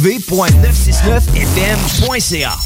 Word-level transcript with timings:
v.969fm.ca 0.00 2.56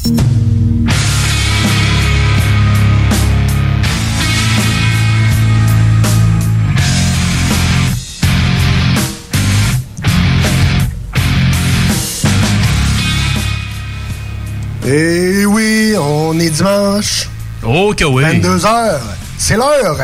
Et 14.87 15.45
oui, 15.47 15.95
on 15.99 16.39
est 16.39 16.51
dimanche. 16.51 17.29
Oh 17.65 17.93
que 17.97 18.05
oui. 18.05 18.23
22h. 18.23 19.01
C'est 19.39 19.57
l'heure 19.57 19.97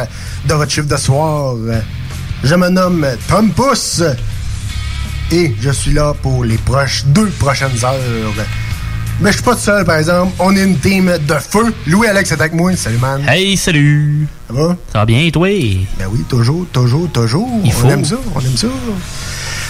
de 0.47 0.55
votre 0.55 0.73
chiffre 0.73 0.89
de 0.89 0.97
soir. 0.97 1.55
Je 2.43 2.55
me 2.57 2.71
nomme 2.71 3.07
Tom 3.29 3.53
Pousse 3.53 4.03
et 5.31 5.55
je 5.61 5.71
suis 5.71 5.93
là 5.93 6.15
pour 6.23 6.45
les 6.45 6.59
proches, 6.59 7.05
deux 7.07 7.29
prochaines 7.39 7.85
heures. 7.85 8.47
Mais 9.21 9.31
je 9.31 9.37
suis 9.37 9.45
pas 9.45 9.57
seul, 9.57 9.85
par 9.85 9.97
exemple. 9.97 10.33
On 10.39 10.57
est 10.57 10.65
une 10.65 10.79
team 10.79 11.13
de 11.27 11.35
feu. 11.35 11.75
Louis-Alex 11.87 12.33
est 12.33 12.41
avec 12.41 12.55
moi. 12.55 12.75
Salut, 12.77 12.99
man. 12.99 13.23
Hey, 13.29 13.57
salut. 13.57 14.27
Ça 14.51 14.61
va? 14.61 14.77
Ça 14.93 14.99
va 15.01 15.05
bien, 15.07 15.21
et 15.21 15.31
toi? 15.31 15.49
Ben 15.99 16.07
oui, 16.11 16.25
toujours, 16.29 16.67
toujours, 16.73 17.09
toujours. 17.13 17.49
Il 17.65 17.73
on 17.85 17.89
aime 17.89 18.05
ça, 18.05 18.17
on 18.35 18.41
aime 18.41 18.57
ça. 18.57 18.67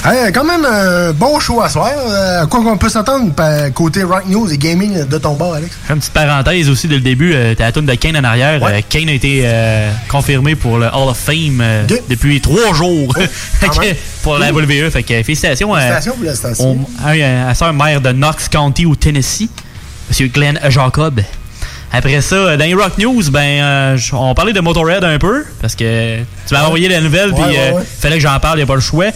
Hey, 0.03 0.33
quand 0.33 0.45
même 0.45 0.65
un 0.65 1.13
bon 1.13 1.39
show 1.39 1.61
à 1.61 1.69
soir. 1.69 1.91
Euh, 1.95 2.47
quoi 2.47 2.63
qu'on 2.63 2.79
peut 2.79 2.89
s'attendre 2.89 3.35
par 3.35 3.71
côté 3.75 4.03
Rock 4.03 4.25
News 4.27 4.51
et 4.51 4.57
Gaming 4.57 5.05
de 5.07 5.19
ton 5.19 5.35
bord, 5.35 5.53
Alex? 5.55 5.71
Une 5.91 5.97
petite 5.99 6.15
parenthèse 6.15 6.71
aussi 6.71 6.89
dès 6.89 6.95
le 6.95 7.03
début, 7.03 7.35
euh, 7.35 7.55
t'as 7.55 7.65
la 7.67 7.73
toune 7.73 7.85
de 7.85 7.95
Kane 7.95 8.17
en 8.17 8.25
arrière. 8.25 8.63
Ouais. 8.63 8.79
Euh, 8.79 8.81
Kane 8.89 9.11
a 9.11 9.13
été 9.13 9.43
euh, 9.45 9.91
confirmé 10.09 10.55
pour 10.55 10.79
le 10.79 10.87
Hall 10.87 11.11
of 11.11 11.19
Fame 11.19 11.61
euh, 11.61 11.85
depuis 12.09 12.41
trois 12.41 12.73
jours 12.73 13.15
même. 13.19 13.95
pour 14.23 14.39
la 14.39 14.51
WWE. 14.51 14.91
Fait 14.91 15.03
que 15.03 15.23
félicitations, 15.23 15.75
à- 15.75 15.81
Félicitations 15.81 16.15
pour 16.15 16.25
la 16.25 16.35
station. 16.35 16.79
à, 17.05 17.09
à, 17.11 17.51
à 17.51 18.01
de 18.01 18.13
Knox 18.13 18.49
County 18.49 18.87
au 18.87 18.97
Tennessee, 18.97 19.51
Monsieur 20.09 20.29
Glenn 20.29 20.59
Jacob. 20.71 21.21
Après 21.93 22.21
ça, 22.21 22.37
euh, 22.37 22.57
dans 22.57 22.65
les 22.65 22.75
Rock 22.75 22.99
News, 22.99 23.31
ben, 23.31 23.41
euh, 23.41 23.99
on 24.13 24.35
parlait 24.35 24.53
de 24.53 24.61
Motorhead 24.61 25.03
un 25.03 25.19
peu, 25.19 25.45
parce 25.61 25.75
que 25.75 26.19
tu 26.47 26.55
m'as 26.55 26.65
envoyé 26.65 26.89
la 26.89 27.01
nouvelle, 27.01 27.33
puis 27.33 27.43
ouais, 27.43 27.59
euh, 27.59 27.73
ouais. 27.79 27.83
fallait 27.85 28.17
que 28.17 28.23
j'en 28.23 28.39
parle, 28.39 28.61
il 28.61 28.63
a 28.63 28.67
pas 28.67 28.77
le 28.77 28.81
choix. 28.81 29.07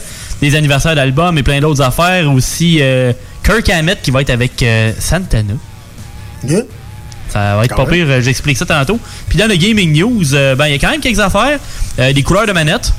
Des 0.40 0.56
anniversaires 0.56 0.96
d'albums 0.96 1.38
et 1.38 1.42
plein 1.44 1.60
d'autres 1.60 1.80
affaires. 1.82 2.30
Aussi, 2.32 2.78
euh, 2.80 3.12
Kirk 3.44 3.68
Hammett 3.68 4.02
qui 4.02 4.10
va 4.10 4.20
être 4.22 4.30
avec 4.30 4.60
euh, 4.62 4.92
Santana. 4.98 5.54
Good. 6.44 6.66
Ça 7.28 7.56
va 7.56 7.64
être 7.64 7.74
Quand 7.74 7.84
pas 7.84 7.90
pire, 7.92 8.06
euh, 8.08 8.20
j'explique 8.20 8.56
ça 8.58 8.66
tantôt. 8.66 8.98
Puis 9.28 9.38
dans 9.38 9.48
le 9.48 9.56
Gaming 9.56 9.92
News, 9.96 10.34
euh, 10.34 10.54
ben, 10.56 10.66
il 10.66 10.72
y 10.72 10.74
a 10.74 10.78
quand 10.78 10.90
même 10.90 11.00
quelques 11.00 11.20
affaires. 11.20 11.58
Euh, 11.98 12.12
des 12.12 12.22
couleurs 12.22 12.46
de 12.46 12.52
manette. 12.52 12.92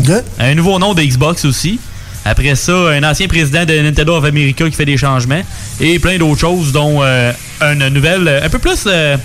Good. 0.00 0.24
Un 0.38 0.54
nouveau 0.54 0.78
nom 0.78 0.94
de 0.94 1.02
Xbox 1.02 1.44
aussi. 1.44 1.78
Après 2.24 2.54
ça, 2.54 2.72
un 2.72 3.02
ancien 3.02 3.26
président 3.28 3.64
de 3.64 3.74
Nintendo 3.80 4.16
of 4.16 4.24
America 4.24 4.64
qui 4.64 4.72
fait 4.76 4.84
des 4.84 4.96
changements. 4.96 5.42
Et 5.80 5.98
plein 5.98 6.18
d'autres 6.18 6.40
choses, 6.40 6.72
dont 6.72 7.02
euh, 7.02 7.32
une 7.62 7.88
nouvelle 7.88 8.28
euh, 8.28 8.44
un 8.44 8.48
peu 8.48 8.58
plus 8.58 8.84
euh, 8.86 9.16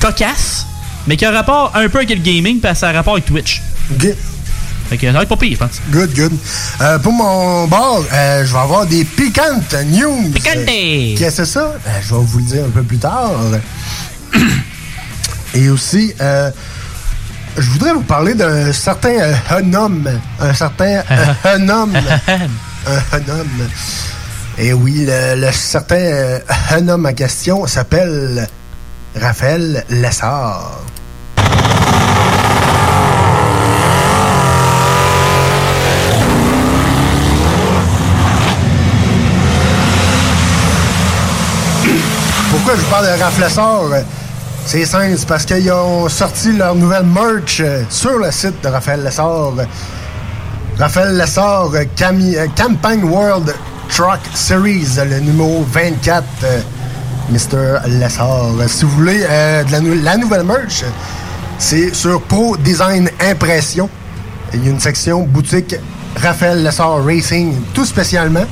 cocasse, 0.00 0.66
mais 1.06 1.16
qui 1.16 1.24
a 1.24 1.30
rapport 1.30 1.72
un 1.74 1.88
peu 1.88 1.98
avec 1.98 2.10
le 2.10 2.16
gaming, 2.16 2.60
parce 2.60 2.74
que 2.74 2.80
ça 2.80 2.88
a 2.88 2.92
rapport 2.92 3.14
avec 3.14 3.26
Twitch. 3.26 3.62
Good. 3.98 4.16
Fait 4.88 4.96
que 4.96 5.06
ça 5.06 5.12
va 5.12 5.22
être 5.22 5.28
pas 5.28 5.36
pire, 5.36 5.52
je 5.52 5.58
pense. 5.58 5.80
Good, 5.90 6.14
good. 6.14 6.32
Euh, 6.80 6.98
pour 6.98 7.12
mon 7.12 7.66
bord, 7.66 8.02
euh, 8.10 8.46
je 8.46 8.52
vais 8.52 8.58
avoir 8.58 8.86
des 8.86 9.04
piquantes 9.04 9.74
news. 9.86 10.30
Picante! 10.34 10.56
Euh, 10.66 11.14
Qu'est-ce 11.18 11.36
que 11.36 11.44
c'est 11.44 11.52
ça? 11.52 11.74
Je 12.00 12.14
vais 12.14 12.20
vous 12.22 12.38
le 12.38 12.44
dire 12.44 12.64
un 12.64 12.70
peu 12.70 12.82
plus 12.82 12.96
tard. 12.96 13.32
Et 15.54 15.68
aussi, 15.68 16.14
euh, 16.20 16.50
je 17.58 17.70
voudrais 17.70 17.92
vous 17.92 18.02
parler 18.02 18.34
d'un 18.34 18.72
certain 18.72 19.10
euh, 19.10 19.34
un 19.50 19.74
homme. 19.74 20.08
Un 20.40 20.54
certain 20.54 21.02
euh, 21.10 21.26
un 21.44 21.68
homme. 21.68 21.96
un, 21.96 23.16
un 23.16 23.28
homme. 23.40 23.68
Et 24.58 24.72
oui, 24.72 25.06
le, 25.06 25.40
le 25.40 25.52
certain 25.52 25.96
euh, 25.96 26.38
un 26.70 26.88
homme 26.88 27.06
en 27.06 27.12
question 27.12 27.66
s'appelle 27.66 28.48
Raphaël 29.20 29.84
Lessard. 29.90 30.80
Pourquoi 42.50 42.74
je 42.76 42.80
vous 42.80 42.90
parle 42.90 43.06
de 43.06 43.22
Raph 43.22 43.38
Lessard? 43.38 43.82
C'est 44.70 44.84
simple, 44.84 45.16
parce 45.26 45.46
qu'ils 45.46 45.72
ont 45.72 46.10
sorti 46.10 46.52
leur 46.52 46.74
nouvelle 46.74 47.06
merch 47.06 47.60
euh, 47.60 47.82
sur 47.88 48.18
le 48.18 48.30
site 48.30 48.62
de 48.62 48.68
Raphaël 48.68 49.02
Lessard. 49.02 49.52
Raphaël 50.78 51.16
Lessard, 51.16 51.70
euh, 51.74 51.84
Cami- 51.96 52.36
euh, 52.36 52.46
Campaign 52.54 53.02
World 53.04 53.54
Truck 53.88 54.20
Series, 54.34 54.86
le 55.08 55.20
numéro 55.20 55.64
24, 55.72 56.22
euh, 56.44 56.60
Mr. 57.30 57.88
Lessard. 57.98 58.50
Si 58.66 58.84
vous 58.84 58.90
voulez 58.90 59.20
la, 59.70 59.80
nou- 59.80 60.02
la 60.02 60.18
nouvelle 60.18 60.44
merch, 60.44 60.84
c'est 61.58 61.94
sur 61.94 62.20
Pro 62.22 62.58
Design 62.58 63.08
Impression. 63.22 63.88
Il 64.52 64.64
y 64.64 64.68
a 64.68 64.70
une 64.70 64.80
section 64.80 65.22
boutique 65.22 65.76
Raphaël 66.22 66.62
Lessard 66.62 67.02
Racing, 67.06 67.54
tout 67.72 67.86
spécialement. 67.86 68.44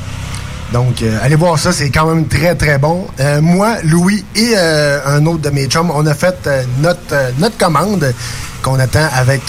Donc, 0.73 1.01
euh, 1.03 1.19
allez 1.23 1.37
voir 1.37 1.59
ça, 1.59 1.73
c'est 1.73 1.91
quand 1.91 2.07
même 2.07 2.27
très, 2.27 2.55
très 2.57 2.79
bon. 2.79 3.07
Euh, 3.21 3.41
moi, 3.41 3.77
Louis 3.85 4.25
et 4.35 4.53
euh, 4.57 4.99
un 5.07 5.25
autre 5.27 5.43
de 5.43 5.51
mes 5.51 5.67
chums, 5.67 5.91
on 5.95 6.05
a 6.07 6.15
fait 6.15 6.49
notre, 6.81 7.15
notre 7.39 7.57
commande 7.57 8.13
qu'on 8.63 8.79
attend 8.81 9.07
avec 9.15 9.43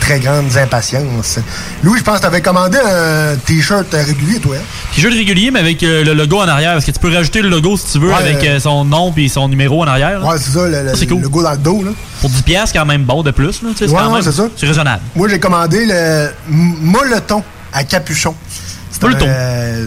très 0.00 0.18
grande 0.18 0.56
impatience. 0.56 1.38
Louis, 1.84 1.98
je 1.98 2.02
pense 2.04 2.16
que 2.16 2.20
tu 2.22 2.26
avais 2.26 2.40
commandé 2.40 2.78
un 2.78 3.36
T-shirt 3.36 3.86
régulier, 3.92 4.40
toi. 4.40 4.56
hein? 4.56 5.00
De 5.00 5.08
régulier, 5.08 5.50
mais 5.50 5.60
avec 5.60 5.82
le 5.82 6.14
logo 6.14 6.38
en 6.38 6.48
arrière, 6.48 6.72
parce 6.72 6.86
que 6.86 6.90
tu 6.90 6.98
peux 6.98 7.12
rajouter 7.14 7.42
le 7.42 7.50
logo 7.50 7.76
si 7.76 7.92
tu 7.92 7.98
veux, 7.98 8.08
Ouais, 8.08 8.14
avec 8.14 8.60
son 8.60 8.84
nom 8.84 9.12
puis 9.12 9.28
son 9.28 9.48
numéro 9.48 9.82
en 9.82 9.86
arrière. 9.86 10.20
là? 10.20 10.26
Ouais, 10.26 10.36
c'est 10.38 10.52
ça, 10.52 10.66
le, 10.66 10.82
le, 10.84 10.88
Ça, 10.88 10.94
c'est 10.96 11.06
cool. 11.06 11.20
le 11.20 11.28
go 11.28 11.42
dans 11.42 11.50
le 11.52 11.56
dos. 11.58 11.82
Là. 11.84 11.90
Pour 12.22 12.30
10$, 12.30 12.42
piastres, 12.42 12.76
quand 12.78 12.86
même 12.86 13.04
bon 13.04 13.22
de 13.22 13.30
plus. 13.30 13.62
Là, 13.62 13.68
c'est 13.76 13.88
Ouais, 13.90 13.96
quand 13.98 14.22
c'est 14.22 14.32
ça. 14.32 14.48
C'est 14.56 14.66
raisonnable. 14.66 15.02
Moi, 15.14 15.28
j'ai 15.28 15.38
commandé 15.38 15.84
le 15.86 16.30
m- 16.48 16.74
molleton 16.80 17.42
à 17.74 17.84
capuchon. 17.84 18.34
C'est 18.90 19.04
euh, 19.04 19.86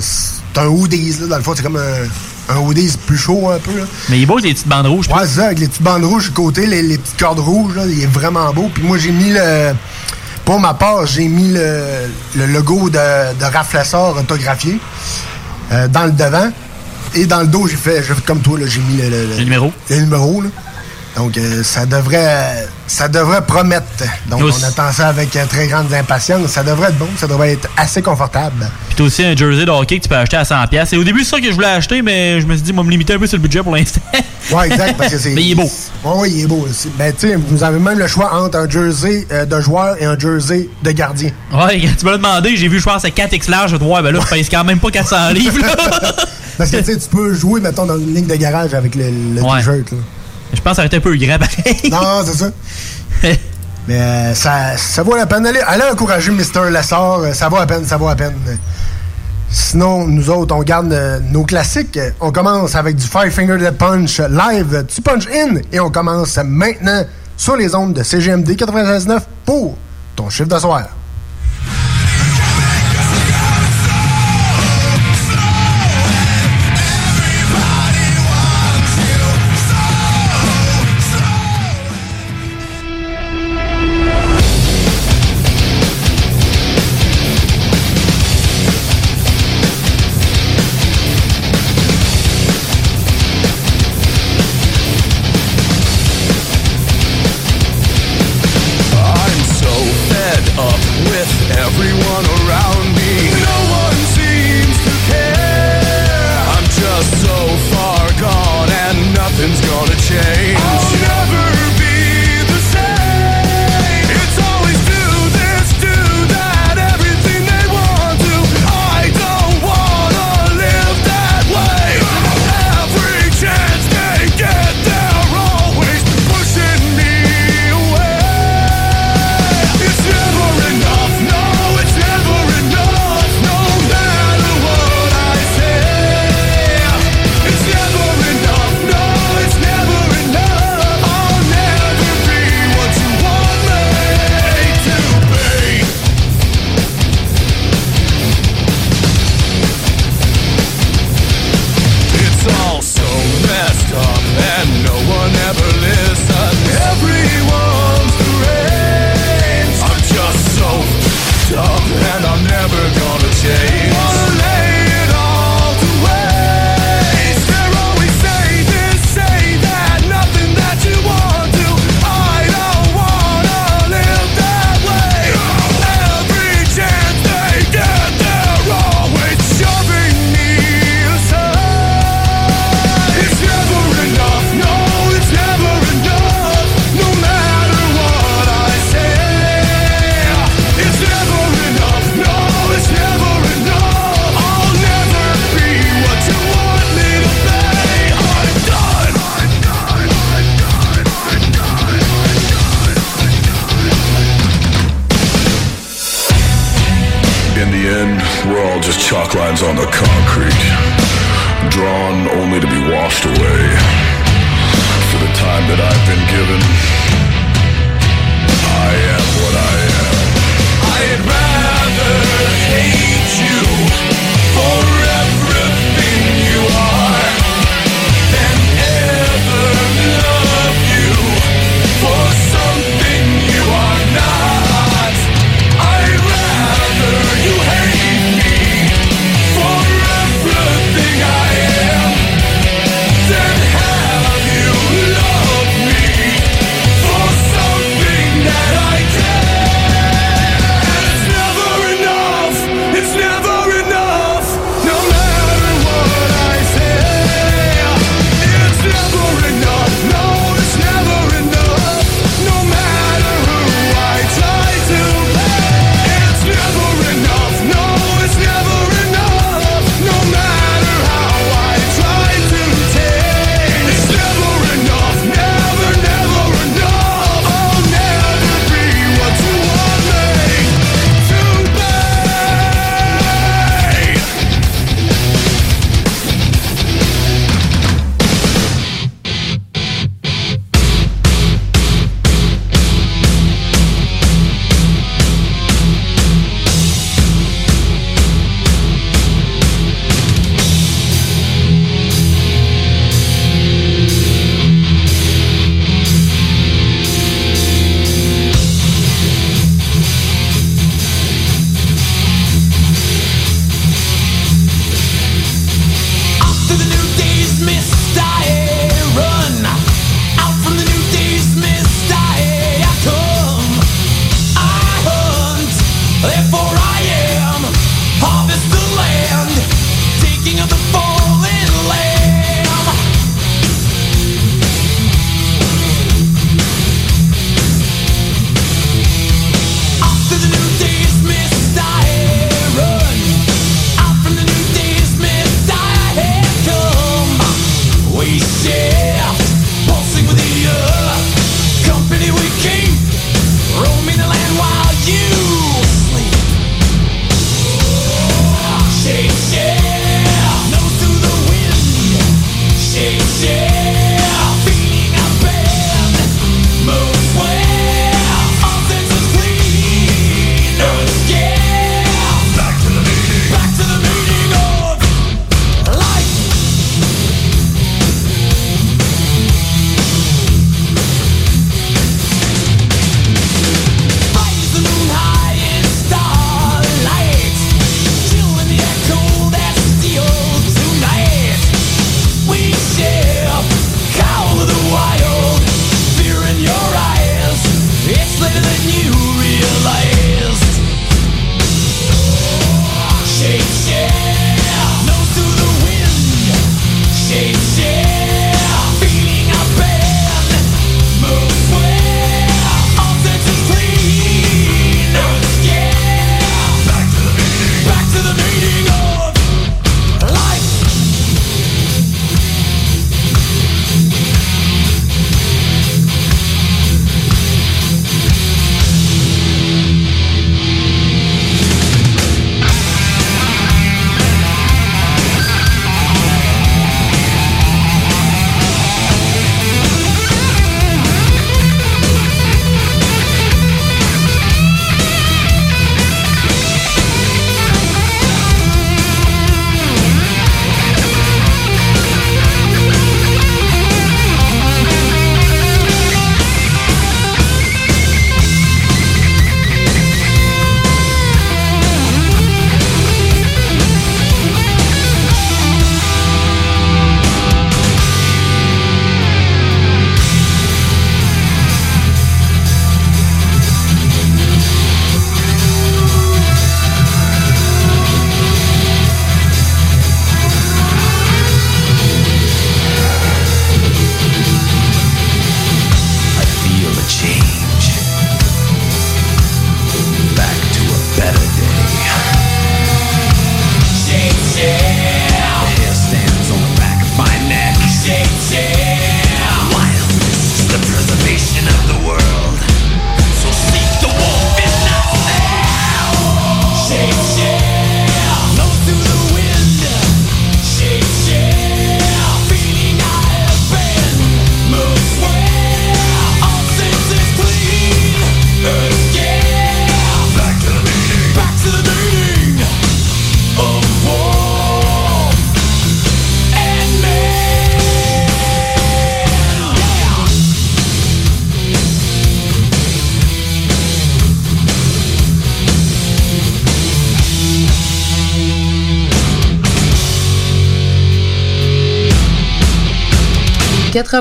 c'est 0.55 0.61
un 0.61 0.67
hoodies, 0.67 1.17
là, 1.21 1.27
dans 1.27 1.37
le 1.37 1.43
fond. 1.43 1.53
C'est 1.55 1.63
comme 1.63 1.77
un, 1.77 2.53
un 2.55 2.57
hoodies 2.59 2.97
plus 3.05 3.17
chaud 3.17 3.49
un 3.51 3.59
peu. 3.59 3.77
Là. 3.77 3.83
Mais 4.09 4.17
il 4.19 4.23
est 4.23 4.25
beau 4.25 4.33
avec 4.35 4.45
les 4.45 4.53
petites 4.53 4.67
bandes 4.67 4.87
rouges. 4.87 5.07
Ouais, 5.09 5.27
c'est 5.27 5.35
ça, 5.39 5.45
avec 5.47 5.59
les 5.59 5.67
petites 5.67 5.81
bandes 5.83 6.03
rouges 6.05 6.27
le 6.27 6.33
côté, 6.33 6.65
les, 6.65 6.81
les 6.81 6.97
petites 6.97 7.17
cordes 7.19 7.39
rouges, 7.39 7.75
là, 7.75 7.83
il 7.87 8.01
est 8.01 8.07
vraiment 8.07 8.51
beau. 8.53 8.69
Puis 8.73 8.83
moi, 8.83 8.97
j'ai 8.97 9.11
mis 9.11 9.29
le. 9.31 9.73
Pour 10.45 10.59
ma 10.59 10.73
part, 10.75 11.05
j'ai 11.07 11.27
mis 11.27 11.51
le, 11.53 11.81
le 12.35 12.45
logo 12.45 12.89
de, 12.89 12.97
de 13.39 13.43
Raflessor 13.51 14.15
autographié 14.17 14.79
euh, 15.71 15.87
dans 15.87 16.05
le 16.05 16.11
devant. 16.11 16.49
Et 17.15 17.25
dans 17.25 17.39
le 17.41 17.47
dos, 17.47 17.67
j'ai 17.67 17.77
fait, 17.77 18.03
comme 18.25 18.41
toi, 18.41 18.59
j'ai 18.65 18.81
mis 18.81 18.97
le, 18.97 19.09
le- 19.09 19.25
Le 19.37 19.43
numéro. 19.43 19.71
le 19.89 19.95
numéro. 20.01 20.41
Là. 20.41 20.49
Donc, 21.15 21.37
euh, 21.37 21.63
ça 21.63 21.85
devrait 21.85 22.67
ça 22.87 23.07
devrait 23.07 23.41
promettre. 23.41 23.85
Donc, 24.29 24.41
Nous- 24.41 24.49
on 24.51 24.63
attend 24.63 24.91
ça 24.91 25.07
avec 25.07 25.33
euh, 25.35 25.45
très 25.49 25.67
grande 25.67 25.91
impatience. 25.93 26.47
Ça 26.51 26.61
devrait 26.63 26.89
être 26.89 26.97
bon, 26.97 27.07
ça 27.17 27.25
devrait 27.27 27.53
être 27.53 27.69
assez 27.77 28.01
confortable. 28.01 28.69
Puis 28.87 28.95
t'as 28.97 29.03
aussi 29.05 29.23
un 29.23 29.35
jersey 29.35 29.65
de 29.65 29.71
hockey 29.71 29.97
que 29.97 30.03
tu 30.03 30.09
peux 30.09 30.15
acheter 30.17 30.37
à 30.37 30.43
100$. 30.43 30.67
pièces. 30.67 30.91
Et 30.93 30.97
au 30.97 31.03
début, 31.03 31.23
c'est 31.23 31.31
ça 31.31 31.39
que 31.39 31.47
je 31.47 31.53
voulais 31.53 31.67
acheter, 31.67 32.01
mais 32.01 32.41
je 32.41 32.45
me 32.45 32.53
suis 32.53 32.63
dit, 32.63 32.73
moi, 32.73 32.83
me 32.83 32.91
limiter 32.91 33.13
un 33.13 33.19
peu 33.19 33.27
sur 33.27 33.37
le 33.37 33.43
budget 33.43 33.63
pour 33.63 33.75
l'instant. 33.75 34.01
Ouais, 34.51 34.67
exact, 34.67 34.95
parce 34.95 35.11
que 35.11 35.17
c'est... 35.17 35.31
Mais 35.31 35.41
il 35.41 35.51
est 35.53 35.55
beau. 35.55 35.71
Ouais, 36.03 36.19
ouais, 36.19 36.29
il 36.29 36.41
est 36.43 36.45
beau. 36.45 36.67
aussi. 36.69 36.87
Ben, 36.99 37.11
tu 37.11 37.29
sais, 37.29 37.35
vous 37.35 37.63
avez 37.63 37.79
même 37.79 37.97
le 37.97 38.05
choix 38.05 38.31
entre 38.31 38.59
un 38.59 38.69
jersey 38.69 39.25
euh, 39.31 39.43
de 39.43 39.59
joueur 39.59 39.95
et 39.99 40.05
un 40.05 40.19
jersey 40.19 40.69
de 40.83 40.91
gardien. 40.91 41.31
Ouais, 41.51 41.79
tu 41.97 42.05
me 42.05 42.11
l'as 42.11 42.17
demandé, 42.17 42.55
j'ai 42.55 42.67
vu, 42.67 42.77
je 42.79 42.83
pense, 42.85 43.01
c'est 43.01 43.09
4X 43.09 43.49
large. 43.49 43.71
Je 43.71 43.77
ouais, 43.77 44.01
ben 44.03 44.11
là, 44.11 44.19
je 44.23 44.27
pèse 44.35 44.47
quand 44.47 44.63
même 44.63 44.77
pas 44.77 44.91
400 44.91 45.29
livres. 45.31 45.57
là. 45.61 45.75
Parce 46.59 46.69
que, 46.69 46.77
tu 46.77 46.83
sais, 46.83 46.97
tu 46.99 47.07
peux 47.09 47.33
jouer, 47.33 47.59
mettons, 47.59 47.87
dans 47.87 47.97
une 47.97 48.13
ligne 48.13 48.27
de 48.27 48.35
garage 48.35 48.75
avec 48.75 48.93
le, 48.93 49.05
le 49.35 49.41
Ouais. 49.41 49.57
t-shirt, 49.57 49.91
là. 49.91 49.97
Je 50.53 50.61
pense 50.61 50.71
que 50.71 50.75
ça 50.75 50.81
aurait 50.81 50.87
été 50.87 50.97
un 50.97 51.01
peu 51.01 51.15
grand, 51.17 51.37
pareil. 51.39 51.89
Non, 51.91 52.23
c'est 52.25 52.37
ça. 52.37 52.49
Mais 53.87 54.01
euh, 54.01 54.33
ça, 54.33 54.77
ça 54.77 55.03
vaut 55.03 55.15
la 55.15 55.25
peine. 55.27 55.45
Allez, 55.45 55.59
allez 55.59 55.83
encourager 55.91 56.31
Mr. 56.31 56.71
Lessard. 56.71 57.19
euh, 57.19 57.33
Ça 57.33 57.49
vaut 57.49 57.57
la 57.59 57.67
peine, 57.67 57.85
ça 57.85 57.97
vaut 57.97 58.07
la 58.07 58.15
peine. 58.15 58.33
Sinon, 59.51 60.07
nous 60.07 60.29
autres, 60.31 60.55
on 60.55 60.63
garde 60.63 60.91
euh, 60.91 61.19
nos 61.31 61.43
classiques. 61.43 61.99
On 62.19 62.31
commence 62.31 62.75
avec 62.75 62.95
du 62.95 63.05
Five 63.05 63.29
Finger 63.29 63.57
Death 63.57 63.77
Punch 63.77 64.19
live, 64.19 64.85
tu 64.87 65.01
punch 65.01 65.27
in. 65.27 65.57
Et 65.71 65.79
on 65.79 65.91
commence 65.91 66.37
maintenant 66.43 67.03
sur 67.37 67.55
les 67.55 67.75
ondes 67.75 67.93
de 67.93 68.01
CGMD 68.03 68.49
96.9 68.51 69.19
pour 69.45 69.77
ton 70.15 70.29
chiffre 70.29 70.49
de 70.49 70.57
soir. 70.59 70.87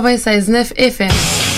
96.9 0.00 0.72
FM. 0.76 1.53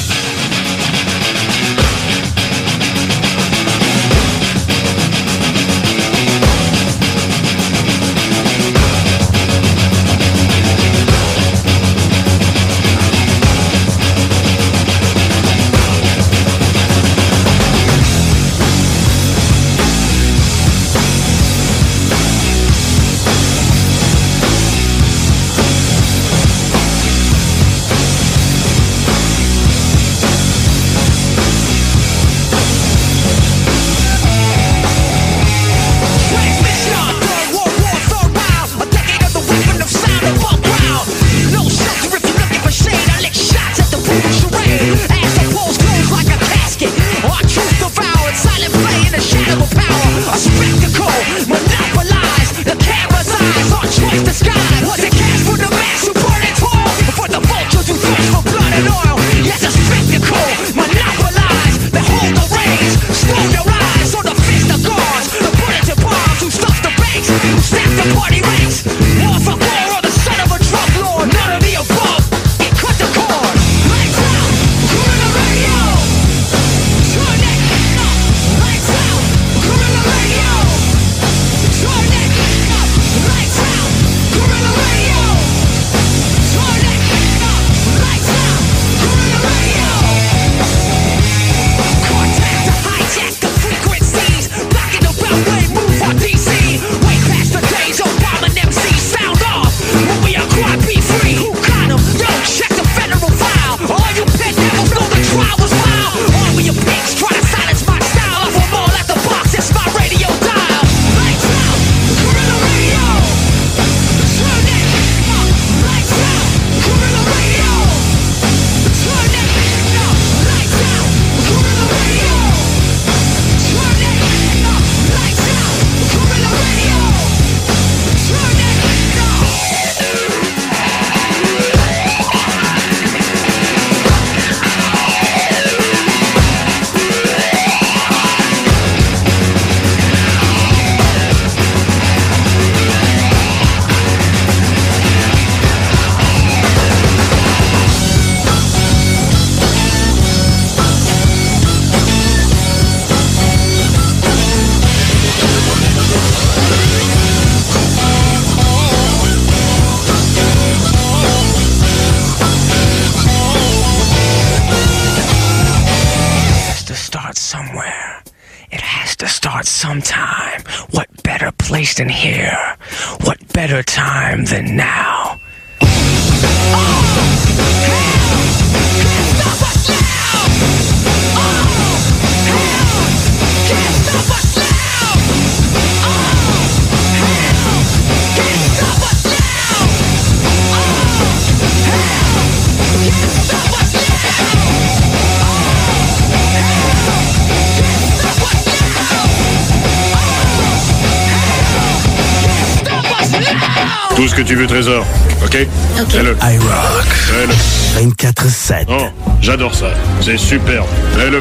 OK? 205.46 205.66
OK. 206.00 206.10
Fais-le. 206.10 206.36
I 206.42 206.58
rock. 206.58 207.04
Fais-le. 207.06 208.10
24-7. 208.10 208.86
Oh, 208.88 209.06
j'adore 209.40 209.74
ça. 209.74 209.86
C'est 210.20 210.36
superbe. 210.36 210.86
Fais-le. 211.16 211.40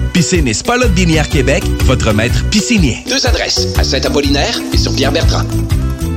Piscine 0.13 0.47
et 0.47 0.53
Spa 0.53 0.77
Binière 0.87 1.29
Québec, 1.29 1.63
votre 1.85 2.13
maître 2.13 2.43
piscinier. 2.49 3.03
Deux 3.07 3.25
adresses, 3.25 3.67
à 3.77 3.83
Saint-Apollinaire 3.83 4.59
et 4.73 4.77
sur 4.77 4.93
Pierre-Bertrand. 4.95 5.43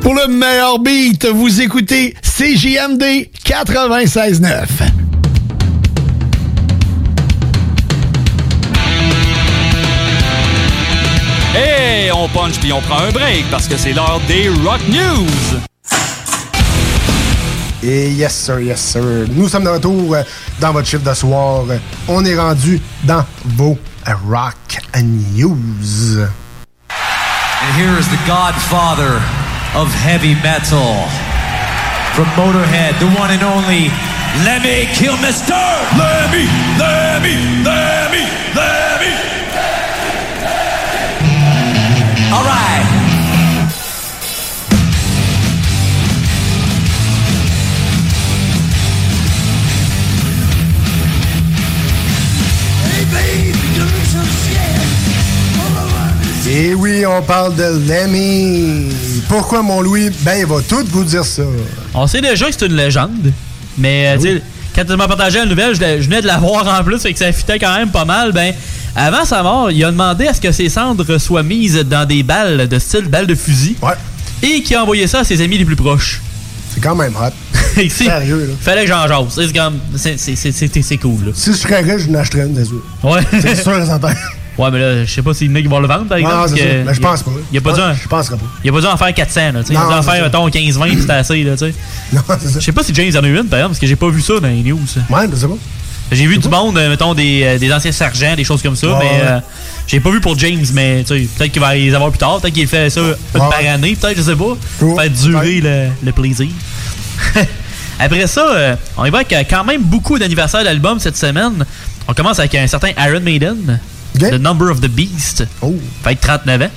Pour 0.01 0.15
le 0.15 0.27
meilleur 0.29 0.79
beat, 0.79 1.27
vous 1.27 1.61
écoutez 1.61 2.15
CJMD 2.23 3.29
96.9. 3.47 4.67
Hey, 11.57 12.11
on 12.13 12.29
punch 12.29 12.59
puis 12.61 12.73
on 12.73 12.81
prend 12.81 12.99
un 12.99 13.11
break 13.13 13.45
parce 13.51 13.69
que 13.69 13.77
c'est 13.77 13.93
l'heure 13.93 14.21
des 14.27 14.49
Rock 14.49 14.81
News. 14.89 15.74
Et 17.87 18.09
yes 18.13 18.35
sir, 18.35 18.61
yes 18.61 18.81
sir. 18.81 19.27
Nous 19.29 19.47
sommes 19.47 19.65
de 19.65 19.69
retour 19.69 20.17
dans 20.59 20.73
votre 20.73 20.89
chiffre 20.89 21.05
de 21.05 21.13
soir. 21.13 21.65
On 22.09 22.25
est 22.25 22.35
rendu 22.35 22.81
dans 23.03 23.23
vos 23.45 23.77
Rock 24.27 24.81
News. 25.03 26.19
And 26.19 27.75
here 27.77 27.99
is 27.99 28.09
the 28.09 28.19
godfather 28.27 29.21
of 29.75 29.93
heavy 29.93 30.35
metal. 30.37 30.95
From 32.15 32.25
Motorhead, 32.37 32.99
the 33.01 33.07
one 33.21 33.31
and 33.31 33.43
only 33.43 33.91
Lemmy 34.47 34.87
Kilmister. 34.97 35.53
Lemmy, 35.99 36.49
Lemmy, 36.79 37.37
Lemmy, 37.65 38.25
Lemmy. 38.55 39.13
All 42.33 42.45
right. 42.45 42.64
Et 56.57 56.73
oui, 56.73 57.05
on 57.05 57.21
parle 57.21 57.57
de 57.57 57.81
Lemmy. 57.89 58.89
Pourquoi 59.29 59.61
mon 59.61 59.81
Louis? 59.81 60.11
Ben, 60.21 60.39
il 60.39 60.47
va 60.47 60.61
tout 60.63 60.85
vous 60.89 61.03
dire 61.03 61.25
ça. 61.25 61.43
On 61.95 62.07
sait 62.07 62.21
déjà 62.21 62.47
que 62.47 62.53
c'est 62.57 62.67
une 62.67 62.77
légende, 62.77 63.33
mais 63.77 64.17
euh, 64.17 64.39
quand 64.73 64.85
tu 64.85 64.95
m'as 64.95 65.09
partagé 65.09 65.41
la 65.41 65.47
nouvelle, 65.47 65.75
je, 65.75 65.81
venais 65.81 66.23
de 66.23 66.29
la 66.29 66.39
voir 66.39 66.81
en 66.81 66.85
plus, 66.85 67.05
et 67.07 67.13
que 67.13 67.19
ça 67.19 67.33
fitait 67.33 67.59
quand 67.59 67.77
même 67.77 67.91
pas 67.91 68.05
mal. 68.05 68.31
Ben, 68.31 68.55
avant 68.95 69.25
sa 69.25 69.43
mort, 69.43 69.73
il 69.73 69.85
a 69.85 69.91
demandé 69.91 70.29
à 70.29 70.35
ce 70.35 70.41
que 70.41 70.53
ses 70.53 70.69
cendres 70.69 71.19
soient 71.19 71.43
mises 71.43 71.75
dans 71.75 72.07
des 72.07 72.23
balles 72.23 72.69
de 72.69 72.79
style 72.79 73.09
balles 73.09 73.27
de 73.27 73.35
fusil. 73.35 73.77
Et 74.41 74.63
qu'il 74.63 74.77
a 74.77 74.83
envoyé 74.83 75.09
ça 75.09 75.21
à 75.21 75.25
ses 75.25 75.41
amis 75.41 75.59
les 75.59 75.65
plus 75.65 75.75
proches. 75.75 76.23
C'est 76.73 76.81
quand 76.81 76.95
même 76.95 77.17
hot. 77.17 77.81
Sérieux, 77.91 78.47
là. 78.51 78.55
Fallait 78.61 78.85
que 78.85 78.93
j'en 78.93 79.09
jase. 79.09 79.41
C'est 79.97 80.99
cool, 80.99 81.25
là. 81.27 81.33
Si 81.35 81.51
je 81.51 81.57
serais 81.57 81.81
riche, 81.81 82.03
je 82.03 82.11
n'achèterais 82.11 82.47
une 82.47 82.55
des 82.55 82.69
autres. 82.69 82.87
Ouais. 83.03 83.23
C'est 83.41 83.61
sûr 83.61 83.77
et 83.77 83.87
certain. 83.87 84.15
Ouais, 84.57 84.71
mais 84.71 84.79
là, 84.79 85.05
je 85.05 85.11
sais 85.11 85.23
pas 85.23 85.35
s'il 85.35 85.51
y 85.51 85.53
en 85.53 85.57
a 85.57 85.61
qui 85.63 85.67
vont 85.67 85.81
le 85.81 85.89
vendre, 85.89 86.07
par 86.07 86.17
exemple. 86.19 86.35
non, 86.35 86.41
parce 86.43 86.53
c'est 86.53 86.59
que 86.61 86.65
ça. 86.65 86.77
Mais 86.87 86.95
je 86.95 87.01
pense 87.01 87.23
pas. 87.23 87.31
Il 87.53 87.59
a 87.59 87.61
pas 87.61 87.73
dû 87.73 87.81
en- 87.81 87.95
Je 87.95 88.09
penserais 88.09 88.37
pas. 88.37 88.47
il 88.63 88.71
a 88.71 88.73
pas 88.73 88.81
dû 88.81 88.87
en 88.87 88.97
faire 88.97 89.15
400, 89.15 89.41
là. 89.41 89.61
tu 89.63 89.67
sais. 89.67 89.73
Il 89.73 89.77
a 89.77 89.87
dû 89.87 89.93
en 89.95 90.03
faire, 90.03 90.23
mettons, 90.23 90.49
15-20, 90.49 90.87
puis 90.93 91.01
c'était 91.01 91.13
assez, 91.13 91.43
là, 91.43 91.53
tu 91.57 91.59
sais. 91.67 91.75
Je 92.55 92.61
sais 92.61 92.73
pas 92.73 92.83
si 92.85 92.95
James 92.95 93.13
en 93.17 93.25
a 93.25 93.27
eu 93.29 93.37
une, 93.39 93.47
par 93.49 93.59
exemple, 93.59 93.71
parce 93.71 93.79
que 93.81 93.87
j'ai 93.87 93.97
pas 93.97 94.09
vu 94.09 94.21
ça 94.23 94.35
dans 94.41 94.49
les 94.49 94.63
news. 94.63 94.79
Ouais, 95.11 95.27
je 95.31 95.37
sais 95.37 95.47
pas. 95.49 95.55
J'ai 96.13 96.27
vu 96.27 96.39
du 96.39 96.49
monde, 96.49 96.77
euh, 96.77 96.91
mettons, 96.91 97.15
des, 97.15 97.43
euh, 97.43 97.59
des 97.59 97.73
anciens 97.73 97.91
sergents, 97.91 98.37
des 98.37 98.45
choses 98.45 98.63
comme 98.63 98.77
ça, 98.77 98.87
mais 99.01 99.21
euh, 99.23 99.39
j'ai 99.87 100.01
pas 100.01 100.11
vu 100.11 100.21
pour 100.21 100.39
James, 100.39 100.65
mais 100.75 101.03
tu 101.03 101.19
sais, 101.19 101.29
peut-être 101.37 101.51
qu'il 101.53 101.63
va 101.63 101.75
les 101.75 101.95
avoir 101.95 102.11
plus 102.11 102.19
tard, 102.19 102.41
peut-être 102.41 102.55
qu'il 102.55 102.69
fait 102.69 102.91
ça 102.91 103.01
une 103.01 103.15
par 103.33 103.55
année, 103.67 103.97
peut-être, 104.01 104.17
je 104.17 104.23
sais 104.23 104.37
pas. 104.37 104.57
Faire 105.03 105.11
durer 105.11 105.61
le, 105.61 105.87
le 106.05 106.13
plaisir. 106.13 106.49
Après 107.99 108.27
ça, 108.27 108.47
euh, 108.55 108.77
on 108.97 109.05
euh, 109.07 109.23
quand 109.49 109.65
même 109.65 109.83
beaucoup 109.83 110.19
d'anniversaires 110.19 110.65
d'albums 110.65 110.99
cette 110.99 111.17
semaine. 111.17 111.65
On 112.07 112.13
commence 112.13 112.39
avec 112.39 112.55
un 112.57 112.67
certain 112.67 112.91
Iron 112.99 113.21
Maiden, 113.21 113.79
The 114.19 114.39
Number 114.39 114.71
of 114.71 114.81
the 114.81 114.89
Beast, 114.89 115.45
fait 116.03 116.15
39 116.17 116.63
ans. 116.63 116.71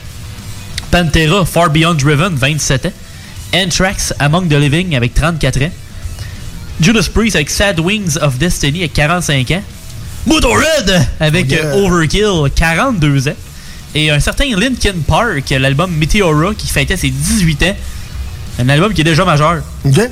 Pantera, 0.91 1.45
Far 1.45 1.69
Beyond 1.69 1.95
Driven, 1.95 2.35
27 2.35 2.85
ans. 2.87 2.93
Anthrax, 3.53 4.13
Among 4.19 4.47
the 4.49 4.53
Living, 4.53 4.95
avec 4.95 5.13
34 5.13 5.61
ans. 5.63 5.71
Judas 6.81 7.07
Priest 7.13 7.35
avec 7.35 7.49
Sad 7.49 7.79
Wings 7.79 8.17
of 8.21 8.37
Destiny 8.37 8.79
avec 8.79 8.93
45 8.93 9.51
ans. 9.51 9.63
Motorhead 10.25 11.07
avec 11.19 11.45
Oh 11.49 11.53
yeah. 11.53 11.75
Overkill, 11.75 12.51
42 12.55 13.29
ans. 13.29 13.35
Et 13.95 14.11
un 14.11 14.19
certain 14.19 14.45
Linkin 14.55 14.93
Park, 15.07 15.49
l'album 15.49 15.91
Meteora, 15.91 16.53
qui 16.55 16.67
fêtait 16.67 16.97
ses 16.97 17.09
18 17.09 17.63
ans. 17.63 17.75
Un 18.59 18.69
album 18.69 18.93
qui 18.93 19.01
est 19.01 19.05
déjà 19.05 19.23
majeur. 19.25 19.61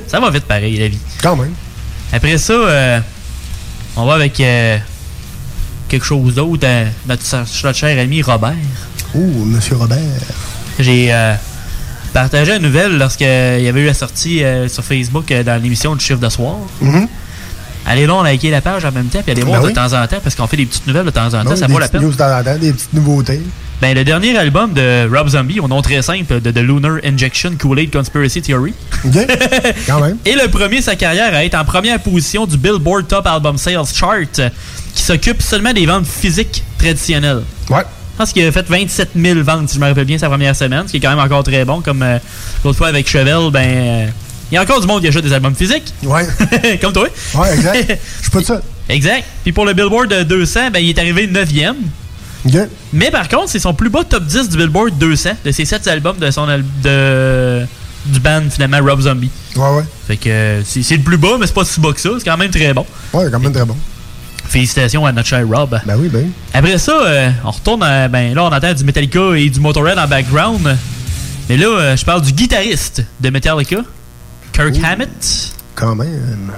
Ça 0.08 0.20
va 0.20 0.30
vite 0.30 0.44
pareil, 0.44 0.76
la 0.78 0.88
vie. 0.88 0.98
Quand 1.22 1.36
même. 1.36 1.52
Après 2.12 2.38
ça, 2.38 2.52
euh, 2.52 3.00
on 3.96 4.06
va 4.06 4.14
avec 4.14 4.38
euh, 4.40 4.78
quelque 5.88 6.04
chose 6.06 6.34
d'autre. 6.34 6.62
euh, 6.64 6.84
notre, 7.08 7.22
notre 7.64 7.76
cher 7.78 7.98
ami 7.98 8.22
Robert. 8.22 8.54
Oh, 9.14 9.18
Monsieur 9.44 9.76
Robert. 9.76 9.98
J'ai 10.78 11.12
euh, 11.12 11.34
partagé 12.12 12.56
une 12.56 12.62
nouvelle 12.62 12.98
lorsqu'il 12.98 13.26
y 13.26 13.68
avait 13.68 13.80
eu 13.82 13.86
la 13.86 13.94
sortie 13.94 14.44
euh, 14.44 14.68
sur 14.68 14.84
Facebook 14.84 15.30
euh, 15.30 15.42
dans 15.42 15.60
l'émission 15.62 15.94
du 15.96 16.04
chiffre 16.04 16.20
de 16.20 16.28
soir. 16.28 16.56
Mhm. 16.80 17.08
Allez 17.88 18.06
là, 18.06 18.14
on 18.14 18.22
a 18.22 18.32
liké 18.32 18.50
la 18.50 18.60
page 18.60 18.84
en 18.84 18.90
même 18.90 19.06
temps, 19.06 19.20
puis 19.22 19.30
allez 19.30 19.42
voir 19.42 19.60
Ben 19.60 19.62
de 19.62 19.68
oui. 19.68 19.72
temps 19.74 19.92
en 19.92 20.06
temps, 20.08 20.16
parce 20.22 20.34
qu'on 20.34 20.46
fait 20.48 20.56
des 20.56 20.66
petites 20.66 20.86
nouvelles 20.88 21.04
de 21.06 21.10
temps 21.10 21.26
en 21.28 21.30
temps, 21.44 21.50
Non, 21.50 21.56
ça 21.56 21.68
vaut 21.68 21.78
la 21.78 21.88
peine. 21.88 22.02
news 22.02 22.10
de 22.10 22.16
temps 22.16 22.36
en 22.36 22.42
temps, 22.42 22.58
des 22.58 22.72
petites 22.72 22.92
nouveautés. 22.92 23.40
Ben, 23.80 23.94
le 23.94 24.04
dernier 24.04 24.36
album 24.38 24.72
de 24.72 25.06
Rob 25.14 25.28
Zombie, 25.28 25.60
au 25.60 25.68
nom 25.68 25.82
très 25.82 26.00
simple 26.00 26.40
de 26.40 26.50
The 26.50 26.58
Lunar 26.60 26.96
Injection 27.04 27.52
Kool-Aid 27.58 27.90
Conspiracy 27.92 28.40
Theory. 28.40 28.72
Quand 29.86 30.00
même. 30.00 30.16
Et 30.24 30.32
le 30.32 30.48
premier 30.48 30.78
de 30.78 30.84
sa 30.84 30.96
carrière 30.96 31.34
à 31.34 31.44
être 31.44 31.54
en 31.56 31.64
première 31.64 32.00
position 32.00 32.46
du 32.46 32.56
Billboard 32.56 33.06
Top 33.06 33.26
Album 33.26 33.58
Sales 33.58 33.84
Chart, 33.94 34.50
qui 34.94 35.02
s'occupe 35.02 35.42
seulement 35.42 35.74
des 35.74 35.84
ventes 35.84 36.06
physiques 36.06 36.64
traditionnelles. 36.78 37.42
Ouais. 37.68 37.82
Je 38.14 38.18
pense 38.18 38.32
qu'il 38.32 38.46
a 38.46 38.50
fait 38.52 38.66
27 38.66 39.10
000 39.14 39.40
ventes, 39.42 39.68
si 39.68 39.74
je 39.74 39.80
me 39.80 39.86
rappelle 39.88 40.06
bien, 40.06 40.16
sa 40.16 40.30
première 40.30 40.56
semaine, 40.56 40.84
ce 40.86 40.92
qui 40.92 40.96
est 40.96 41.00
quand 41.00 41.10
même 41.10 41.18
encore 41.18 41.42
très 41.42 41.66
bon. 41.66 41.82
Comme 41.82 42.02
euh, 42.02 42.18
l'autre 42.64 42.78
fois 42.78 42.88
avec 42.88 43.06
Chevel, 43.06 43.50
ben. 43.52 43.60
euh, 43.68 44.06
il 44.50 44.54
y 44.54 44.58
a 44.58 44.62
encore 44.62 44.80
du 44.80 44.86
monde 44.86 45.02
qui 45.02 45.08
achète 45.08 45.22
des 45.24 45.32
albums 45.34 45.54
physiques. 45.54 45.92
Ouais. 46.02 46.26
Comme 46.80 46.94
toi. 46.94 47.08
Ouais, 47.34 47.54
exact. 47.54 47.98
Je 48.18 48.22
suis 48.22 48.30
pas 48.30 48.40
de 48.40 48.44
ça. 48.46 48.62
Exact. 48.88 49.24
Puis 49.42 49.52
pour 49.52 49.66
le 49.66 49.74
Billboard 49.74 50.08
de 50.08 50.22
200, 50.22 50.70
ben, 50.72 50.78
il 50.78 50.88
est 50.88 50.98
arrivé 50.98 51.26
9e. 51.26 51.74
Mais 52.92 53.10
par 53.10 53.28
contre, 53.28 53.48
c'est 53.50 53.58
son 53.58 53.74
plus 53.74 53.90
bas 53.90 54.04
top 54.08 54.24
10 54.24 54.48
du 54.50 54.56
Billboard 54.56 54.96
200 54.98 55.30
de 55.44 55.50
ses 55.52 55.64
7 55.64 55.86
albums 55.88 56.16
de 56.18 56.30
son 56.30 56.48
al- 56.48 56.64
de 56.82 57.64
du 58.06 58.20
band 58.20 58.42
finalement 58.50 58.78
Rob 58.88 59.00
Zombie. 59.00 59.30
Ouais, 59.56 59.62
ouais. 59.76 59.82
Fait 60.06 60.16
que 60.16 60.28
euh, 60.28 60.62
c'est 60.64 60.96
le 60.96 61.02
plus 61.02 61.16
bas, 61.18 61.36
mais 61.40 61.46
c'est 61.48 61.54
pas 61.54 61.64
si 61.64 61.80
bas 61.80 61.92
que 61.92 62.00
ça. 62.00 62.10
C'est 62.18 62.24
quand 62.24 62.36
même 62.36 62.50
très 62.52 62.72
bon. 62.72 62.86
Ouais, 63.12 63.24
quand 63.32 63.40
même 63.40 63.52
très 63.52 63.64
bon. 63.64 63.76
Félicitations 64.48 65.04
à 65.04 65.10
notre 65.10 65.26
cher 65.28 65.44
Rob. 65.48 65.76
Ben 65.84 65.96
oui, 65.98 66.08
ben. 66.08 66.28
Après 66.54 66.78
ça, 66.78 66.92
euh, 67.04 67.30
on 67.44 67.50
retourne 67.50 67.82
à, 67.82 68.06
ben 68.06 68.32
là 68.32 68.44
on 68.44 68.52
entend 68.52 68.72
du 68.72 68.84
Metallica 68.84 69.34
et 69.36 69.50
du 69.50 69.58
Motorhead 69.58 69.98
en 69.98 70.06
background. 70.06 70.76
Mais 71.48 71.56
là, 71.56 71.66
euh, 71.66 71.96
je 71.96 72.04
parle 72.04 72.22
du 72.22 72.32
guitariste 72.32 73.02
de 73.20 73.30
Metallica, 73.30 73.78
Kirk 74.52 74.76
Hammett. 74.84 75.52
Quand 75.74 75.96
même. 75.96 76.52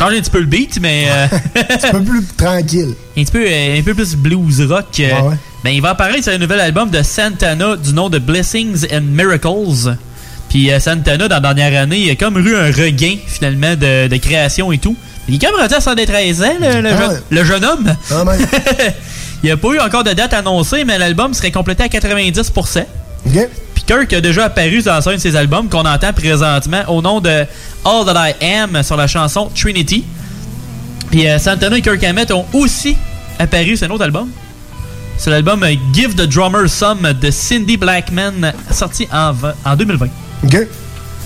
Change 0.00 0.14
un 0.14 0.20
petit 0.20 0.30
peu 0.30 0.40
le 0.40 0.46
beat, 0.46 0.78
mais 0.80 1.06
euh, 1.10 1.26
Un 1.84 1.90
peu 1.92 2.02
plus 2.02 2.24
tranquille. 2.36 2.94
un 3.18 3.22
petit 3.22 3.30
peu, 3.32 3.44
euh, 3.46 3.78
un 3.78 3.82
peu 3.82 3.94
plus 3.94 4.16
blues 4.16 4.60
rock. 4.62 4.86
euh, 5.00 5.10
Ouais, 5.12 5.28
ouais. 5.28 5.34
Ben, 5.62 5.70
il 5.70 5.82
va 5.82 5.90
apparaître 5.90 6.24
sur 6.24 6.32
un 6.32 6.38
nouvel 6.38 6.58
album 6.60 6.88
de 6.90 7.02
Santana 7.02 7.76
du 7.76 7.92
nom 7.92 8.08
de 8.08 8.18
Blessings 8.18 8.86
and 8.92 9.02
Miracles. 9.02 9.96
Puis 10.48 10.70
euh, 10.72 10.80
Santana, 10.80 11.28
dans 11.28 11.34
la 11.40 11.52
dernière 11.54 11.82
année, 11.82 11.98
il 11.98 12.10
a 12.10 12.16
comme 12.16 12.38
eu 12.38 12.56
un 12.56 12.66
regain, 12.72 13.16
finalement, 13.26 13.74
de, 13.76 14.08
de 14.08 14.16
création 14.16 14.72
et 14.72 14.78
tout. 14.78 14.96
Il 15.28 15.34
est 15.34 15.38
quand 15.38 15.52
même 15.52 15.60
rendu 15.60 15.74
à 15.74 15.80
113 15.82 16.42
ans, 16.42 16.46
le, 16.60 16.80
le 16.80 16.88
Ah 16.90 16.96
jeune- 16.98 17.10
ouais. 17.10 17.16
le 17.30 17.44
jeune 17.44 17.64
homme. 17.64 17.94
Ah, 18.10 18.24
ouais. 18.24 18.38
il 19.42 19.46
n'y 19.46 19.50
a 19.50 19.56
pas 19.58 19.68
eu 19.68 19.80
encore 19.80 20.02
de 20.02 20.12
date 20.14 20.32
annoncée, 20.32 20.84
mais 20.86 20.96
l'album 20.98 21.34
serait 21.34 21.50
complété 21.52 21.82
à 21.82 21.88
90%. 21.88 22.84
OK. 23.26 23.48
Kirk 23.90 24.12
a 24.12 24.20
déjà 24.20 24.44
apparu 24.44 24.82
dans 24.82 25.08
un 25.08 25.14
de 25.14 25.18
ses 25.18 25.34
albums 25.34 25.68
qu'on 25.68 25.84
entend 25.84 26.12
présentement 26.12 26.82
au 26.86 27.02
nom 27.02 27.18
de 27.20 27.28
All 27.84 28.04
That 28.06 28.28
I 28.40 28.54
Am 28.54 28.80
sur 28.84 28.96
la 28.96 29.08
chanson 29.08 29.50
Trinity. 29.52 30.04
Puis 31.10 31.26
euh, 31.26 31.40
Santana 31.40 31.76
et 31.76 31.82
Kirk 31.82 32.04
Hammett 32.04 32.30
ont 32.30 32.46
aussi 32.52 32.96
apparu 33.40 33.76
sur 33.76 33.88
un 33.88 33.90
autre 33.90 34.04
album. 34.04 34.28
C'est 35.18 35.30
l'album 35.30 35.66
Give 35.92 36.14
the 36.14 36.22
Drummer 36.28 36.68
Some 36.70 37.00
de 37.20 37.32
Cindy 37.32 37.76
Blackman, 37.76 38.52
sorti 38.70 39.08
en, 39.12 39.32
v- 39.32 39.48
en 39.64 39.74
2020. 39.74 40.06
OK. 40.44 40.56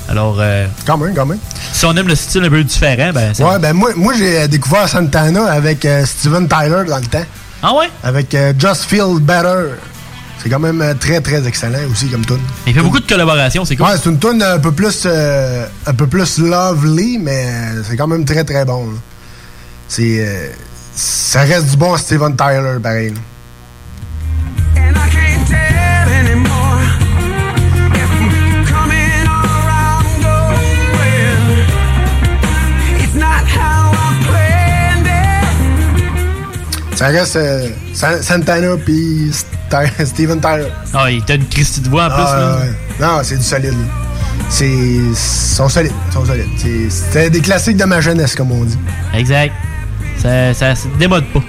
Alors, 0.09 0.37
euh, 0.40 0.66
Quand 0.87 0.96
même, 0.96 1.14
quand 1.14 1.27
même. 1.27 1.38
si 1.70 1.85
on 1.85 1.94
aime 1.94 2.09
le 2.09 2.14
style 2.14 2.44
un 2.44 2.48
peu 2.48 2.64
différent, 2.64 3.11
ben 3.12 3.33
c'est. 3.35 3.44
Ouais, 3.44 3.59
ben 3.59 3.74
moi, 3.74 3.90
moi 3.94 4.14
j'ai 4.16 4.38
euh, 4.40 4.46
découvert 4.48 4.88
Santana 4.88 5.44
avec 5.53 5.85
euh, 5.85 6.07
Steven 6.07 6.48
Tyler 6.48 6.85
dans 6.88 6.96
le 6.98 7.05
temps. 7.07 7.27
Ah 7.62 7.74
ouais? 7.74 7.90
Avec 8.03 8.35
euh, 8.35 8.55
Just 8.59 8.85
Feel 8.85 9.18
Better. 9.20 9.74
C'est 10.45 10.51
quand 10.51 10.59
même 10.61 10.83
euh, 10.83 10.93
très, 10.93 11.23
très 11.23 11.47
excellent 11.49 11.79
aussi 11.91 12.07
comme 12.11 12.27
tune. 12.27 12.39
Il 12.67 12.75
fait 12.75 12.83
beaucoup 12.83 13.01
de 13.01 13.07
collaborations, 13.09 13.65
c'est 13.65 13.77
cool. 13.77 13.87
Ouais, 13.87 13.93
c'est 13.97 14.11
une 14.11 14.19
tune 14.19 14.43
un 14.43 14.59
peu 14.59 14.73
plus 14.73 15.05
euh, 15.07 15.67
un 15.87 15.95
peu 15.95 16.07
plus 16.07 16.37
lovely, 16.39 17.17
mais 17.19 17.49
c'est 17.89 17.97
quand 17.97 18.07
même 18.07 18.27
très, 18.27 18.45
très 18.45 18.67
bon. 18.67 18.91
C'est... 19.89 20.19
euh, 20.21 20.49
ça 20.95 21.41
reste 21.41 21.71
du 21.71 21.77
bon 21.79 21.97
Steven 21.97 22.37
Tyler, 22.37 22.77
pareil. 22.83 23.09
là. 23.11 23.17
Ça 36.95 37.07
reste 37.09 37.37
euh, 37.37 37.69
San- 37.93 38.23
Santana 38.23 38.77
puis 38.85 39.31
St- 39.33 40.05
Steven 40.07 40.41
Tyler. 40.41 40.69
Ah, 40.93 41.11
il 41.11 41.25
t'a 41.25 41.35
une 41.35 41.47
Christie 41.49 41.81
de 41.81 41.89
voix 41.89 42.05
en 42.05 42.09
plus. 42.11 42.17
Ah, 42.25 42.59
là. 43.01 43.07
Non, 43.17 43.21
c'est 43.25 43.37
du 43.37 43.43
solide. 43.43 43.75
C'est... 44.49 45.15
Sont 45.15 45.69
solides. 45.69 45.93
sont 46.13 46.25
solides. 46.25 46.47
C'est- 46.57 46.91
C'était 46.91 47.31
des 47.31 47.41
classiques 47.41 47.77
de 47.77 47.85
ma 47.85 48.01
jeunesse, 48.01 48.35
comme 48.37 48.53
on 48.53 48.65
dit. 48.65 48.79
Exact. 49.13 49.53
Ça, 50.19 50.55
ça 50.55 50.75
se 50.77 50.87
démode 50.99 51.25
pas. 51.33 51.43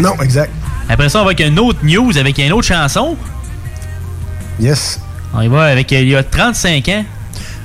Non, 0.00 0.14
exact. 0.22 0.50
Après 0.88 1.08
ça, 1.08 1.20
on 1.20 1.24
va 1.24 1.28
avec 1.30 1.40
une 1.46 1.58
autre 1.58 1.78
news, 1.84 2.16
avec 2.18 2.38
une 2.38 2.52
autre 2.52 2.66
chanson. 2.66 3.16
Yes. 4.58 5.00
On 5.34 5.40
y 5.42 5.48
va 5.48 5.64
avec, 5.64 5.92
euh, 5.92 6.00
il 6.00 6.08
y 6.08 6.16
a 6.16 6.22
35 6.24 6.88
ans, 6.88 7.04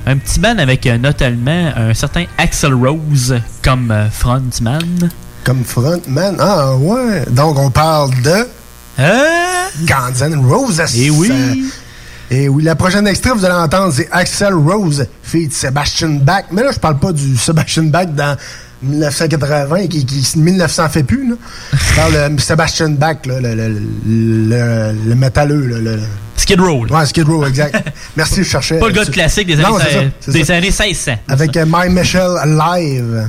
un 0.06 0.16
petit 0.18 0.38
band 0.38 0.58
avec 0.58 0.86
euh, 0.86 0.98
notamment 0.98 1.72
un 1.76 1.92
certain 1.94 2.24
Axel 2.38 2.74
Rose 2.74 3.34
comme 3.62 3.92
frontman. 4.12 5.10
Comme 5.44 5.64
frontman. 5.64 6.36
Ah, 6.38 6.74
ouais. 6.74 7.24
Donc, 7.30 7.58
on 7.58 7.70
parle 7.70 8.10
de... 8.22 8.46
Guns 9.86 10.20
N' 10.22 10.36
Roses. 10.46 10.80
Hein? 10.80 10.86
Eh 10.96 11.10
oui. 11.10 11.30
Euh, 11.30 12.34
et 12.34 12.48
oui, 12.48 12.62
la 12.62 12.74
prochaine 12.74 13.06
extrait, 13.06 13.30
vous 13.36 13.44
allez 13.44 13.54
entendre, 13.54 13.92
c'est 13.92 14.08
Axel 14.10 14.54
Rose, 14.54 15.06
feat 15.22 15.52
Sebastian 15.54 16.20
Bach. 16.22 16.44
Mais 16.50 16.62
là, 16.62 16.70
je 16.72 16.78
parle 16.78 16.98
pas 16.98 17.12
du 17.12 17.36
Sebastian 17.36 17.84
Bach 17.84 18.06
dans 18.06 18.36
1980, 18.82 19.86
qui, 19.88 20.06
qui 20.06 20.38
1900 20.38 20.88
fait 20.88 21.02
plus. 21.02 21.28
Là. 21.28 21.36
Je 21.72 21.94
parle 21.94 22.34
de 22.34 22.40
Sebastian 22.40 22.90
Bach, 22.90 23.16
là, 23.26 23.40
le, 23.40 23.54
le, 23.54 23.78
le, 24.06 24.92
le 25.06 25.14
métalleux. 25.14 25.66
là, 25.66 25.78
le- 25.78 26.00
Skid 26.36 26.60
Row. 26.60 26.86
Ouais, 26.88 27.06
Skid 27.06 27.26
Row, 27.28 27.44
exact. 27.46 27.76
Merci, 28.16 28.42
je 28.42 28.48
cherchais. 28.48 28.78
Pas 28.78 28.88
le 28.88 28.92
gars 28.94 29.04
de 29.04 29.10
classique 29.10 29.46
des 29.46 29.54
années, 29.54 29.64
Non, 29.64 29.78
c'est 29.78 29.92
ça, 29.92 29.98
euh, 29.98 30.08
c'est 30.20 30.30
des 30.32 30.44
ça. 30.44 30.52
années 30.54 30.62
1600. 30.68 31.12
Avec 31.28 31.56
euh, 31.56 31.64
My 31.68 31.88
Michelle 31.90 32.36
Live. 32.46 33.28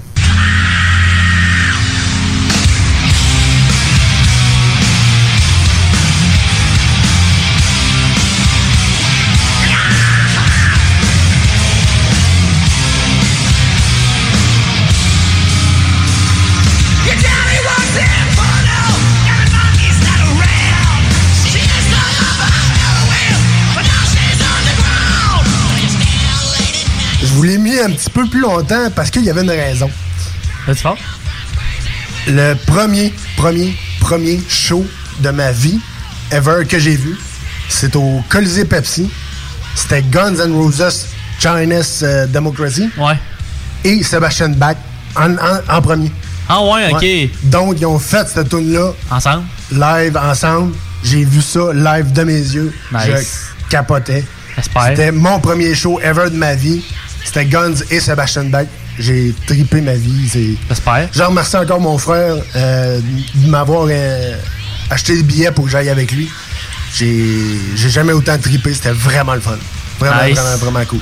Longtemps 28.45 28.89
parce 28.95 29.09
qu'il 29.11 29.23
y 29.23 29.29
avait 29.29 29.41
une 29.43 29.49
raison. 29.49 29.89
C'est 30.65 30.77
fort? 30.77 30.97
Le 32.27 32.53
premier, 32.65 33.13
premier, 33.37 33.75
premier 33.99 34.39
show 34.49 34.85
de 35.19 35.29
ma 35.29 35.51
vie, 35.51 35.79
ever, 36.31 36.65
que 36.67 36.79
j'ai 36.79 36.95
vu, 36.95 37.15
c'est 37.69 37.95
au 37.95 38.23
Colisée 38.29 38.65
Pepsi. 38.65 39.09
C'était 39.75 40.01
Guns 40.03 40.35
N' 40.35 40.53
Roses, 40.53 41.07
Chinese 41.39 41.99
euh, 42.03 42.25
Democracy. 42.27 42.89
Ouais. 42.97 43.17
Et 43.83 44.01
Sebastian 44.03 44.49
Bach 44.49 44.77
en, 45.15 45.33
en- 45.33 45.61
en 45.77 45.81
premier. 45.81 46.11
Ah 46.49 46.61
ouais, 46.63 46.91
ok. 46.91 47.49
Donc, 47.49 47.75
ils 47.79 47.85
ont 47.85 47.99
fait 47.99 48.27
cette 48.27 48.49
tune-là. 48.49 48.91
Ensemble? 49.11 49.43
Live, 49.71 50.17
ensemble. 50.17 50.73
J'ai 51.03 51.23
vu 51.23 51.41
ça 51.41 51.71
live 51.73 52.11
de 52.13 52.23
mes 52.23 52.33
yeux. 52.39 52.73
Nice. 52.91 53.49
Je 53.65 53.69
capotais. 53.69 54.23
C'était 54.87 55.11
mon 55.11 55.39
premier 55.39 55.75
show 55.75 55.99
ever 56.01 56.29
de 56.29 56.35
ma 56.37 56.55
vie. 56.55 56.81
C'était 57.25 57.45
Guns 57.45 57.73
et 57.91 57.99
Sebastian 57.99 58.45
Bach. 58.45 58.65
J'ai 58.97 59.33
tripé 59.47 59.81
ma 59.81 59.93
vie. 59.95 60.29
c'est- 60.29 60.55
J'espère. 60.69 61.09
Je 61.11 61.21
remercie 61.23 61.57
encore 61.57 61.81
mon 61.81 61.97
frère 61.97 62.35
euh, 62.55 62.99
de 63.33 63.49
m'avoir 63.49 63.87
euh, 63.89 64.35
acheté 64.89 65.15
le 65.15 65.23
billet 65.23 65.51
pour 65.51 65.65
que 65.65 65.71
j'aille 65.71 65.89
avec 65.89 66.11
lui. 66.13 66.29
J'ai 66.93 67.89
jamais 67.89 68.13
autant 68.13 68.37
tripé. 68.37 68.73
C'était 68.73 68.91
vraiment 68.91 69.33
le 69.33 69.41
fun. 69.41 69.57
Vraiment, 69.99 70.23
Nice. 70.25 70.37
vraiment, 70.37 70.57
vraiment 70.57 70.85
cool. 70.85 70.99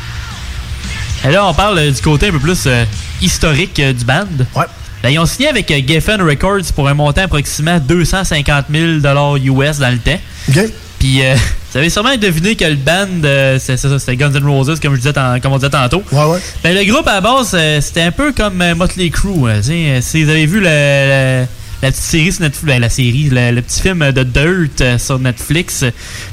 Et 1.25 1.31
là, 1.31 1.45
on 1.45 1.53
parle 1.53 1.77
euh, 1.79 1.91
du 1.91 2.01
côté 2.01 2.27
un 2.29 2.31
peu 2.31 2.39
plus 2.39 2.63
euh, 2.65 2.83
historique 3.21 3.79
du 3.79 4.03
band. 4.05 4.25
Ouais. 4.55 4.65
Ben, 5.03 5.09
ils 5.09 5.19
ont 5.19 5.25
signé 5.25 5.49
avec 5.49 5.71
Geffen 5.87 6.21
Records 6.21 6.71
pour 6.75 6.87
un 6.87 6.93
montant 6.93 7.23
approximativement 7.23 7.79
250 7.79 8.65
000 8.71 9.37
US 9.37 9.77
dans 9.77 9.89
le 9.91 9.99
temps. 9.99 10.19
OK. 10.49 10.59
Puis, 10.99 11.21
euh, 11.25 11.35
vous 11.73 11.79
avez 11.79 11.89
sûrement 11.89 12.15
deviné 12.17 12.55
que 12.55 12.65
le 12.65 12.75
band, 12.75 13.07
euh, 13.25 13.57
c'est 13.59 13.77
ça, 13.77 13.97
c'était 13.99 14.15
Guns 14.15 14.31
N' 14.31 14.45
Roses, 14.45 14.79
comme, 14.79 14.93
je 14.93 14.99
disais 14.99 15.13
tant- 15.13 15.39
comme 15.39 15.53
on 15.53 15.57
disait 15.57 15.69
tantôt. 15.71 16.03
Ouais, 16.11 16.23
ouais. 16.25 16.39
Ben, 16.63 16.75
le 16.75 16.83
groupe, 16.85 17.07
à 17.07 17.13
la 17.15 17.21
base, 17.21 17.51
euh, 17.55 17.81
c'était 17.81 18.01
un 18.03 18.11
peu 18.11 18.31
comme 18.31 18.61
euh, 18.61 18.75
Motley 18.75 19.09
Crue. 19.09 19.31
si 19.63 20.23
vous 20.23 20.29
avez 20.29 20.45
vu 20.45 20.59
le- 20.59 20.65
le- 20.65 21.45
la 21.81 21.91
petite 21.91 22.03
série 22.03 22.31
sur 22.31 22.43
Netflix, 22.43 22.65
ben, 22.65 22.79
la 22.79 22.89
série, 22.89 23.29
le, 23.31 23.51
le 23.51 23.61
petit 23.61 23.81
film 23.81 24.11
de 24.11 24.23
Dirt 24.23 24.99
sur 24.99 25.19
Netflix, 25.19 25.83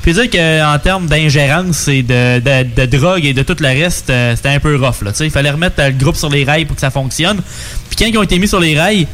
puis 0.03 0.13
dire 0.13 0.31
qu'en 0.31 0.79
termes 0.79 1.07
d'ingérence 1.07 1.89
et 1.89 2.03
de, 2.03 2.39
de, 2.39 2.67
de 2.87 2.97
drogue 2.99 3.25
et 3.25 3.33
de 3.33 3.43
tout 3.43 3.57
le 3.59 3.67
reste, 3.67 4.13
c'était 4.37 4.49
un 4.51 4.61
peu 4.61 4.77
rough. 4.77 5.03
Là, 5.03 5.11
il 5.21 5.31
fallait 5.31 5.51
remettre 5.51 5.83
le 5.83 5.91
groupe 5.93 6.15
sur 6.17 6.29
les 6.29 6.45
rails 6.45 6.67
pour 6.67 6.77
que 6.77 6.81
ça 6.81 6.91
fonctionne. 6.91 7.41
Puis 7.89 7.97
quand 7.99 8.05
ils 8.07 8.17
ont 8.19 8.23
été 8.23 8.39
mis 8.39 8.47
sur 8.47 8.61
les 8.61 8.79
rails, 8.79 9.07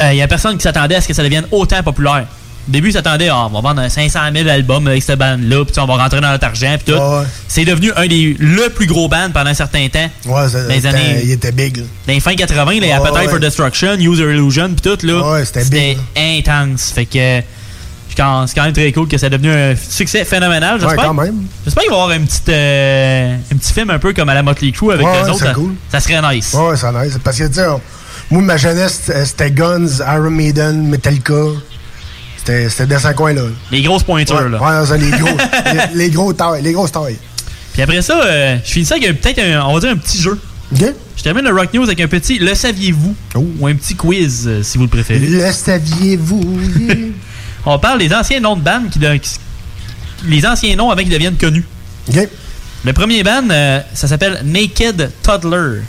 il 0.00 0.14
n'y 0.14 0.22
a 0.22 0.26
personne 0.28 0.56
qui 0.56 0.62
s'attendait 0.62 0.96
à 0.96 1.00
ce 1.00 1.06
que 1.08 1.14
ça 1.14 1.22
devienne 1.22 1.44
autant 1.52 1.80
populaire. 1.82 2.26
Au 2.68 2.72
début, 2.72 2.88
ils 2.88 2.92
s'attendaient, 2.92 3.28
Ah, 3.28 3.46
on 3.46 3.54
va 3.54 3.60
vendre 3.60 3.80
un 3.82 3.88
500 3.88 4.18
000 4.34 4.48
albums 4.48 4.86
avec 4.88 5.02
cette 5.02 5.18
bande-là, 5.18 5.64
puis 5.64 5.74
on 5.78 5.86
va 5.86 5.94
rentrer 5.96 6.20
dans 6.20 6.30
notre 6.30 6.44
argent, 6.46 6.76
puis 6.84 6.92
tout. 6.92 6.98
Ouais, 7.00 7.18
ouais. 7.20 7.24
C'est 7.46 7.64
devenu 7.64 7.92
un 7.96 8.06
des 8.08 8.36
le 8.38 8.68
plus 8.70 8.86
gros 8.86 9.08
band 9.08 9.30
pendant 9.32 9.50
un 9.50 9.54
certain 9.54 9.86
temps. 9.88 10.10
Ouais, 10.26 10.48
ça- 10.48 10.62
Dans 10.62 10.68
les 10.68 10.74
c'était- 10.76 10.88
années- 10.88 11.20
il 11.24 11.30
était 11.30 11.52
big. 11.52 11.76
là. 11.76 11.82
Dans 12.08 12.12
les 12.14 12.20
fins 12.20 12.34
80, 12.34 12.80
là, 12.80 12.86
Ouais, 12.86 12.92
Appetite 12.92 13.14
ouais. 13.14 13.28
for 13.28 13.38
Destruction, 13.38 13.94
User 13.94 14.24
Illusion, 14.34 14.70
puis 14.74 14.90
tout, 14.96 15.06
là. 15.06 15.30
Ouais, 15.32 15.44
c'était 15.44 15.64
big, 15.64 15.98
intense. 16.16 16.90
Fait 16.92 17.04
que 17.06 17.12
c'est 17.12 18.16
quand, 18.16 18.46
c'est 18.48 18.54
quand 18.56 18.64
même 18.64 18.72
très 18.72 18.90
cool 18.92 19.06
que 19.06 19.16
ça 19.16 19.28
ait 19.28 19.30
devenu 19.30 19.50
un 19.52 19.74
succès 19.76 20.24
phénoménal, 20.24 20.74
Ouais, 20.74 20.80
j'espère. 20.88 21.04
quand 21.04 21.14
même. 21.14 21.44
J'espère 21.64 21.82
qu'il 21.84 21.90
va 21.92 21.96
y 21.98 22.00
avoir 22.02 22.16
un 22.18 22.24
petit, 22.24 22.40
euh, 22.48 23.36
un 23.52 23.56
petit 23.56 23.72
film 23.72 23.90
un 23.90 23.98
peu 24.00 24.12
comme 24.12 24.28
à 24.28 24.34
la 24.34 24.42
Motley 24.42 24.72
Crue 24.72 24.92
avec 24.92 25.06
Ouais, 25.06 25.12
les 25.18 25.22
ouais, 25.24 25.30
autres. 25.30 25.38
Ça, 25.44 25.54
cool. 25.54 25.74
ça 25.92 26.00
serait 26.00 26.20
nice. 26.34 26.52
Ouais, 26.54 26.68
ouais, 26.70 26.76
c'est 26.76 26.92
nice. 26.92 27.18
Parce 27.22 27.38
que, 27.38 27.46
tu 27.46 27.54
sais, 27.54 27.66
moi, 28.30 28.42
ma 28.42 28.56
jeunesse, 28.56 29.02
c'était- 29.06 29.24
c'était 29.24 29.50
Guns, 29.52 29.86
Iron 30.00 30.30
Maiden, 30.30 30.88
Metallica. 30.88 31.34
C'était 32.46 32.86
dans 32.86 32.98
ce 32.98 33.08
coin-là. 33.12 33.42
Les 33.72 33.82
grosses 33.82 34.02
pointures, 34.04 34.36
Ouais, 34.36 34.48
là. 34.48 34.80
ouais, 34.80 34.86
ça, 34.86 34.96
les 34.96 35.10
gros, 35.10 35.36
les, 35.94 35.98
les 35.98 36.10
gros 36.10 36.32
tailles, 36.32 36.62
les 36.62 36.72
grosses 36.72 36.92
tailles. 36.92 37.18
Puis 37.72 37.82
après 37.82 38.00
ça, 38.02 38.20
euh, 38.24 38.56
je 38.64 38.70
finis 38.70 38.86
ça 38.86 38.94
avec 38.96 39.20
peut-être 39.20 39.38
un, 39.40 39.62
on 39.66 39.74
va 39.74 39.80
dire 39.80 39.90
un 39.90 39.96
petit 39.96 40.20
jeu. 40.20 40.38
Je 40.72 41.22
termine 41.22 41.44
le 41.44 41.52
Rock 41.52 41.72
News 41.74 41.84
avec 41.84 42.00
un 42.00 42.08
petit 42.08 42.38
Le 42.38 42.54
saviez-vous? 42.54 43.14
Ou 43.36 43.66
un 43.66 43.74
petit 43.74 43.94
quiz 43.94 44.44
euh, 44.46 44.62
si 44.62 44.78
vous 44.78 44.84
le 44.84 44.90
préférez. 44.90 45.20
Le 45.26 45.52
saviez-vous? 45.52 46.60
on 47.66 47.78
parle 47.78 47.98
des 47.98 48.12
anciens 48.14 48.40
noms 48.40 48.56
de 48.56 48.62
bandes 48.62 48.90
qui, 48.90 48.98
de- 48.98 49.16
qui- 49.16 49.38
les 50.26 50.46
anciens 50.46 50.74
noms 50.76 50.90
avant 50.90 51.02
qu'ils 51.02 51.10
deviennent 51.12 51.36
connus. 51.36 51.64
Le 52.84 52.92
premier 52.92 53.22
band, 53.22 53.48
euh, 53.50 53.80
ça 53.94 54.06
s'appelle 54.08 54.40
Naked 54.44 55.10
Toddler. 55.22 55.80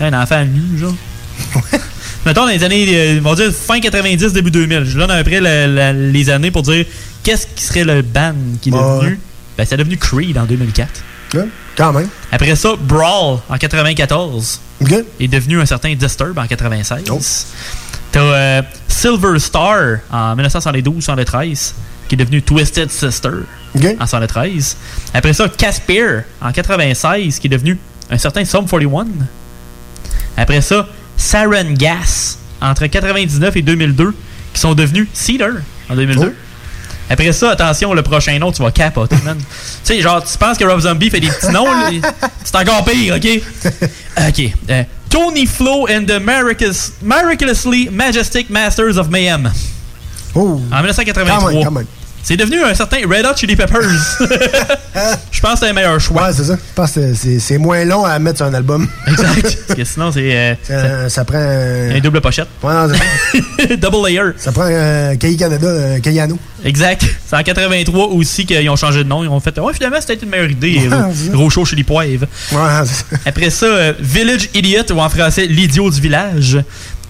Un 0.00 0.12
enfant 0.12 0.44
nu, 0.44 0.78
genre. 0.78 0.94
Mettons 2.26 2.42
dans 2.46 2.50
les 2.52 2.64
années, 2.64 2.86
euh, 2.88 3.20
on 3.24 3.30
va 3.30 3.34
dire 3.36 3.52
fin 3.52 3.80
90, 3.80 4.32
début 4.32 4.50
2000. 4.50 4.84
Je 4.84 4.98
donne 4.98 5.10
la- 5.40 5.66
la- 5.66 5.92
les 5.92 6.30
années 6.30 6.50
pour 6.50 6.62
dire 6.62 6.86
qu'est-ce 7.22 7.46
qui 7.54 7.62
serait 7.64 7.84
le 7.84 8.02
band 8.02 8.34
qui 8.62 8.70
est 8.70 8.72
Ouais. 8.72 8.80
devenu 8.80 9.20
Ben, 9.56 9.64
c'est 9.64 9.76
devenu 9.76 9.96
Creed 9.96 10.36
en 10.36 10.46
2004. 10.46 10.90
Ouais, 11.34 11.46
quand 11.76 11.92
même. 11.92 12.08
Après 12.32 12.54
ça, 12.56 12.70
Brawl 12.80 13.38
en 13.48 13.56
94 13.58 14.60
OK. 14.80 14.94
est 15.20 15.28
devenu 15.28 15.60
un 15.60 15.66
certain 15.66 15.94
Disturb 15.94 16.36
en 16.38 16.46
96. 16.46 17.46
T'as 18.10 18.20
euh, 18.20 18.62
Silver 18.88 19.38
Star 19.38 19.98
en 20.10 20.34
1972-73 20.36 21.74
qui 22.08 22.14
est 22.14 22.18
devenu 22.18 22.42
Twisted 22.42 22.90
Sister 22.90 23.30
en 24.00 24.06
73. 24.06 24.76
Après 25.12 25.32
ça, 25.32 25.48
Casper 25.48 26.20
en 26.40 26.52
96 26.52 27.38
qui 27.38 27.46
est 27.46 27.50
devenu 27.50 27.78
un 28.10 28.18
certain 28.18 28.44
Sum 28.44 28.66
41. 28.66 29.06
Après 30.36 30.60
ça, 30.60 30.86
Saran 31.16 31.72
Gas 31.72 32.38
entre 32.60 32.86
99 32.86 33.56
et 33.56 33.62
2002 33.62 34.14
qui 34.52 34.60
sont 34.60 34.74
devenus 34.74 35.08
Cedar 35.12 35.50
en 35.90 35.96
2002. 35.96 36.34
Après 37.10 37.32
ça, 37.32 37.50
attention, 37.50 37.92
le 37.92 38.02
prochain 38.02 38.38
nom, 38.38 38.50
tu 38.50 38.62
vas 38.62 38.70
capoter, 38.70 39.16
man. 39.24 39.36
tu 39.38 39.44
sais, 39.82 40.00
genre, 40.00 40.24
tu 40.24 40.38
penses 40.38 40.56
que 40.56 40.64
Rob 40.64 40.80
Zombie 40.80 41.10
fait 41.10 41.20
des 41.20 41.28
petits 41.28 41.52
noms, 41.52 41.66
c'est 42.44 42.56
encore 42.56 42.84
pire, 42.84 43.16
OK? 43.16 43.42
OK. 44.28 44.52
euh, 44.70 44.82
Tony 45.10 45.46
Flo 45.46 45.86
and 45.88 46.06
the 46.06 46.18
Miraculous, 46.20 46.92
Miraculously 47.02 47.88
Majestic 47.90 48.48
Masters 48.48 48.96
of 48.96 49.10
Mayhem. 49.10 49.52
Oh. 50.34 50.60
En 50.72 50.82
1983. 50.82 51.38
Quand 51.38 51.48
même, 51.52 51.64
quand 51.64 51.70
même. 51.70 51.86
C'est 52.24 52.36
devenu 52.38 52.62
un 52.64 52.74
certain 52.74 52.96
Red 53.06 53.26
Hot 53.26 53.36
Chili 53.36 53.54
Peppers. 53.54 53.82
Je 55.30 55.40
pense 55.40 55.52
que 55.54 55.58
c'est 55.60 55.68
le 55.68 55.74
meilleur 55.74 56.00
choix. 56.00 56.22
Ouais, 56.28 56.32
c'est 56.32 56.44
ça. 56.44 56.54
Je 56.56 56.74
pense 56.74 56.92
que 56.92 57.12
c'est- 57.14 57.38
c'est 57.38 57.58
moins 57.58 57.84
long 57.84 58.04
à 58.04 58.18
mettre 58.18 58.38
sur 58.38 58.46
un 58.46 58.54
album. 58.54 58.88
Exact. 59.06 59.58
Parce 59.66 59.78
que 59.78 59.84
sinon, 59.84 60.10
c'est. 60.10 60.34
euh, 60.34 60.54
ça, 60.62 61.08
ça 61.10 61.24
prend. 61.24 61.36
un- 61.36 61.90
une 61.94 62.00
double 62.00 62.20
pochette. 62.22 62.48
Ouais, 62.62 62.72
non, 62.72 62.88
c'est 62.88 63.68
ça. 63.68 63.76
Double 63.76 64.06
layer. 64.08 64.22
Ça 64.38 64.52
prend 64.52 64.62
un 64.64 65.16
Cahier 65.16 65.36
Canada, 65.36 66.00
Cayano. 66.02 66.38
Exact. 66.64 67.04
C'est 67.26 67.36
en 67.36 67.42
83 67.42 68.06
aussi 68.06 68.46
qu'ils 68.46 68.70
ont 68.70 68.76
changé 68.76 69.04
de 69.04 69.08
nom. 69.08 69.22
Ils 69.22 69.28
ont 69.28 69.40
fait. 69.40 69.58
Ouais, 69.60 69.74
finalement, 69.74 70.00
c'était 70.00 70.14
une 70.24 70.30
meilleure 70.30 70.50
idée. 70.50 70.78
Ouais, 70.78 70.92
euh, 70.94 71.02
c'est 71.14 71.26
ça. 71.26 71.32
Gros 71.32 71.50
show 71.50 71.64
chez 71.66 71.76
les 71.76 71.84
poivres. 71.84 72.26
Ouais, 72.52 72.58
c'est 72.86 72.94
ça. 72.94 73.04
Après 73.26 73.50
ça, 73.50 73.66
euh, 73.66 73.92
Village 74.00 74.48
Idiot, 74.54 74.90
ou 74.94 75.00
en 75.00 75.08
français, 75.10 75.46
l'idiot 75.46 75.90
du 75.90 76.00
village. 76.00 76.58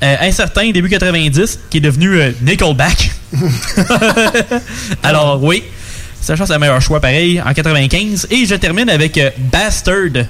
Euh, 0.02 0.16
incertain, 0.22 0.70
début 0.72 0.88
90, 0.88 1.60
qui 1.70 1.78
est 1.78 1.80
devenu 1.80 2.20
euh, 2.20 2.32
Nickelback. 2.42 3.12
Alors, 5.02 5.42
oui. 5.42 5.64
Ça, 6.20 6.34
je 6.34 6.38
pense 6.38 6.48
que 6.48 6.54
c'est 6.54 6.54
le 6.54 6.60
meilleur 6.60 6.80
choix, 6.80 7.00
pareil, 7.00 7.40
en 7.44 7.52
95. 7.52 8.28
Et 8.30 8.46
je 8.46 8.54
termine 8.54 8.88
avec 8.88 9.18
euh, 9.18 9.30
Bastard, 9.52 10.24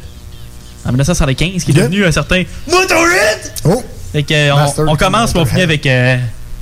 en 0.84 0.88
1975, 0.88 1.62
qui 1.64 1.70
est 1.70 1.74
devenu 1.74 2.04
un 2.04 2.12
certain 2.12 2.42
Motorhead. 2.68 3.52
Oh! 3.64 3.82
Fait 4.12 4.22
que, 4.22 4.34
euh, 4.34 4.54
on- 4.88 4.96
commence, 4.96 5.34
mais 5.34 5.40
on 5.40 5.46
finit 5.46 5.62
avec 5.62 5.86
euh, 5.86 6.16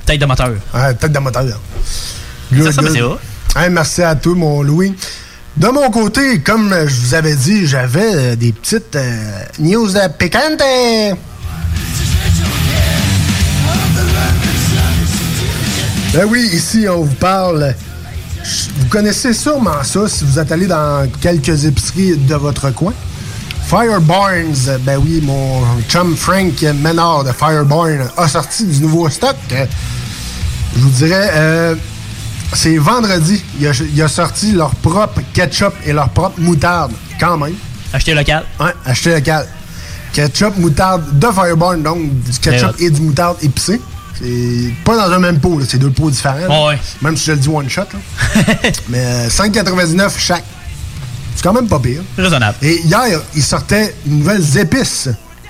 Tête 0.05 0.19
de 0.19 0.25
moteur. 0.25 0.51
Ouais, 0.73 0.93
tête 0.95 1.11
de 1.11 1.19
moteur. 1.19 1.43
Ça, 1.45 2.55
Good, 2.55 2.71
ça, 2.71 2.81
good. 2.81 3.17
Hey, 3.55 3.69
merci 3.69 4.01
à 4.03 4.15
toi, 4.15 4.33
mon 4.35 4.61
Louis. 4.63 4.93
De 5.55 5.67
mon 5.67 5.89
côté, 5.91 6.39
comme 6.41 6.73
euh, 6.73 6.87
je 6.87 6.93
vous 6.93 7.13
avais 7.13 7.35
dit, 7.35 7.65
j'avais 7.67 8.15
euh, 8.15 8.35
des 8.35 8.51
petites 8.51 8.95
euh, 8.95 9.43
news 9.59 9.87
de 9.87 10.07
piquantes. 10.17 10.61
Ben 16.13 16.27
oui, 16.29 16.47
ici, 16.53 16.85
on 16.87 17.01
vous 17.05 17.15
parle. 17.15 17.73
Vous 18.77 18.85
connaissez 18.87 19.33
sûrement 19.33 19.83
ça 19.83 20.07
si 20.07 20.23
vous 20.23 20.37
êtes 20.37 20.51
allé 20.51 20.67
dans 20.67 21.09
quelques 21.19 21.65
épiceries 21.65 22.17
de 22.17 22.35
votre 22.35 22.69
coin. 22.69 22.93
Firebarns, 23.65 24.77
ben 24.81 24.99
oui, 25.03 25.21
mon 25.23 25.63
chum 25.89 26.15
Frank 26.15 26.61
Menard 26.81 27.23
de 27.23 27.31
Firebarn 27.31 28.07
a 28.15 28.27
sorti 28.27 28.63
du 28.65 28.81
nouveau 28.81 29.09
stock. 29.09 29.35
Je 29.49 30.79
vous 30.79 30.89
dirais, 30.89 31.31
euh, 31.33 31.75
c'est 32.53 32.77
vendredi. 32.77 33.43
Il 33.59 33.65
a, 33.65 33.71
il 33.71 33.99
a 33.99 34.07
sorti 34.07 34.51
leur 34.51 34.75
propre 34.75 35.21
ketchup 35.33 35.73
et 35.83 35.93
leur 35.93 36.09
propre 36.09 36.39
moutarde, 36.39 36.91
quand 37.19 37.37
même. 37.37 37.55
Acheter 37.91 38.13
local. 38.13 38.43
Ouais, 38.59 38.73
acheter 38.85 39.15
local. 39.15 39.47
Ketchup, 40.13 40.57
moutarde 40.57 41.17
de 41.17 41.25
Firebarn, 41.25 41.81
donc 41.81 42.13
du 42.21 42.37
ketchup 42.39 42.73
Très 42.73 42.85
et 42.85 42.89
du 42.91 43.01
moutarde 43.01 43.37
épicé. 43.41 43.81
C'est 44.21 44.73
pas 44.85 44.95
dans 44.95 45.13
un 45.13 45.19
même 45.19 45.39
pot, 45.39 45.59
c'est 45.67 45.77
deux 45.79 45.89
pots 45.89 46.09
différents. 46.11 46.67
Ouais, 46.67 46.73
ouais. 46.75 46.79
Même 47.01 47.17
si 47.17 47.25
je 47.25 47.31
le 47.31 47.37
dis 47.39 47.47
one 47.49 47.69
shot. 47.69 47.81
là. 47.93 48.41
Mais 48.89 48.99
euh, 48.99 49.27
5,99 49.29 50.11
chaque. 50.17 50.43
C'est 51.35 51.43
quand 51.43 51.53
même 51.53 51.67
pas 51.67 51.79
pire. 51.79 52.01
Raisonnable. 52.17 52.57
Et 52.61 52.79
hier, 52.81 53.19
il 53.35 53.43
sortait 53.43 53.95
de 54.05 54.13
nouvelles 54.13 54.57
épices. 54.57 55.09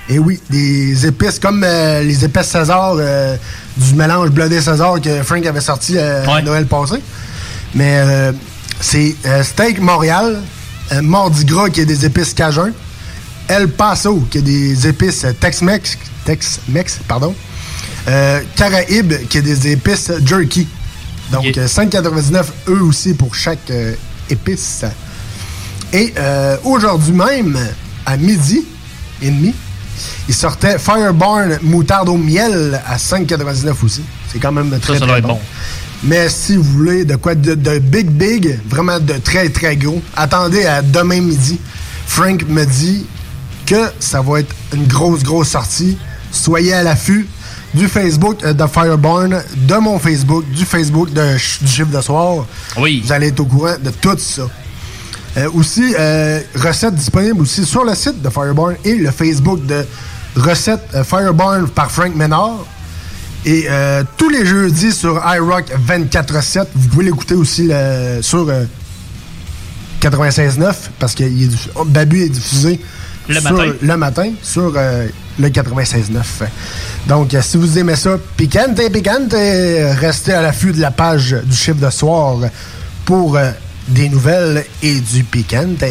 Et 0.10 0.18
oui, 0.20 0.40
des 0.50 1.06
épices 1.06 1.40
comme 1.40 1.64
euh, 1.66 2.02
les 2.04 2.24
épices 2.26 2.48
César 2.48 2.96
euh, 2.98 3.36
du 3.78 3.94
mélange 3.96 4.30
blindé 4.30 4.60
César 4.62 5.00
que 5.02 5.24
Frank 5.24 5.46
avait 5.46 5.62
sorti 5.62 5.96
euh, 5.98 6.26
à 6.28 6.42
Noël 6.42 6.66
passé. 6.66 6.96
Mais 7.76 7.98
euh, 7.98 8.32
c'est 8.80 9.16
euh, 9.26 9.44
Steak 9.44 9.80
Montréal, 9.80 10.42
euh, 10.92 11.02
Mardi 11.02 11.46
Gras 11.46 11.70
qui 11.70 11.82
est 11.82 11.86
des 11.86 12.06
épices 12.06 12.34
Cajun, 12.34 12.72
El 13.48 13.70
Paso 13.70 14.26
qui 14.30 14.40
est 14.40 14.42
des 14.42 14.88
épices 14.88 15.26
Tex-Mex, 15.40 15.98
Tex-Mex, 16.26 17.00
pardon, 17.08 17.34
euh, 18.08 18.42
Caraïbes 18.56 19.14
qui 19.30 19.38
est 19.38 19.42
des 19.42 19.72
épices 19.72 20.12
Jerky. 20.26 20.68
Donc 21.32 21.58
euh, 21.58 21.68
5,99 21.68 22.44
eux 22.70 22.82
aussi 22.82 23.14
pour 23.14 23.34
chaque 23.34 23.70
euh, 23.72 23.94
épice. 24.30 24.86
Et 25.92 26.14
euh, 26.18 26.58
aujourd'hui 26.64 27.14
même, 27.14 27.58
à 28.06 28.18
midi 28.18 28.64
et 29.22 29.30
demi, 29.30 29.54
il 30.28 30.34
sortait 30.34 30.78
Firebarn 30.78 31.60
moutarde 31.62 32.10
au 32.10 32.18
miel 32.18 32.82
à 32.86 32.98
5,99 32.98 33.74
aussi. 33.84 34.04
C'est 34.32 34.40
quand 34.40 34.52
même 34.52 34.78
très, 34.80 35.00
ça 35.00 35.06
très 35.08 35.22
bon. 35.22 35.30
bon. 35.30 35.40
Mais 36.04 36.28
si 36.30 36.58
vous 36.58 36.64
voulez 36.64 37.06
de 37.06 37.16
quoi 37.16 37.34
de, 37.34 37.54
de 37.56 37.80
big 37.80 38.10
big, 38.10 38.60
vraiment 38.68 39.00
de 39.00 39.14
très 39.14 39.48
très 39.50 39.78
gros, 39.78 40.02
attendez 40.16 40.66
à 40.66 40.82
demain 40.82 41.22
midi. 41.22 41.60
Frank 42.06 42.44
me 42.48 42.66
dit 42.66 43.06
que 43.66 43.90
ça 44.00 44.22
va 44.22 44.42
être 44.42 44.54
une 44.74 44.86
grosse 44.86 45.24
grosse 45.24 45.50
sortie. 45.50 45.98
Soyez 46.32 46.74
à 46.74 46.84
l'affût 46.84 47.28
du 47.74 47.88
Facebook 47.88 48.38
euh, 48.44 48.54
de 48.54 48.66
Firebarn, 48.68 49.42
de 49.56 49.76
mon 49.76 49.98
Facebook, 50.00 50.46
du 50.52 50.66
Facebook 50.66 51.12
de, 51.12 51.34
du 51.34 51.68
chiffre 51.68 51.90
de 51.96 52.02
soir. 52.02 52.46
Oui. 52.78 53.02
Vous 53.06 53.12
allez 53.12 53.28
être 53.30 53.40
au 53.40 53.46
courant 53.46 53.76
de 53.84 53.90
tout 53.90 54.18
ça. 54.18 54.44
Euh, 55.38 55.50
aussi, 55.56 55.96
euh, 55.98 56.40
recettes 56.56 56.94
disponibles 56.96 57.42
aussi 57.42 57.66
sur 57.66 57.84
le 57.84 57.96
site 57.96 58.22
de 58.22 58.30
Firebarn 58.30 58.76
et 58.86 58.96
le 58.96 59.10
Facebook 59.12 59.66
de 59.66 59.84
Recettes 60.36 60.88
euh, 60.94 61.04
Firebarn 61.04 61.68
par 61.70 61.90
Frank 61.92 62.16
Ménard. 62.16 62.60
Et 63.46 63.68
tous 64.16 64.30
les 64.30 64.46
jeudis 64.46 64.94
sur 64.94 65.22
iRock 65.36 65.66
24-7, 65.88 66.66
vous 66.76 66.88
pouvez 66.88 67.06
l'écouter 67.06 67.34
aussi 67.36 67.64
le- 67.68 68.22
sur 68.22 68.48
euh, 68.48 68.64
96.9 70.02 70.74
parce 71.00 71.14
que 71.16 71.24
il 71.24 71.44
est 71.44 71.48
diffu- 71.48 71.70
oh, 71.76 71.84
Babu 71.86 72.22
est 72.24 72.30
diffusé 72.30 72.80
Le 73.28 73.36
sur- 73.40 73.52
matin. 73.52 73.74
le 73.82 73.98
matin 73.98 74.32
sur 74.42 74.74
euh, 74.76 75.08
le 75.40 75.48
96.9. 75.50 76.48
Donc, 77.08 77.34
euh, 77.34 77.42
si 77.42 77.58
vous 77.58 77.78
aimez 77.78 77.96
ça, 77.96 78.18
piquante, 78.38 78.76
piquante, 78.92 79.34
euh, 79.34 79.94
restez 80.00 80.34
à 80.34 80.42
l'affût 80.42 80.72
de 80.72 80.82
la 80.82 80.92
page 80.92 81.36
du 81.44 81.56
chiffre 81.56 81.80
de 81.80 81.90
soir 81.90 82.38
pour 83.06 83.38
euh, 83.38 83.52
des 83.88 84.10
nouvelles 84.10 84.66
et 84.82 85.00
du 85.00 85.24
piquante. 85.24 85.84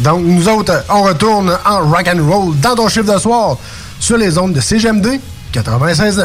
Donc, 0.00 0.22
nous 0.24 0.48
autres, 0.48 0.84
on 0.88 1.02
retourne 1.02 1.56
en 1.64 1.88
rock 1.88 2.08
and 2.14 2.22
roll 2.28 2.54
dans 2.60 2.74
ton 2.74 2.88
chiffre 2.88 3.12
de 3.12 3.18
soir 3.18 3.56
sur 3.98 4.16
les 4.16 4.36
ondes 4.38 4.52
de 4.52 4.60
CGMD 4.60 5.20
96.9. 5.52 6.24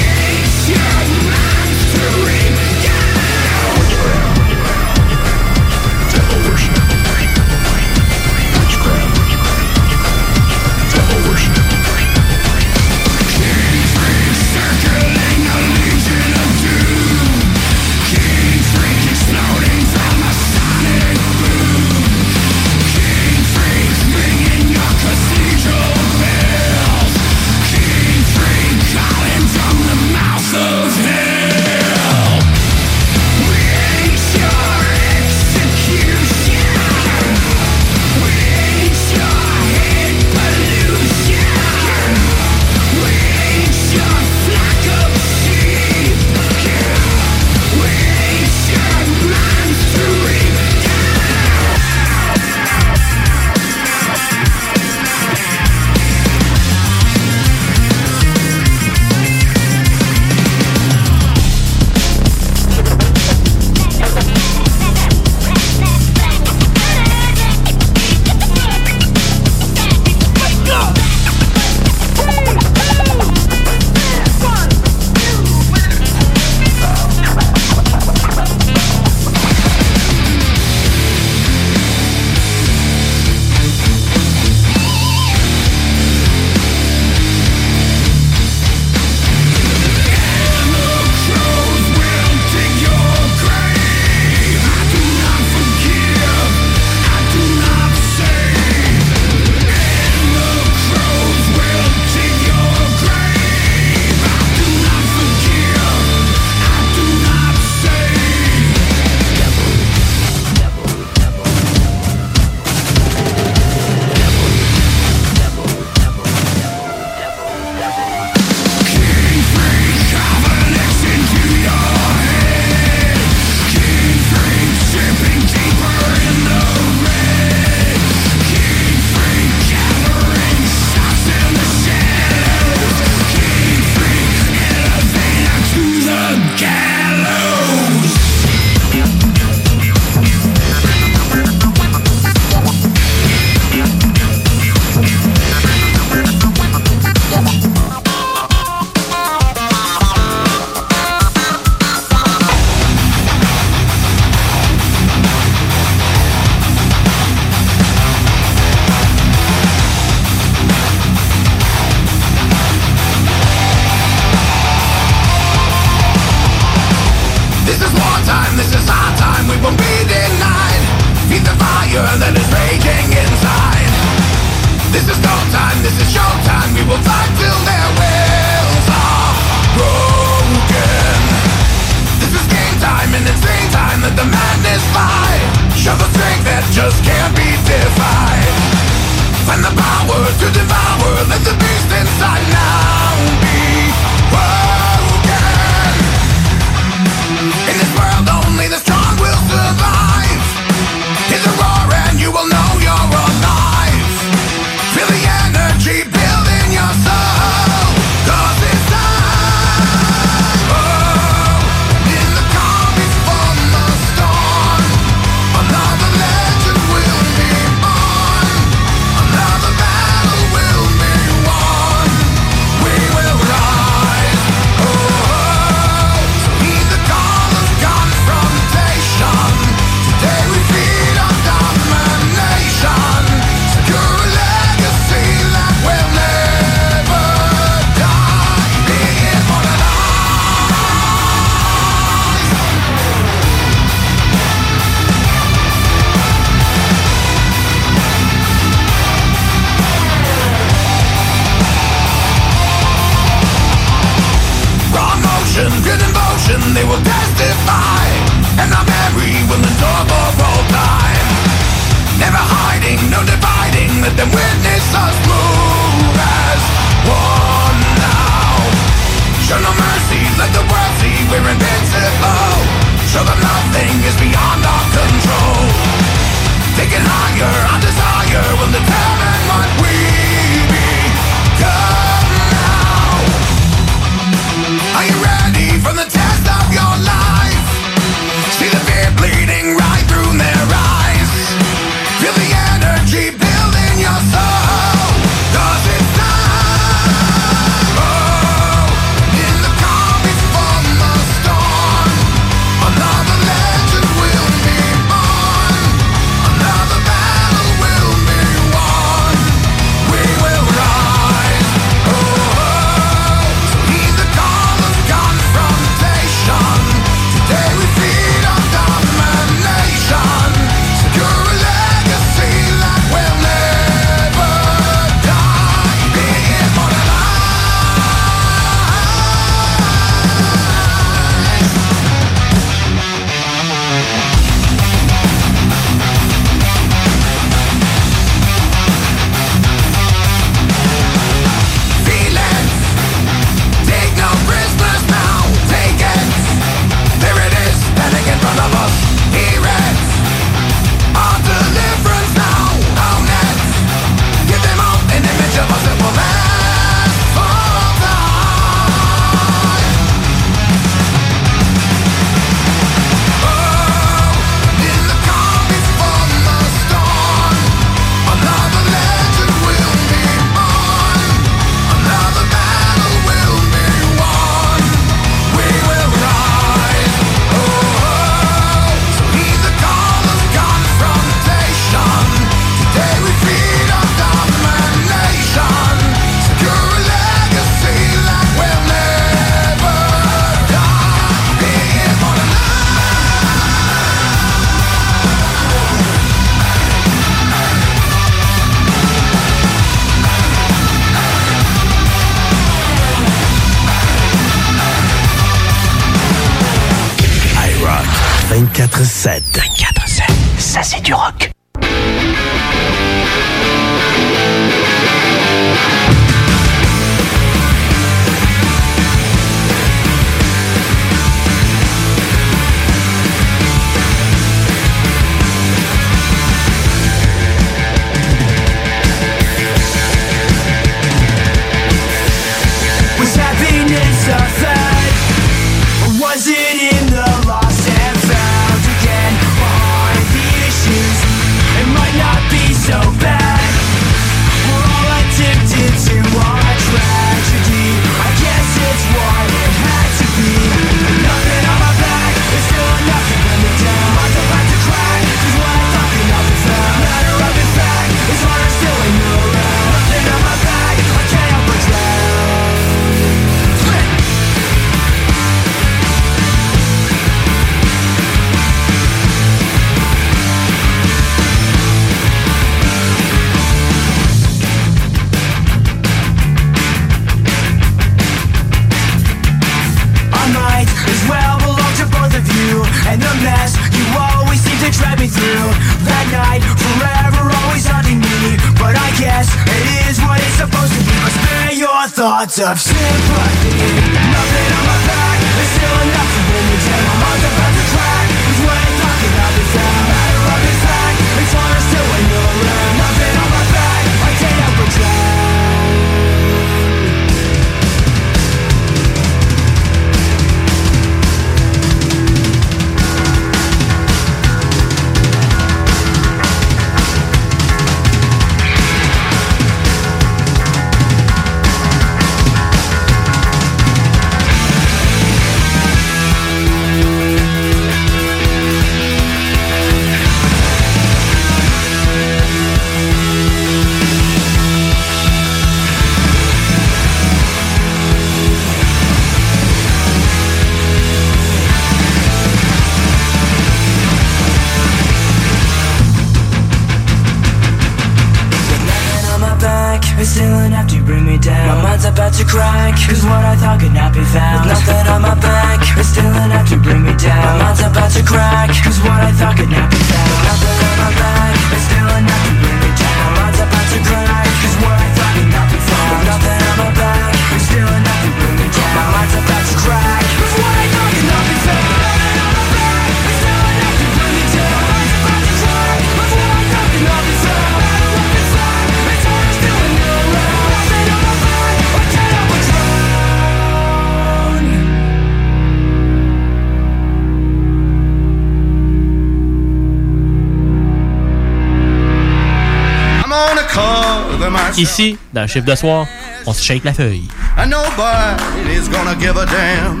Ici, 594.78 595.18
dans 595.32 595.42
le 595.42 595.48
chiffre 595.48 595.66
de 595.66 595.74
soir, 595.74 596.06
on 596.46 596.52
se 596.52 596.62
shake 596.62 596.84
la 596.84 596.92
feuille. 596.94 597.26
And 597.56 597.66
nobody's 597.66 598.88
gonna 598.88 599.16
give 599.18 599.36
a 599.36 599.44
damn. 599.44 600.00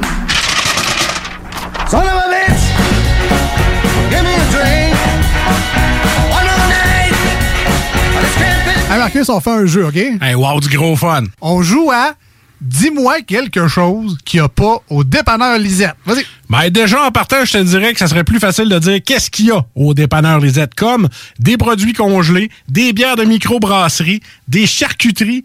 Son 1.90 1.98
of 1.98 2.06
a 2.06 2.28
bitch, 2.30 2.62
give 4.08 4.22
me 4.22 4.34
a 4.34 4.50
drink. 4.52 4.94
Hey 8.90 8.98
Marcus, 8.98 9.28
on 9.28 9.40
fait 9.40 9.50
un 9.50 9.66
jeu, 9.66 9.84
OK? 9.84 9.96
Hey, 9.96 10.34
wow, 10.34 10.60
du 10.60 10.68
gros 10.74 10.96
fun. 10.96 11.24
On 11.42 11.60
joue 11.62 11.90
à 11.90 12.14
Dis-moi 12.60 13.20
quelque 13.22 13.68
chose 13.68 14.16
qu'il 14.24 14.40
n'y 14.40 14.46
a 14.46 14.48
pas 14.48 14.78
au 14.88 15.04
dépanneur 15.04 15.58
Lisette. 15.58 15.94
Vas-y. 16.06 16.24
Ben 16.48 16.70
déjà, 16.70 17.04
en 17.04 17.10
partant, 17.10 17.44
je 17.44 17.52
te 17.52 17.62
dirais 17.62 17.92
que 17.92 17.98
ça 17.98 18.06
serait 18.06 18.24
plus 18.24 18.38
facile 18.38 18.70
de 18.70 18.78
dire 18.78 19.00
qu'est-ce 19.04 19.30
qu'il 19.30 19.46
y 19.46 19.50
a 19.50 19.66
au 19.74 19.92
dépanneur 19.92 20.40
Lisette, 20.40 20.74
comme 20.74 21.08
des 21.38 21.58
produits 21.58 21.92
congelés, 21.92 22.50
des 22.68 22.94
bières 22.94 23.16
de 23.16 23.24
microbrasserie, 23.24 24.20
des 24.48 24.66
charcuteries, 24.66 25.44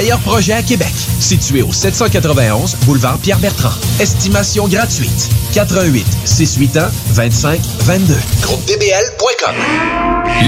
meilleurs 0.01 0.19
projets 0.19 0.53
à 0.53 0.63
Québec. 0.63 0.91
Situé 1.19 1.61
au 1.61 1.71
791 1.71 2.75
boulevard 2.85 3.19
Pierre-Bertrand. 3.19 3.69
Estimation 3.99 4.67
gratuite. 4.67 5.29
88 5.53 6.05
681 6.25 6.89
25 7.13 7.61
22. 7.81 8.15
GroupeDBL.com. 8.41 9.55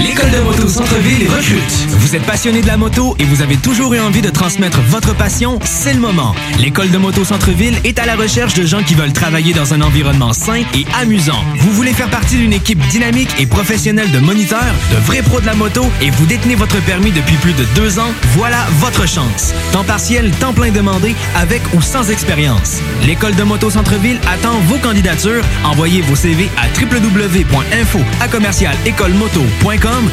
L'école 0.02 0.30
de 0.32 0.40
moto 0.40 0.66
Centre-ville 0.66 1.28
recrute. 1.28 1.86
Vous 1.88 2.16
êtes 2.16 2.24
passionné 2.24 2.62
de 2.62 2.66
la 2.66 2.76
moto 2.76 3.14
et 3.20 3.24
vous 3.24 3.42
avez 3.42 3.56
toujours 3.56 3.94
eu 3.94 4.00
envie 4.00 4.22
de 4.22 4.30
transmettre 4.30 4.80
votre 4.88 5.14
passion, 5.14 5.60
c'est 5.62 5.92
le 5.92 6.00
moment. 6.00 6.34
L'école 6.58 6.90
de 6.90 6.98
moto 6.98 7.22
Centre-ville 7.22 7.76
est 7.84 8.00
à 8.00 8.06
la 8.06 8.16
recherche 8.16 8.54
de 8.54 8.66
gens 8.66 8.82
qui 8.82 8.94
veulent 8.94 9.12
travailler 9.12 9.52
dans 9.52 9.72
un 9.72 9.82
environnement 9.82 10.32
sain 10.32 10.62
et 10.74 10.84
amusant. 11.00 11.44
Vous 11.58 11.70
voulez 11.70 11.92
faire 11.92 12.10
partie 12.10 12.36
d'une 12.36 12.52
équipe 12.52 12.80
dynamique 12.88 13.30
et 13.38 13.46
professionnelle 13.46 14.10
de 14.10 14.18
moniteurs, 14.18 14.74
de 14.90 14.96
vrais 14.96 15.22
pros 15.22 15.40
de 15.40 15.46
la 15.46 15.54
moto 15.54 15.84
et 16.02 16.10
vous 16.10 16.26
détenez 16.26 16.56
votre 16.56 16.82
permis 16.84 17.12
depuis 17.12 17.36
plus 17.36 17.52
de 17.52 17.64
deux 17.76 18.00
ans, 18.00 18.12
voilà 18.32 18.66
votre 18.80 19.06
chance. 19.06 19.43
Temps 19.72 19.84
partiel, 19.84 20.30
temps 20.32 20.52
plein 20.52 20.70
demandé, 20.70 21.14
avec 21.34 21.62
ou 21.74 21.82
sans 21.82 22.10
expérience. 22.10 22.80
L'école 23.06 23.34
de 23.34 23.42
moto 23.42 23.70
Centre-ville 23.70 24.18
attend 24.32 24.58
vos 24.66 24.78
candidatures. 24.78 25.44
Envoyez 25.64 26.00
vos 26.02 26.16
CV 26.16 26.48
à 26.56 26.66
www.info 26.80 27.98
à 28.20 28.26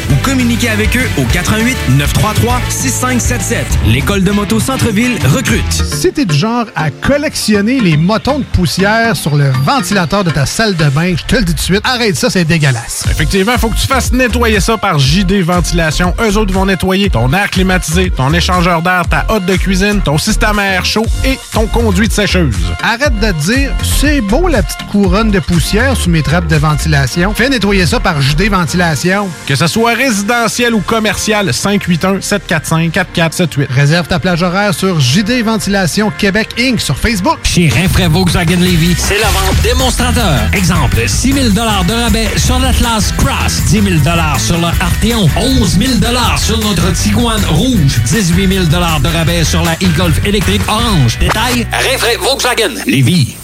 ou 0.09 0.15
communiquez 0.23 0.69
avec 0.69 0.95
eux 0.97 1.07
au 1.17 1.23
88 1.25 1.77
933 1.97 2.61
6577. 2.69 3.65
L'école 3.87 4.23
de 4.23 4.31
moto 4.31 4.59
Centre-ville 4.59 5.17
recrute. 5.25 5.71
Si 5.71 6.11
t'es 6.11 6.25
du 6.25 6.35
genre 6.35 6.65
à 6.75 6.89
collectionner 6.89 7.79
les 7.79 7.97
motons 7.97 8.39
de 8.39 8.43
poussière 8.43 9.15
sur 9.15 9.35
le 9.35 9.51
ventilateur 9.63 10.23
de 10.23 10.31
ta 10.31 10.45
salle 10.45 10.75
de 10.75 10.85
bain, 10.85 11.15
je 11.15 11.23
te 11.23 11.35
le 11.35 11.43
dis 11.43 11.53
tout 11.53 11.57
de 11.57 11.59
suite, 11.59 11.81
arrête 11.83 12.15
ça, 12.15 12.29
c'est 12.29 12.45
dégueulasse. 12.45 13.05
Effectivement, 13.09 13.57
faut 13.57 13.69
que 13.69 13.77
tu 13.77 13.87
fasses 13.87 14.11
nettoyer 14.11 14.59
ça 14.59 14.77
par 14.77 14.99
JD 14.99 15.41
Ventilation. 15.41 16.13
Eux 16.21 16.37
autres 16.37 16.53
vont 16.53 16.65
nettoyer 16.65 17.09
ton 17.09 17.31
air 17.33 17.49
climatisé, 17.49 18.09
ton 18.09 18.33
échangeur 18.33 18.81
d'air, 18.81 19.03
ta 19.09 19.20
hotte 19.29 19.45
de 19.45 19.55
cuisine, 19.55 20.01
ton 20.03 20.17
système 20.17 20.59
à 20.59 20.65
air 20.65 20.85
chaud 20.85 21.05
et 21.23 21.37
ton 21.53 21.67
conduit 21.67 22.07
de 22.07 22.13
sécheuse. 22.13 22.55
Arrête 22.83 23.19
de 23.19 23.31
te 23.31 23.51
dire, 23.51 23.71
c'est 23.99 24.21
beau 24.21 24.47
la 24.47 24.63
petite 24.63 24.87
couronne 24.87 25.31
de 25.31 25.39
poussière 25.39 25.95
sous 25.95 26.09
mes 26.09 26.23
trappes 26.23 26.47
de 26.47 26.55
ventilation. 26.55 27.33
Fais 27.33 27.49
nettoyer 27.49 27.85
ça 27.85 27.99
par 27.99 28.21
JD 28.21 28.49
Ventilation. 28.49 29.27
Que 29.47 29.55
ce 29.55 29.67
soit 29.67 29.93
résidentiel 29.93 30.73
ou 30.73 30.79
commercial, 30.79 31.49
581-745-4478. 31.49 33.67
Réserve 33.69 34.07
ta 34.07 34.19
plage 34.19 34.43
horaire 34.43 34.73
sur 34.73 34.99
JD 34.99 35.43
Ventilation 35.43 36.11
Québec 36.17 36.55
Inc. 36.59 36.79
sur 36.79 36.97
Facebook. 36.97 37.39
Chez 37.43 37.69
Rinfraie 37.69 38.07
Volkswagen 38.07 38.59
Levy, 38.59 38.95
c'est 38.97 39.19
la 39.19 39.27
vente 39.27 39.61
démonstrateur. 39.63 40.39
Exemple, 40.53 41.03
6 41.07 41.33
000 41.33 41.49
de 41.49 41.59
rabais 41.59 42.29
sur 42.37 42.59
l'Atlas 42.59 43.11
Cross, 43.17 43.63
10 43.67 43.81
000 43.81 43.95
sur 44.37 44.57
le 44.57 44.65
Arteon, 44.65 45.29
11 45.35 45.77
000 45.79 45.91
sur 46.37 46.57
notre 46.59 46.91
Tiguan 46.93 47.41
Rouge, 47.49 47.99
18 48.05 48.47
000 48.47 48.65
de 48.65 48.77
rabais 49.11 49.43
sur 49.43 49.61
la 49.63 49.73
e-Golf 49.73 50.25
électrique 50.25 50.61
orange. 50.67 51.17
Détail, 51.19 51.67
Rinfraie 51.71 52.17
Volkswagen 52.17 52.75
Levy. 52.87 53.35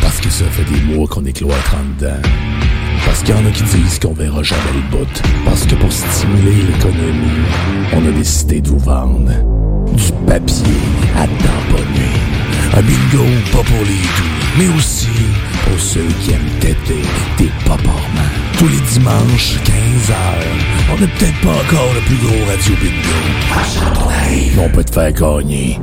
Parce 0.00 0.18
que 0.18 0.30
ça 0.30 0.44
fait 0.46 0.64
des 0.64 0.80
mois 0.80 1.06
qu'on 1.06 1.24
est 1.24 1.32
cloître 1.32 1.74
en 1.74 1.84
dedans. 1.98 2.20
Parce 3.04 3.20
qu'il 3.20 3.34
y 3.34 3.38
en 3.38 3.46
a 3.46 3.50
qui 3.50 3.62
disent 3.62 3.98
qu'on 3.98 4.14
verra 4.14 4.42
jamais 4.42 4.62
le 4.74 4.96
bout. 4.96 5.22
Parce 5.44 5.64
que 5.66 5.74
pour 5.74 5.92
stimuler 5.92 6.62
l'économie, 6.62 7.44
on 7.92 8.06
a 8.06 8.10
décidé 8.10 8.60
de 8.60 8.68
vous 8.68 8.78
vendre 8.78 9.30
du 9.92 10.12
papier 10.26 10.74
à 11.16 11.26
tamponner. 11.26 12.05
Un 12.78 12.82
bingo 12.82 13.24
pas 13.52 13.62
pour 13.64 13.84
les 13.86 13.94
doux, 13.94 14.58
mais 14.58 14.68
aussi 14.76 15.08
pour 15.64 15.80
ceux 15.80 16.04
qui 16.20 16.32
aiment 16.32 16.58
têter 16.60 17.00
des 17.38 17.50
paparments. 17.64 17.90
Tous 18.58 18.68
les 18.68 18.80
dimanches, 18.92 19.56
15h, 19.64 20.14
on 20.92 21.00
n'est 21.00 21.06
peut-être 21.06 21.40
pas 21.40 21.52
encore 21.52 21.94
le 21.94 22.00
plus 22.02 22.16
gros 22.16 22.44
radio 22.46 22.74
bingo. 22.82 23.16
Mais 24.28 24.62
on 24.62 24.68
peut 24.68 24.84
te 24.84 24.92
faire 24.92 25.10
gagner 25.10 25.80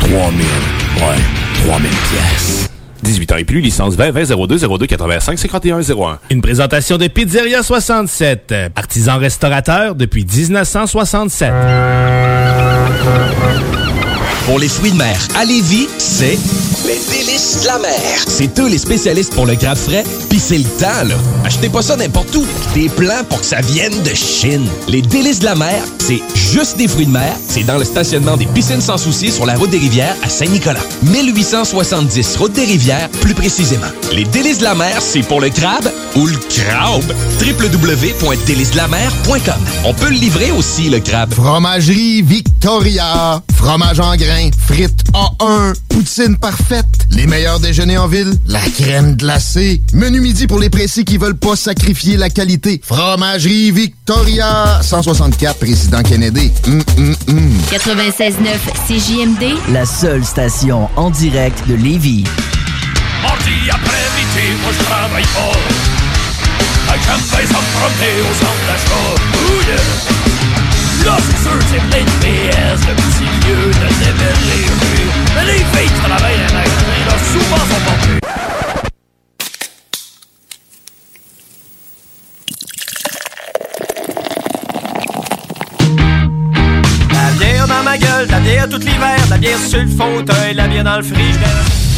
3000, 0.00 0.18
ouais, 0.20 1.64
3000 1.66 1.88
pièces. 1.88 2.70
18 3.02 3.32
ans 3.32 3.36
et 3.36 3.44
plus, 3.44 3.62
licence 3.62 3.94
20 3.94 4.10
20 4.10 4.46
02 4.46 4.58
02 4.58 4.86
85 4.86 5.38
51 5.38 5.80
01. 5.80 6.18
Une 6.28 6.42
présentation 6.42 6.98
de 6.98 7.08
Pizzeria 7.08 7.62
67, 7.62 8.54
artisan 8.76 9.16
restaurateur 9.16 9.94
depuis 9.94 10.26
1967. 10.26 11.50
Pour 14.50 14.58
les 14.58 14.68
fruits 14.68 14.90
de 14.90 14.96
mer, 14.96 15.16
à 15.36 15.44
Lévis, 15.44 15.86
c'est 15.98 16.36
les 16.90 16.98
délices 17.08 17.62
de 17.62 17.66
la 17.66 17.78
mer. 17.78 18.24
C'est 18.26 18.58
eux 18.58 18.68
les 18.68 18.78
spécialistes 18.78 19.32
pour 19.34 19.46
le 19.46 19.54
crabe 19.54 19.76
frais, 19.76 20.02
puis 20.28 20.40
c'est 20.40 20.58
le 20.58 20.64
temps, 20.64 21.04
là. 21.06 21.14
Achetez 21.44 21.68
pas 21.68 21.82
ça 21.82 21.94
n'importe 21.94 22.34
où. 22.34 22.44
Des 22.74 22.88
plans 22.88 23.22
pour 23.28 23.38
que 23.40 23.46
ça 23.46 23.60
vienne 23.60 24.02
de 24.02 24.12
Chine. 24.12 24.66
Les 24.88 25.00
délices 25.00 25.38
de 25.38 25.44
la 25.44 25.54
mer, 25.54 25.84
c'est 25.98 26.20
juste 26.34 26.78
des 26.78 26.88
fruits 26.88 27.06
de 27.06 27.12
mer. 27.12 27.32
C'est 27.48 27.62
dans 27.62 27.78
le 27.78 27.84
stationnement 27.84 28.36
des 28.36 28.46
piscines 28.46 28.80
sans 28.80 28.98
souci 28.98 29.30
sur 29.30 29.46
la 29.46 29.54
route 29.54 29.70
des 29.70 29.78
rivières 29.78 30.16
à 30.24 30.28
Saint-Nicolas. 30.28 30.80
1870, 31.02 32.36
route 32.38 32.54
des 32.54 32.64
rivières, 32.64 33.08
plus 33.20 33.34
précisément. 33.34 33.86
Les 34.12 34.24
délices 34.24 34.58
de 34.58 34.64
la 34.64 34.74
mer, 34.74 35.00
c'est 35.00 35.22
pour 35.22 35.40
le 35.40 35.50
crabe 35.50 35.88
ou 36.16 36.26
le 36.26 36.36
crabe. 36.36 37.04
www.délicesdelamer.com. 37.40 39.60
On 39.84 39.94
peut 39.94 40.08
le 40.08 40.16
livrer 40.16 40.50
aussi, 40.50 40.90
le 40.90 40.98
crabe. 40.98 41.32
Fromagerie 41.34 42.22
Victoria. 42.22 43.40
Fromage 43.54 44.00
en 44.00 44.16
grains. 44.16 44.50
Frites 44.66 45.04
A1. 45.12 45.74
Poutine 45.88 46.36
parfaite. 46.36 46.79
Les 47.10 47.26
meilleurs 47.26 47.60
déjeuners 47.60 47.98
en 47.98 48.06
ville. 48.08 48.32
La 48.46 48.60
crème 48.60 49.16
glacée. 49.16 49.82
Menu 49.92 50.20
midi 50.20 50.46
pour 50.46 50.58
les 50.58 50.70
pressés 50.70 51.04
qui 51.04 51.16
veulent 51.18 51.36
pas 51.36 51.56
sacrifier 51.56 52.16
la 52.16 52.30
qualité. 52.30 52.80
Fromagerie 52.84 53.70
Victoria. 53.70 54.80
164 54.82 55.58
Président 55.58 56.02
Kennedy. 56.02 56.50
Hum, 56.66 56.82
hum. 57.28 57.50
96.9 57.70 58.34
CJMD. 58.86 59.72
La 59.72 59.84
seule 59.84 60.24
station 60.24 60.88
en 60.96 61.10
direct 61.10 61.66
de 61.68 61.74
Lévis. 61.74 62.24
Mardi 63.22 63.70
après-midi, 63.70 64.46
moi 64.62 64.72
je 64.78 64.84
travaille 64.84 65.24
pas. 65.24 65.58
J'aime 67.10 67.20
bien 67.28 67.46
s'emprunter 67.46 68.14
au 68.20 68.32
centre 68.34 68.64
d'achat. 68.66 69.14
Yeah! 69.66 71.04
Là, 71.04 71.16
c'est 71.18 71.38
sûr, 71.42 71.58
c'est 71.70 71.82
plein 71.88 72.04
de 72.04 72.10
PS, 72.20 72.80
le 72.86 72.94
petit 72.94 73.28
lieu 73.46 73.62
de 73.66 73.88
démêler 74.04 74.66
rues. 74.68 74.89
Mais 75.34 75.44
les 75.44 75.58
filles 75.58 75.90
travaillent 76.02 76.38
dans 76.48 76.54
la 76.54 76.64
souvent 77.32 77.56
sont 77.56 77.82
pas. 77.86 77.96
La 87.12 87.30
bière 87.38 87.66
dans 87.66 87.82
ma 87.82 87.98
gueule, 87.98 88.28
la 88.28 88.40
bière 88.40 88.68
tout 88.68 88.78
l'hiver, 88.78 89.18
la 89.28 89.38
bière 89.38 89.58
sur 89.58 89.80
le 89.80 89.88
fauteuil, 89.88 90.54
la 90.54 90.68
bière 90.68 90.84
dans 90.84 90.96
le 90.96 91.02
frigidaire. 91.02 91.89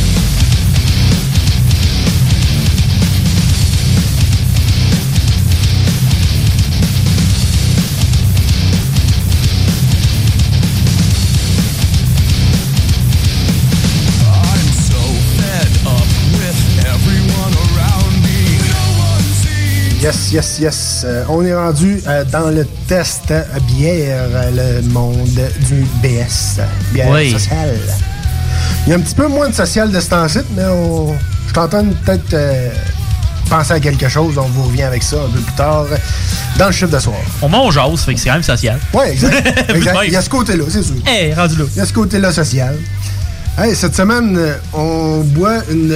Yes, 20.03 20.33
yes, 20.33 20.59
yes. 20.59 21.03
Euh, 21.07 21.23
on 21.29 21.45
est 21.45 21.55
rendu 21.55 22.03
euh, 22.09 22.25
dans 22.25 22.51
le 22.51 22.67
test 22.89 23.31
euh, 23.31 23.45
bière, 23.69 24.27
euh, 24.35 24.81
le 24.83 24.89
monde 24.89 25.29
du 25.69 25.87
BS, 26.03 26.61
bière 26.93 27.09
Oui. 27.09 27.31
sociale. 27.31 27.79
Il 28.85 28.91
y 28.91 28.93
a 28.93 28.97
un 28.97 29.01
petit 29.01 29.15
peu 29.15 29.29
moins 29.29 29.49
de 29.49 29.55
social 29.55 29.93
de 29.93 30.01
ce 30.01 30.11
temps-ci, 30.11 30.41
mais 30.57 30.65
on... 30.65 31.15
je 31.47 31.53
t'entends 31.55 31.85
peut-être 32.05 32.37
penser 33.49 33.75
à 33.75 33.79
quelque 33.79 34.09
chose. 34.09 34.37
On 34.39 34.49
vous 34.49 34.65
revient 34.65 34.83
avec 34.83 35.05
ça 35.05 35.19
un 35.19 35.31
peu 35.31 35.39
plus 35.39 35.55
tard 35.55 35.85
dans 36.59 36.67
le 36.67 36.73
chiffre 36.73 36.91
de 36.91 36.99
soir. 36.99 37.15
On 37.41 37.49
mange 37.49 37.75
jase, 37.75 38.01
fait 38.05 38.15
que 38.15 38.21
c'est 38.21 38.27
quand 38.27 38.35
même 38.35 38.43
social. 38.43 38.81
Oui, 38.93 39.05
exact. 39.13 39.69
exact. 39.69 39.99
Il 40.05 40.13
y 40.13 40.17
a 40.17 40.23
ce 40.23 40.31
côté-là, 40.31 40.65
c'est 40.69 40.83
sûr. 40.83 40.97
Eh, 41.09 41.33
rendu 41.33 41.55
là. 41.59 41.65
Il 41.77 41.79
y 41.79 41.81
a 41.81 41.87
ce 41.87 41.93
côté-là 41.93 42.33
social. 42.33 42.77
Hey, 43.57 43.77
cette 43.77 43.95
semaine, 43.95 44.37
on 44.73 45.21
boit 45.21 45.59
une 45.71 45.95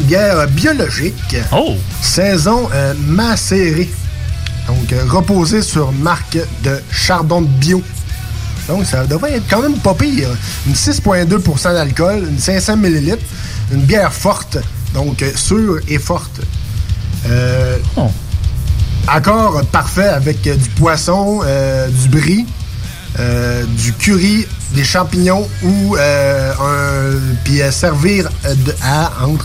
bière 0.00 0.46
biologique. 0.48 1.36
Oh! 1.52 1.74
Saison 2.02 2.68
euh, 2.74 2.94
macérée. 3.06 3.90
Donc, 4.66 4.92
euh, 4.92 5.02
reposée 5.08 5.62
sur 5.62 5.92
marque 5.92 6.38
de 6.62 6.80
chardon 6.90 7.42
de 7.42 7.46
bio. 7.48 7.82
Donc, 8.68 8.86
ça 8.86 9.04
devrait 9.06 9.34
être 9.34 9.44
quand 9.50 9.60
même 9.60 9.76
pas 9.78 9.92
pire. 9.94 10.28
Une 10.66 10.72
6,2% 10.74 11.74
d'alcool, 11.74 12.26
une 12.30 12.38
500 12.38 12.78
ml, 12.82 13.18
une 13.72 13.80
bière 13.82 14.12
forte. 14.12 14.56
Donc, 14.94 15.22
euh, 15.22 15.30
sûre 15.34 15.80
et 15.88 15.98
forte. 15.98 16.40
Euh, 17.28 17.76
Accord 19.06 19.62
parfait 19.66 20.08
avec 20.08 20.40
du 20.42 20.70
poisson, 20.76 21.42
du 21.90 22.08
brie, 22.08 22.46
du 23.76 23.92
curry, 23.92 24.46
des 24.72 24.82
champignons 24.84 25.46
ou 25.62 25.94
un. 25.96 27.18
Puis 27.44 27.60
servir 27.70 28.30
de- 28.44 28.74
à 28.82 29.12
entre. 29.26 29.44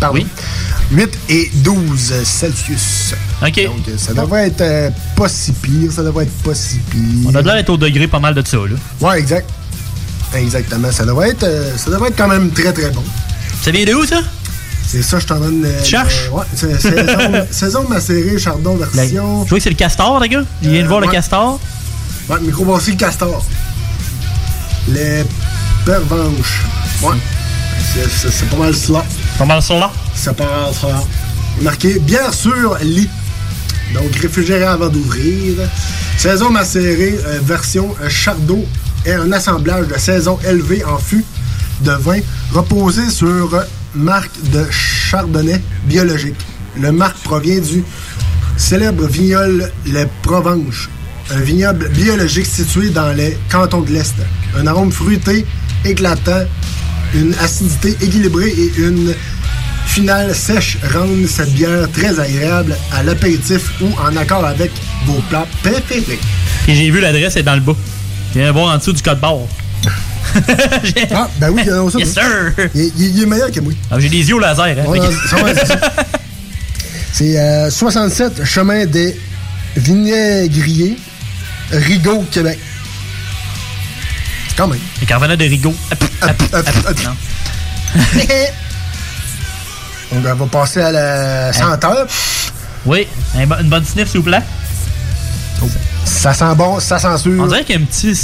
Pardon? 0.00 0.24
8 0.92 1.18
et 1.28 1.50
12 1.56 2.12
Celsius. 2.24 3.14
OK. 3.42 3.64
Donc, 3.66 3.88
euh, 3.88 3.96
ça 3.96 4.12
devrait 4.14 4.46
être 4.48 4.60
euh, 4.62 4.90
pas 5.14 5.28
si 5.28 5.52
pire. 5.52 5.92
Ça 5.92 6.02
devrait 6.02 6.24
être 6.24 6.42
pas 6.42 6.54
si 6.54 6.78
pire. 6.78 7.00
On 7.28 7.34
a 7.34 7.42
de 7.42 7.46
l'air 7.46 7.56
d'être 7.56 7.70
au 7.70 7.76
degré 7.76 8.08
pas 8.08 8.18
mal 8.18 8.34
de 8.34 8.42
ça, 8.46 8.56
là. 8.56 8.76
Ouais, 9.00 9.18
exact. 9.20 9.48
Exactement. 10.34 10.90
Ça 10.90 11.04
devrait 11.04 11.30
être, 11.30 11.42
euh, 11.44 11.76
ça 11.76 11.90
devrait 11.90 12.08
être 12.08 12.16
quand 12.16 12.28
même 12.28 12.50
très 12.50 12.72
très 12.72 12.90
bon. 12.90 13.02
Ça 13.62 13.70
vient 13.70 13.84
de 13.84 13.94
où, 13.94 14.04
ça? 14.06 14.20
C'est 14.86 15.02
ça, 15.02 15.18
je 15.20 15.26
t'en 15.26 15.38
donne. 15.38 15.62
euh, 15.64 15.80
Tu 15.84 15.90
cherches? 15.90 16.28
euh, 16.32 16.36
ouais, 16.36 16.44
c'est 16.54 16.80
saison, 16.80 17.46
saison 17.50 17.88
macérée, 17.88 18.38
chardon 18.38 18.76
version. 18.76 19.44
Je 19.44 19.50
vois 19.50 19.58
que 19.58 19.62
c'est 19.62 19.70
le 19.70 19.76
castor, 19.76 20.18
les 20.20 20.28
gars. 20.28 20.42
Il 20.62 20.70
vient 20.70 20.82
de 20.82 20.88
voir 20.88 21.00
le 21.00 21.08
castor. 21.08 21.60
Ouais, 22.28 22.40
microbrasserie 22.40 22.92
le 22.92 22.96
castor. 22.96 23.44
Les 24.88 25.24
pervenches. 25.84 26.62
Ouais. 27.02 27.16
C'est 27.94 28.48
pas 28.48 28.56
mal 28.56 28.74
cela. 28.74 29.04
Cela. 29.40 29.90
C'est 30.14 30.36
pas 30.36 30.44
mal 30.44 30.74
cela. 30.78 31.02
Marqué 31.62 31.98
bien 31.98 32.30
sûr 32.30 32.76
lit. 32.82 33.08
Donc 33.94 34.14
réfrigéré 34.16 34.64
avant 34.64 34.88
d'ouvrir. 34.88 35.54
Saison 36.18 36.50
macérée, 36.50 37.18
euh, 37.26 37.38
version 37.42 37.94
euh, 38.02 38.10
chardon 38.10 38.62
et 39.06 39.12
un 39.14 39.32
assemblage 39.32 39.88
de 39.88 39.98
saison 39.98 40.38
élevée 40.46 40.84
en 40.84 40.98
fût 40.98 41.24
de 41.80 41.92
vin 41.92 42.20
reposé 42.52 43.08
sur 43.08 43.54
euh, 43.54 43.62
marque 43.94 44.30
de 44.52 44.66
chardonnay 44.70 45.62
biologique. 45.84 46.36
Le 46.78 46.92
marque 46.92 47.16
provient 47.20 47.60
du 47.60 47.82
célèbre 48.58 49.06
vignoble 49.06 49.72
Les 49.86 50.04
Provenches, 50.22 50.90
un 51.30 51.40
vignoble 51.40 51.88
biologique 51.88 52.44
situé 52.46 52.90
dans 52.90 53.16
les 53.16 53.38
cantons 53.50 53.80
de 53.80 53.90
l'Est. 53.90 54.16
Un 54.58 54.66
arôme 54.66 54.92
fruité, 54.92 55.46
éclatant, 55.86 56.44
une 57.14 57.34
acidité 57.42 57.96
équilibrée 58.04 58.50
et 58.56 58.72
une 58.78 59.14
finale 59.86 60.34
sèche 60.34 60.78
rendent 60.94 61.26
cette 61.26 61.52
bière 61.52 61.88
très 61.92 62.18
agréable 62.20 62.76
à 62.92 63.02
l'apéritif 63.02 63.62
ou 63.80 63.86
en 64.00 64.16
accord 64.16 64.44
avec 64.44 64.70
vos 65.06 65.20
plats 65.28 65.46
préférés. 65.62 66.18
Et 66.68 66.74
j'ai 66.74 66.90
vu 66.90 67.00
l'adresse, 67.00 67.34
elle 67.34 67.40
est 67.40 67.44
dans 67.44 67.54
le 67.54 67.60
bas. 67.60 67.76
Viens 68.34 68.52
voir 68.52 68.74
en 68.74 68.78
dessous 68.78 68.92
du 68.92 69.02
code 69.02 69.18
barre. 69.20 69.38
ah, 71.12 71.28
ben 71.40 71.50
oui, 71.50 71.62
il 71.64 71.68
y 71.68 71.72
en 71.72 71.88
a 71.88 71.90
ça. 71.90 71.98
Yes, 71.98 72.12
sir! 72.12 72.22
Il, 72.74 72.80
il- 72.98 73.16
il 73.16 73.22
est 73.22 73.26
meilleur 73.26 73.50
que 73.50 73.60
moi. 73.60 73.72
Ah, 73.90 73.98
j'ai 73.98 74.08
des 74.08 74.28
yeux 74.28 74.36
au 74.36 74.38
laser, 74.38 74.64
hein. 74.66 74.84
Ouais, 74.86 75.00
c'est- 75.28 75.34
ouais, 75.42 75.54
c'est 75.54 75.66
ça. 75.66 75.80
C'est 77.12 77.38
euh, 77.38 77.70
67 77.70 78.44
chemin 78.44 78.86
des 78.86 79.16
Vinaigriers, 79.76 80.96
Rigaud, 81.72 82.24
Québec. 82.30 82.58
Quand 84.56 84.68
même. 84.68 84.80
Les 85.00 85.36
de 85.36 85.44
Rigaud. 85.44 85.74
On 90.12 90.20
va 90.20 90.34
passer 90.46 90.80
à 90.80 90.90
la 90.90 91.52
senteur. 91.52 92.06
Oui, 92.86 93.06
une 93.38 93.68
bonne 93.68 93.84
sniff, 93.84 94.08
s'il 94.10 94.20
vous 94.20 94.26
plaît. 94.26 94.42
Ça 96.04 96.32
sent 96.34 96.54
bon, 96.56 96.80
ça 96.80 96.98
sent 96.98 97.16
sûr. 97.18 97.40
On 97.42 97.46
dirait 97.46 97.64
qu'il 97.64 97.76
y 97.76 97.78
a 97.78 97.80
une 97.80 97.86
petite 97.86 98.16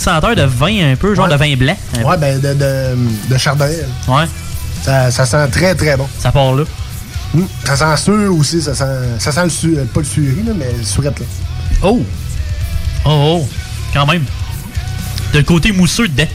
senteur 0.00 0.36
de 0.36 0.42
vin 0.42 0.92
un 0.92 0.96
peu, 0.96 1.14
genre 1.14 1.26
Ouais. 1.26 1.32
de 1.32 1.36
vin 1.38 1.56
blanc. 1.56 1.76
Ouais, 2.04 2.16
ben 2.18 2.38
de, 2.40 2.54
de, 2.54 2.96
de 3.28 3.38
chardonnay. 3.38 3.84
Ouais. 4.08 4.24
Ça, 4.84 5.10
ça 5.10 5.26
sent 5.26 5.48
très, 5.50 5.74
très 5.74 5.96
bon. 5.96 6.06
Ça 6.18 6.30
part 6.30 6.54
là. 6.54 6.64
Mm, 7.34 7.42
Ça 7.64 7.76
sent 7.76 7.96
sûr 8.04 8.36
aussi. 8.36 8.60
Ça 8.60 8.74
sent, 8.74 8.84
ça 9.18 9.32
sent 9.32 9.44
le 9.44 9.50
su, 9.50 9.74
pas 9.92 10.00
le 10.00 10.06
suré, 10.06 10.42
là, 10.46 10.52
mais 10.56 10.70
le 10.78 10.84
surette. 10.84 11.18
Là. 11.18 11.26
Oh! 11.82 12.04
Oh, 13.04 13.40
oh! 13.40 13.48
Quand 13.94 14.06
même. 14.06 14.24
De 15.32 15.40
côté 15.42 15.72
mousseux 15.72 16.08
dedans. 16.08 16.28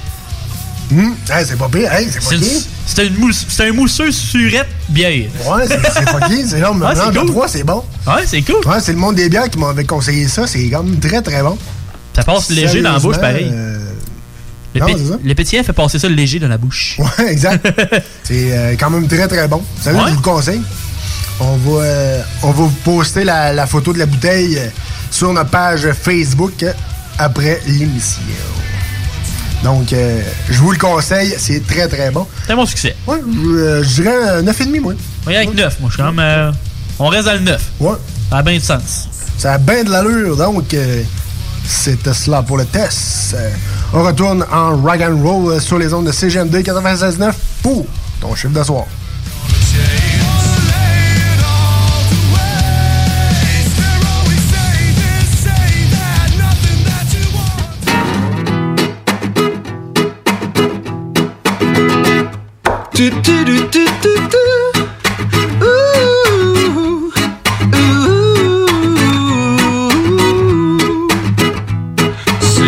Hey, 1.30 1.46
c'est 1.46 1.58
pas 1.58 1.68
pire. 1.68 1.92
Hey, 1.92 2.08
c'est 2.10 2.20
pas 2.24 2.30
pire. 2.30 2.62
c'est 2.86 3.08
une 3.08 3.18
mousse- 3.18 3.46
c'est 3.50 3.68
un 3.70 3.74
mousseux 3.74 4.12
surette 4.12 4.68
bière. 4.90 5.12
Ouais, 5.46 5.68
c'est 5.68 5.80
c'est 5.84 6.10
fucké. 6.10 6.46
C'est 6.46 6.50
c'est 6.50 6.60
de 6.62 7.32
cool. 7.32 7.44
c'est 7.48 7.64
bon. 7.64 7.84
Ouais, 8.08 8.24
c'est 8.26 8.42
cool. 8.42 8.66
Ouais, 8.66 8.80
c'est 8.82 8.94
le 8.94 8.98
monde 8.98 9.16
des 9.16 9.28
bières 9.30 9.50
qui 9.50 9.60
m'avait 9.60 9.84
conseillé 9.84 10.28
ça. 10.30 10.48
C'est 10.48 10.70
quand 10.70 10.84
même 10.84 11.00
très, 11.00 11.22
très 11.22 11.42
bon. 11.44 11.58
Ça 12.16 12.24
passe 12.24 12.50
léger 12.50 12.82
dans 12.82 12.94
la 12.94 13.00
bouche, 13.00 13.18
pareil. 13.18 13.50
euh, 13.52 13.78
Le, 14.74 14.80
non, 14.80 14.88
ça. 14.88 15.20
le 15.24 15.36
pétillant 15.36 15.64
fait 15.64 15.74
passer 15.74 16.00
ça 16.00 16.08
léger 16.10 16.40
dans 16.40 16.48
la 16.48 16.58
bouche. 16.58 16.98
Ouais, 17.20 17.32
exact. 17.32 17.68
c'est 18.24 18.58
euh, 18.58 18.76
quand 18.80 18.90
même 18.90 19.08
très, 19.08 19.28
très 19.28 19.48
bon. 19.48 19.58
Vous 19.58 19.84
savez, 19.84 19.98
Ouais. 19.98 20.06
je 20.08 20.12
vous 20.12 20.16
le 20.18 20.22
conseille. 20.24 20.62
On 21.40 21.58
va, 21.58 21.82
euh, 21.84 22.22
on 22.44 22.48
va 22.48 22.54
vous 22.54 22.70
poster 22.84 23.24
la, 23.26 23.54
la 23.54 23.68
photo 23.68 23.92
de 23.94 24.00
la 24.00 24.06
bouteille 24.08 24.60
sur 25.12 25.32
notre 25.34 25.50
page 25.52 25.88
Facebook 25.92 26.66
après 27.20 27.62
l'émission. 27.68 28.22
Donc, 29.64 29.92
euh, 29.92 30.22
je 30.50 30.60
vous 30.60 30.72
le 30.72 30.78
conseille, 30.78 31.34
c'est 31.38 31.66
très 31.66 31.88
très 31.88 32.12
bon. 32.12 32.28
C'est 32.46 32.54
un 32.54 32.56
bon 32.56 32.66
succès. 32.66 32.96
Ouais, 33.08 33.18
je, 33.26 33.48
euh, 33.48 33.84
je 33.84 34.02
dirais 34.02 34.16
euh, 34.30 34.42
9,5 34.44 34.80
moi. 34.82 34.94
Oui, 35.26 35.36
avec 35.36 35.54
9. 35.54 35.80
Moi, 35.80 35.90
je 35.90 35.96
suis 35.96 36.04
quand 36.04 36.12
même. 36.14 36.20
euh, 36.20 36.52
on 37.00 37.08
reste 37.08 37.26
dans 37.26 37.34
le 37.34 37.40
9. 37.40 37.62
Ouais. 37.80 37.92
Ça 38.30 38.38
a 38.38 38.44
bien 38.44 38.54
du 38.54 38.60
sens. 38.60 39.08
Ça 39.38 39.54
a 39.54 39.58
bien 39.58 39.84
de 39.84 39.90
l'allure, 39.92 40.36
donc 40.38 40.74
euh, 40.74 41.02
c'était 41.66 42.14
cela 42.14 42.44
pour 42.44 42.58
le 42.58 42.66
test. 42.66 43.36
Euh, 43.36 43.50
on 43.94 44.04
retourne 44.04 44.46
en 44.52 44.82
rag 44.82 45.02
and 45.04 45.22
roll 45.22 45.54
euh, 45.54 45.60
sur 45.60 45.78
les 45.80 45.94
ondes 45.94 46.06
de 46.08 46.12
CGMD 46.12 46.56
96.9 46.58 47.32
pour 47.62 47.86
ton 48.22 48.36
chiffre 48.36 48.54
de 48.54 48.64
soir. 48.64 48.86
Si 62.98 63.04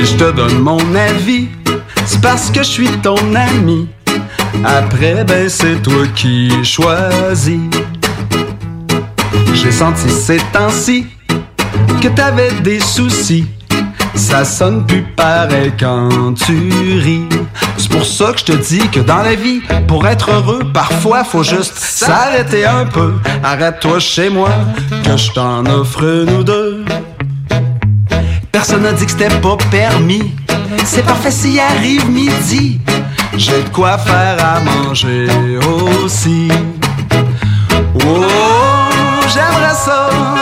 je 0.05 0.15
te 0.17 0.31
donne 0.31 0.59
mon 0.59 0.77
avis, 0.93 1.47
c'est 2.05 2.21
parce 2.21 2.51
que 2.51 2.59
je 2.59 2.69
suis 2.69 2.87
ton 3.01 3.15
ami. 3.33 3.89
Après, 4.63 5.23
ben 5.23 5.49
c'est 5.49 5.81
toi 5.81 6.05
qui 6.13 6.51
choisis. 6.63 7.61
J'ai 9.55 9.71
senti 9.71 10.11
ces 10.11 10.37
temps-ci 10.53 11.07
que 12.01 12.07
t'avais 12.09 12.51
des 12.61 12.79
soucis. 12.79 13.47
Ça 14.13 14.45
sonne 14.45 14.85
plus 14.85 15.01
pareil 15.15 15.73
quand 15.79 16.35
tu 16.35 16.69
ris. 16.99 17.38
C'est 17.77 17.89
pour 17.89 18.05
ça 18.05 18.33
que 18.33 18.39
je 18.39 18.45
te 18.45 18.51
dis 18.51 18.87
que 18.89 18.99
dans 18.99 19.21
la 19.21 19.35
vie, 19.35 19.61
pour 19.87 20.07
être 20.07 20.31
heureux, 20.31 20.63
parfois 20.73 21.23
faut 21.23 21.43
juste 21.43 21.77
s'arrêter 21.77 22.65
un 22.65 22.85
peu. 22.85 23.13
Arrête-toi 23.43 23.99
chez 23.99 24.29
moi, 24.29 24.49
que 25.03 25.17
je 25.17 25.31
t'en 25.31 25.65
offre 25.65 26.25
ou 26.37 26.43
deux. 26.43 26.85
Personne 28.51 28.83
n'a 28.83 28.91
dit 28.93 29.05
que 29.05 29.11
c'était 29.11 29.29
pas 29.39 29.57
permis. 29.71 30.33
C'est 30.83 31.05
parfait 31.05 31.31
s'il 31.31 31.59
arrive 31.59 32.09
midi. 32.09 32.79
J'ai 33.37 33.63
de 33.63 33.69
quoi 33.69 33.97
faire 33.97 34.37
à 34.43 34.59
manger 34.59 35.27
aussi. 36.03 36.49
Oh, 38.05 38.25
j'aimerais 39.27 39.75
ça. 39.75 40.38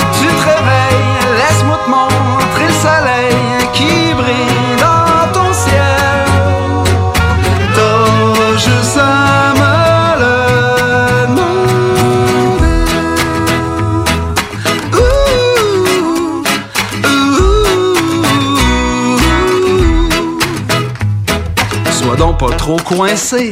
Trop 22.68 22.96
coincé 22.96 23.50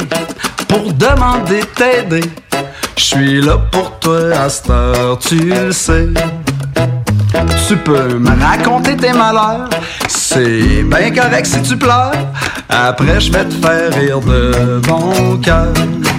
pour 0.68 0.92
demander 0.92 1.62
t'aider. 1.74 2.30
Je 2.98 3.04
suis 3.04 3.42
là 3.42 3.58
pour 3.72 3.98
toi 4.00 4.20
à 4.34 5.16
tu 5.16 5.38
le 5.38 5.72
sais. 5.72 6.10
Tu 7.66 7.78
peux 7.78 8.20
me 8.20 8.32
raconter 8.44 8.98
tes 8.98 9.14
malheurs, 9.14 9.70
c'est 10.10 10.84
bien 10.84 11.12
correct 11.12 11.46
si 11.46 11.62
tu 11.62 11.78
pleures. 11.78 12.12
Après, 12.68 13.22
je 13.22 13.32
vais 13.32 13.46
te 13.46 13.54
faire 13.54 13.94
rire 13.94 14.20
de 14.20 14.82
bon 14.86 15.38
cœur. 15.38 15.74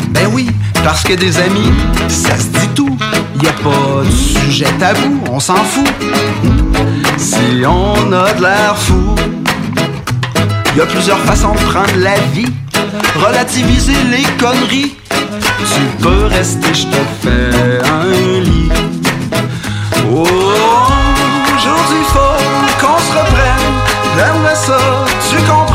Ben 0.09 0.29
oui, 0.33 0.49
parce 0.83 1.03
que 1.03 1.13
des 1.13 1.39
amis, 1.39 1.73
ça 2.09 2.39
se 2.39 2.49
dit 2.49 2.69
tout. 2.75 2.97
Y 3.43 3.47
a 3.47 3.53
pas 3.63 4.05
de 4.05 4.11
sujet 4.11 4.73
tabou, 4.79 5.23
on 5.31 5.39
s'en 5.39 5.57
fout. 5.57 5.93
Si 7.19 7.63
on 7.67 8.11
a 8.13 8.33
de 8.33 8.41
l'air 8.41 8.75
fou, 8.75 9.15
y 10.75 10.81
a 10.81 10.87
plusieurs 10.87 11.21
façons 11.21 11.53
de 11.53 11.59
prendre 11.59 11.97
la 11.99 12.17
vie. 12.33 12.51
Relativiser 13.17 13.97
les 14.11 14.25
conneries. 14.39 14.97
Tu 15.75 16.03
peux 16.03 16.27
rester, 16.27 16.75
je 16.75 16.87
te 16.87 16.97
fais 17.23 17.81
un 17.85 18.41
lit. 18.41 18.69
Oh, 20.13 20.27
aujourd'hui 21.57 22.05
faut 22.13 22.39
qu'on 22.81 22.99
se 22.99 23.13
reprenne. 23.19 23.77
J'aimerais 24.17 24.55
ça, 24.55 24.79
tu 25.31 25.37
comprennes. 25.43 25.66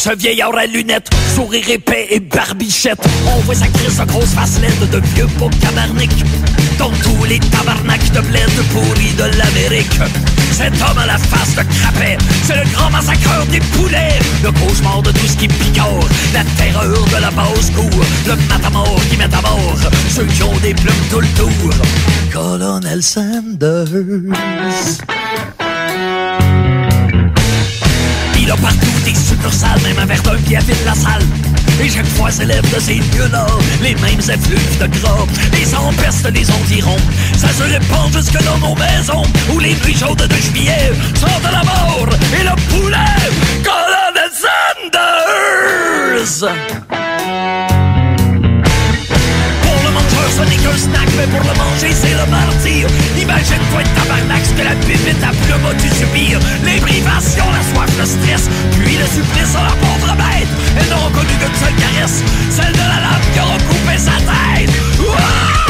Ce 0.00 0.16
vieillard 0.16 0.56
à 0.56 0.64
lunettes, 0.64 1.10
sourire 1.34 1.68
épais 1.68 2.06
et 2.08 2.20
barbichette? 2.20 3.06
On 3.26 3.38
voit 3.40 3.54
sa 3.54 3.66
crise 3.66 3.98
de 3.98 4.04
grosse 4.06 4.30
face 4.30 4.58
laide 4.58 4.88
de 4.90 4.98
vieux 5.14 5.26
beau 5.38 5.50
cabarnic. 5.60 6.10
Dans 6.78 6.88
tous 6.88 7.24
les 7.26 7.38
tabarnaks 7.38 8.10
de 8.12 8.20
bled 8.20 8.48
pourris 8.72 9.12
de 9.18 9.24
l'Amérique. 9.36 10.00
Cet 10.52 10.72
homme 10.80 10.96
à 10.96 11.04
la 11.04 11.18
face 11.18 11.54
de 11.54 11.62
crapet, 11.64 12.16
c'est 12.44 12.56
le 12.56 12.66
grand 12.72 12.88
massacreur 12.88 13.44
des 13.48 13.60
poulets. 13.60 14.18
Le 14.42 14.50
cauchemar 14.52 15.02
de 15.02 15.12
tout 15.12 15.26
ce 15.26 15.36
qui 15.36 15.48
picore, 15.48 16.08
la 16.32 16.44
terreur 16.56 17.04
de 17.04 17.20
la 17.20 17.30
basse-cour. 17.30 18.02
Le 18.26 18.36
matamor 18.48 18.98
qui 19.10 19.18
met 19.18 19.24
à 19.24 19.42
mort 19.42 19.76
ceux 20.08 20.24
qui 20.24 20.42
ont 20.42 20.56
des 20.62 20.72
plumes 20.72 21.04
tout 21.10 21.20
le 21.20 21.28
tour. 21.36 21.74
Colonel 22.32 23.02
Sanders. 23.02 23.84
Il 28.38 28.50
a 28.50 28.56
partout 28.56 28.89
des 29.04 29.14
succursales, 29.14 29.80
même 29.82 29.98
un 29.98 30.06
pied 30.38 30.56
à 30.56 30.60
vide 30.60 30.76
la 30.84 30.94
salle. 30.94 31.22
Et 31.82 31.88
chaque 31.88 32.06
fois 32.06 32.30
s'élève 32.30 32.68
de 32.74 32.80
ces 32.80 32.94
lieux-là 32.94 33.46
les 33.82 33.94
mêmes 33.96 34.20
effluves 34.20 34.78
de 34.78 34.86
gras. 34.98 35.26
Les 35.52 35.74
empestes 35.74 36.30
les 36.32 36.50
environs, 36.50 36.96
ça 37.36 37.48
se 37.48 37.62
répand 37.62 38.12
jusque 38.12 38.42
dans 38.44 38.58
nos 38.58 38.74
maisons. 38.74 39.22
Où 39.52 39.58
les 39.58 39.74
nuits 39.84 39.96
chaudes 39.96 40.26
de 40.26 40.36
juillet 40.36 40.92
sont 41.14 41.26
de 41.26 41.52
la 41.52 41.62
mort 41.64 42.08
et 42.38 42.44
le 42.44 42.54
poulet. 42.68 42.96
Colonel 43.64 44.30
Sanders! 46.32 46.79
Ce 50.46 50.78
snack, 50.78 51.08
mais 51.16 51.26
pour 51.26 51.40
le 51.40 51.54
manger, 51.58 51.92
c'est 51.92 52.14
le 52.14 52.26
martyr. 52.30 52.86
Imagine-toi 53.20 53.82
de 53.82 53.88
tabarnak 54.00 54.44
ce 54.44 54.52
que 54.52 54.64
la 54.64 54.74
pépite 54.86 55.22
à 55.22 55.30
plume 55.30 55.66
a 55.66 55.74
dû 55.74 55.88
subir. 55.88 56.38
Les 56.64 56.80
privations, 56.80 57.50
la 57.50 57.62
soif, 57.62 57.90
le 57.98 58.06
stress, 58.06 58.48
puis 58.78 58.96
le 58.96 59.06
supplice 59.06 59.54
à 59.56 59.64
la 59.64 59.74
pauvre 59.76 60.14
bête. 60.16 60.48
Elles 60.78 60.88
n'auront 60.88 61.10
connu 61.10 61.34
qu'une 61.40 61.56
seule 61.56 61.74
caresse, 61.76 62.22
celle 62.50 62.72
de 62.72 62.78
la 62.78 63.00
lame 63.04 63.26
qui 63.32 63.40
aura 63.40 63.58
coupé 63.68 63.98
sa 63.98 64.16
tête. 64.16 65.69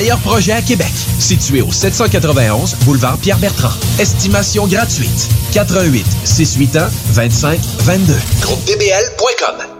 meilleurs 0.00 0.18
projets 0.20 0.52
à 0.52 0.62
Québec. 0.62 0.92
Situé 1.18 1.60
au 1.60 1.70
791 1.70 2.74
boulevard 2.86 3.18
Pierre-Bertrand. 3.18 3.74
Estimation 3.98 4.66
gratuite. 4.66 5.28
88 5.52 6.06
681 6.24 6.88
25 7.12 7.60
22. 7.84 8.14
GroupeDBL.com. 8.40 9.79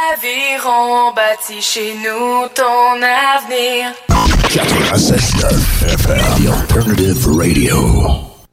Aviron 0.13 1.13
bâti 1.13 1.61
chez 1.61 1.93
nous 2.03 2.47
ton 2.53 3.01
avenir. 3.01 3.93
96.9 4.49 5.93
FM, 5.93 6.17
The 6.35 6.47
Alternative 6.51 7.27
Radio. 7.27 7.77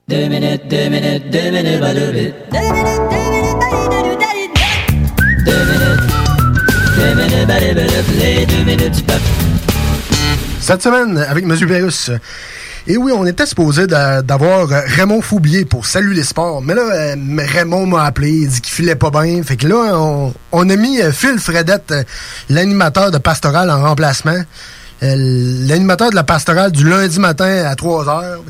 Deux 0.08 0.28
minutes, 0.28 0.68
deux 0.68 0.88
minutes, 0.88 1.30
deux 1.30 1.50
minutes, 1.50 1.80
pas 1.80 1.94
deux 1.94 2.12
minutes. 2.12 2.34
Deux 2.52 2.58
minutes, 2.60 3.00
deux 3.10 3.88
minutes, 3.98 4.18
deux 5.46 5.64
minutes. 5.64 6.00
Deux 6.96 7.14
minutes, 7.14 7.46
bah, 7.48 7.60
deux 7.60 7.74
minutes, 7.74 8.08
les 8.20 8.46
deux 8.46 8.64
minutes 8.64 8.94
du 8.94 9.02
peuple. 9.02 9.20
Cette 10.60 10.82
semaine, 10.82 11.18
avec 11.18 11.44
M. 11.44 11.56
Et 12.90 12.96
oui, 12.96 13.12
on 13.14 13.26
était 13.26 13.44
supposé 13.44 13.86
d'a- 13.86 14.22
d'avoir 14.22 14.72
euh, 14.72 14.80
Raymond 14.86 15.20
Foublier 15.20 15.66
pour 15.66 15.84
Salut 15.84 16.14
les 16.14 16.22
sports. 16.22 16.62
Mais 16.62 16.74
là, 16.74 16.80
euh, 16.90 17.14
Raymond 17.38 17.84
m'a 17.86 18.04
appelé, 18.04 18.30
il 18.30 18.48
dit 18.48 18.60
qu'il 18.62 18.72
filait 18.72 18.94
pas 18.96 19.10
bien. 19.10 19.42
Fait 19.42 19.56
que 19.58 19.68
là, 19.68 19.92
on, 20.52 20.70
a 20.70 20.76
mis 20.76 20.98
euh, 21.02 21.12
Phil 21.12 21.38
Fredette, 21.38 21.92
l'animateur 22.48 23.10
de 23.10 23.18
Pastoral, 23.18 23.70
en 23.70 23.82
remplacement. 23.82 24.40
L'animateur 25.02 26.10
de 26.10 26.16
la 26.16 26.24
Pastorale 26.24 26.72
du 26.72 26.88
lundi 26.88 27.20
matin 27.20 27.64
à 27.66 27.76
3 27.76 28.08
heures. 28.08 28.42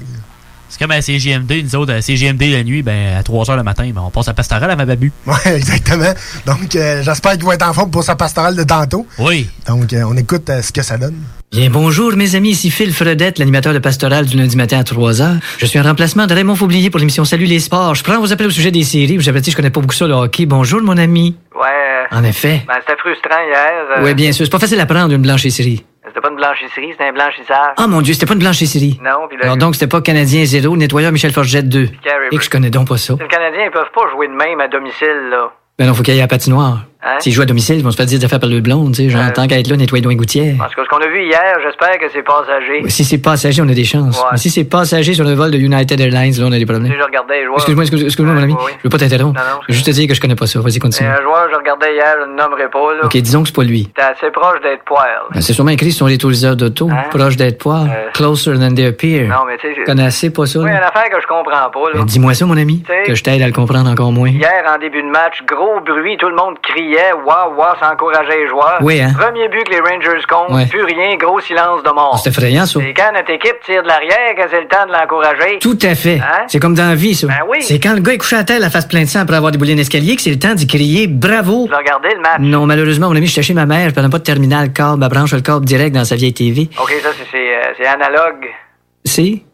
C'est 0.68 0.78
comme 0.78 0.90
à 0.90 1.00
CGMD, 1.00 1.62
nous 1.64 1.76
autres, 1.76 1.94
à 1.94 2.02
CGMD 2.02 2.42
la 2.52 2.62
nuit, 2.62 2.82
ben, 2.82 3.16
à 3.16 3.22
3h 3.22 3.56
le 3.56 3.62
matin, 3.62 3.90
ben, 3.94 4.02
on 4.04 4.10
passe 4.10 4.28
à 4.28 4.34
Pastoral 4.34 4.70
à 4.70 4.76
ma 4.76 4.84
babu. 4.84 5.10
Ouais, 5.26 5.56
exactement. 5.56 6.12
Donc, 6.46 6.76
euh, 6.76 7.02
j'espère 7.02 7.32
qu'il 7.32 7.44
va 7.44 7.54
être 7.54 7.66
en 7.68 7.72
forme 7.72 7.90
pour 7.90 8.02
sa 8.04 8.16
pastorale 8.16 8.54
de 8.56 8.62
tantôt. 8.64 9.06
Oui. 9.18 9.48
Donc, 9.66 9.92
euh, 9.92 10.02
on 10.06 10.16
écoute 10.16 10.48
euh, 10.50 10.60
ce 10.62 10.70
que 10.72 10.82
ça 10.82 10.98
donne. 10.98 11.16
Bien, 11.50 11.70
bonjour 11.70 12.12
mes 12.16 12.34
amis, 12.34 12.50
ici 12.50 12.70
Phil 12.70 12.92
Fredette, 12.92 13.38
l'animateur 13.38 13.72
de 13.72 13.78
Pastoral 13.78 14.26
du 14.26 14.36
lundi 14.36 14.56
matin 14.56 14.78
à 14.78 14.84
3 14.84 15.22
heures. 15.22 15.36
Je 15.56 15.64
suis 15.64 15.80
en 15.80 15.82
remplacement 15.82 16.26
de 16.26 16.34
Raymond 16.34 16.54
Faublier 16.56 16.90
pour 16.90 16.98
l'émission 17.00 17.24
Salut 17.24 17.46
les 17.46 17.60
sports. 17.60 17.94
Je 17.94 18.04
prends 18.04 18.20
vos 18.20 18.30
appels 18.32 18.46
au 18.48 18.50
sujet 18.50 18.70
des 18.70 18.84
séries. 18.84 19.16
Vous 19.16 19.28
avez 19.30 19.40
dit, 19.40 19.50
je 19.50 19.56
connais 19.56 19.70
pas 19.70 19.80
beaucoup 19.80 19.94
ça, 19.94 20.06
le 20.06 20.12
hockey. 20.12 20.44
Bonjour 20.44 20.82
mon 20.82 20.98
ami. 20.98 21.36
Ouais. 21.54 21.64
En 22.10 22.22
effet. 22.24 22.62
Ben, 22.68 22.74
c'était 22.80 22.98
frustrant 22.98 23.40
hier. 23.46 23.66
euh, 23.98 24.02
Oui, 24.04 24.14
bien 24.14 24.32
sûr, 24.32 24.44
c'est 24.44 24.50
pas 24.52 24.58
facile 24.58 24.80
à 24.80 24.86
prendre 24.86 25.12
une 25.14 25.22
blanchisserie. 25.22 25.84
C'était 26.08 26.20
pas 26.20 26.30
une 26.30 26.36
blanchisserie, 26.36 26.88
c'était 26.92 27.04
un 27.04 27.12
blanchissage. 27.12 27.74
Ah 27.76 27.86
mon 27.86 28.00
dieu, 28.00 28.14
c'était 28.14 28.26
pas 28.26 28.34
une 28.34 28.40
blanchisserie. 28.40 28.98
Non, 29.02 29.28
puis 29.28 29.36
là. 29.38 29.44
Alors 29.44 29.56
donc, 29.56 29.74
c'était 29.74 29.86
pas 29.86 30.00
Canadien 30.00 30.44
0, 30.44 30.76
nettoyeur 30.76 31.12
Michel 31.12 31.32
Forgette 31.32 31.68
2. 31.68 31.86
Carey 32.02 32.28
Et 32.32 32.36
que 32.36 32.42
je 32.42 32.50
connais 32.50 32.70
donc 32.70 32.88
pas 32.88 32.96
ça. 32.96 33.14
Les 33.20 33.28
Canadiens, 33.28 33.64
ils 33.66 33.70
peuvent 33.70 33.92
pas 33.94 34.10
jouer 34.10 34.28
de 34.28 34.32
même 34.32 34.60
à 34.60 34.68
domicile, 34.68 35.28
là. 35.30 35.52
Ben 35.78 35.86
non, 35.86 35.94
faut 35.94 36.02
qu'il 36.02 36.14
y 36.14 36.18
ait 36.18 36.20
la 36.20 36.28
patinoire. 36.28 36.87
Hein? 37.02 37.16
S'ils 37.20 37.32
jouent 37.32 37.42
à 37.42 37.46
domicile, 37.46 37.76
ils 37.78 37.84
vont 37.84 37.92
se 37.92 37.96
faire 37.96 38.06
dire 38.06 38.18
d'affaires 38.18 38.40
par 38.40 38.48
le 38.50 38.60
blonde, 38.60 38.92
tu 38.94 39.04
sais. 39.04 39.08
Genre, 39.08 39.32
tant 39.32 39.46
qu'à 39.46 39.58
être 39.58 39.68
là, 39.68 39.76
nettoyer 39.76 40.02
donc 40.02 40.14
gouttière. 40.16 40.54
En 40.60 40.64
tout 40.68 40.74
cas, 40.74 40.82
ce 40.84 40.88
qu'on 40.88 40.98
a 41.02 41.06
vu 41.06 41.24
hier, 41.26 41.56
j'espère 41.62 41.96
que 41.98 42.06
c'est 42.12 42.22
passager. 42.22 42.82
Si 42.88 43.04
c'est 43.04 43.18
passager, 43.18 43.62
on 43.62 43.68
a 43.68 43.72
des 43.74 43.84
chances. 43.84 44.18
Ouais. 44.18 44.26
Mais 44.32 44.38
si 44.38 44.50
c'est 44.50 44.64
passager 44.64 45.14
sur 45.14 45.24
le 45.24 45.32
vol 45.34 45.50
de 45.52 45.58
United 45.58 46.00
Airlines, 46.00 46.34
là, 46.38 46.46
on 46.48 46.52
a 46.52 46.58
des 46.58 46.66
problèmes. 46.66 46.92
Je 46.92 47.02
regardais. 47.02 47.44
Excuse-moi, 47.56 47.84
excuse- 47.84 48.04
excuse-moi, 48.04 48.34
mon 48.34 48.42
ami. 48.42 48.54
Je 48.78 48.82
veux 48.84 48.90
pas 48.90 48.98
t'interrompre. 48.98 49.40
Je 49.68 49.72
veux 49.72 49.74
juste 49.74 49.86
te 49.86 49.90
dire 49.92 50.08
que 50.08 50.14
je 50.14 50.20
connais 50.20 50.34
pas 50.34 50.46
ça. 50.46 50.60
Vas-y, 50.60 50.78
continue. 50.80 51.08
un 51.08 51.22
joueur, 51.22 51.48
je 51.52 51.56
regardais 51.56 51.94
hier, 51.94 52.14
je 52.20 52.30
ne 52.30 52.36
nommerai 52.36 52.68
pas, 52.68 52.94
là. 52.94 53.04
Ok, 53.04 53.16
disons 53.16 53.42
que 53.42 53.48
c'est 53.48 53.54
pas 53.56 53.62
lui. 53.64 53.86
T'es 53.94 54.02
assez 54.02 54.30
proche 54.32 54.60
d'être 54.62 54.82
poil. 54.84 55.06
Ben, 55.32 55.40
c'est 55.40 55.52
sûrement 55.52 55.70
écrit 55.70 55.92
sur 55.92 56.08
les 56.08 56.18
touriseurs 56.18 56.56
d'auto. 56.56 56.88
Proche 57.10 57.36
d'être 57.36 57.58
poire. 57.58 57.86
Closer 58.14 58.58
than 58.58 58.74
their 58.74 58.96
peer. 58.96 59.22
Euh. 59.22 59.28
Non, 59.28 59.44
mais 59.46 59.56
tu 59.58 59.72
sais. 59.72 59.84
Connais 59.84 60.04
assez 60.06 60.30
pas 60.30 60.46
ça, 60.46 60.58
Oui, 60.58 60.64
là? 60.70 60.78
une 60.78 60.82
affaire 60.84 61.08
que 61.10 61.20
je 61.22 61.26
comprends 61.26 61.70
pas, 61.70 61.90
là. 61.92 61.98
Ben, 61.98 62.04
Dis-moi 62.04 62.34
ça, 62.34 62.44
mon 62.46 62.56
ami. 62.56 62.82
Que 63.06 63.14
je 63.14 63.22
t'aide 63.22 63.40
à 63.42 63.46
le 63.46 63.52
comprendre 63.52 63.88
encore 63.88 64.10
moins. 64.12 64.30
Hier, 64.30 64.62
en 64.74 64.78
début 64.78 65.02
de 65.02 65.08
match, 65.08 65.42
gros 65.46 65.80
bruit, 65.80 66.16
tout 66.18 66.28
le 66.28 66.34
monde 66.36 66.56
criait, 66.88 67.12
waouh, 67.12 67.54
waouh, 67.56 67.74
ça 67.80 67.92
encourageait 67.92 68.38
les 68.42 68.48
joueurs. 68.48 68.78
Oui, 68.80 69.00
hein? 69.00 69.12
Premier 69.18 69.48
but 69.48 69.64
que 69.64 69.70
les 69.72 69.80
Rangers 69.80 70.22
comptent, 70.28 70.50
Ouais. 70.54 70.66
plus 70.66 70.82
rien, 70.84 71.16
gros 71.16 71.40
silence 71.40 71.82
de 71.82 71.90
mort. 71.90 72.18
C'est 72.22 72.30
effrayant, 72.30 72.66
ça. 72.66 72.80
Et 72.80 72.94
quand 72.94 73.12
notre 73.14 73.30
équipe 73.30 73.56
tire 73.64 73.82
de 73.82 73.88
l'arrière, 73.88 74.34
que 74.36 74.42
c'est 74.50 74.60
le 74.60 74.68
temps 74.68 74.86
de 74.86 74.92
l'encourager. 74.92 75.58
Tout 75.60 75.78
à 75.82 75.94
fait. 75.94 76.20
Hein? 76.20 76.44
C'est 76.48 76.58
comme 76.60 76.74
dans 76.74 76.88
la 76.88 76.94
vie, 76.94 77.14
ça. 77.14 77.26
Ben 77.26 77.34
oui. 77.48 77.58
C'est 77.62 77.78
quand 77.80 77.94
le 77.94 78.00
gars 78.00 78.12
est 78.12 78.18
couché 78.18 78.36
à 78.36 78.44
terre, 78.44 78.60
la 78.60 78.70
face 78.70 78.86
pleine 78.86 79.04
de 79.04 79.08
sang 79.08 79.20
après 79.20 79.36
avoir 79.36 79.52
déboulé 79.52 79.74
un 79.74 79.78
escalier, 79.78 80.16
que 80.16 80.22
c'est 80.22 80.30
le 80.30 80.38
temps 80.38 80.54
d'y 80.54 80.66
crier 80.66 81.06
bravo. 81.06 81.66
Tu 81.68 81.74
regardé 81.74 82.08
le 82.14 82.20
match? 82.20 82.38
Non, 82.40 82.66
malheureusement, 82.66 83.08
mon 83.08 83.16
ami, 83.16 83.26
je 83.26 83.32
suis 83.32 83.42
chez 83.42 83.54
ma 83.54 83.66
mère, 83.66 83.88
je 83.88 83.94
prenais 83.94 84.08
pas 84.08 84.18
de 84.18 84.24
terminal 84.24 84.72
câble, 84.72 85.02
elle 85.02 85.08
branche 85.10 85.32
le 85.34 85.40
câble 85.40 85.64
direct 85.64 85.94
dans 85.94 86.04
sa 86.04 86.16
vieille 86.16 86.34
TV. 86.34 86.68
Ok, 86.80 86.92
ça, 87.02 87.08
c'est- 87.16 87.26
c'est 87.30 87.38
euh, 87.56 87.72
c'est 87.78 87.86
analogue. 87.86 88.46